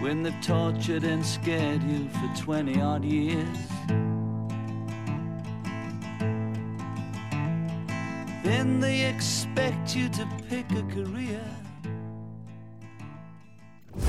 when 0.00 0.22
they've 0.22 0.40
tortured 0.40 1.02
and 1.02 1.24
scared 1.26 1.82
you 1.82 2.08
for 2.10 2.44
20 2.44 2.80
odd 2.80 3.04
years. 3.04 3.58
Then 8.44 8.78
they 8.78 9.06
expect 9.06 9.96
you 9.96 10.08
to 10.10 10.28
pick 10.48 10.70
a 10.70 10.82
career 10.82 11.42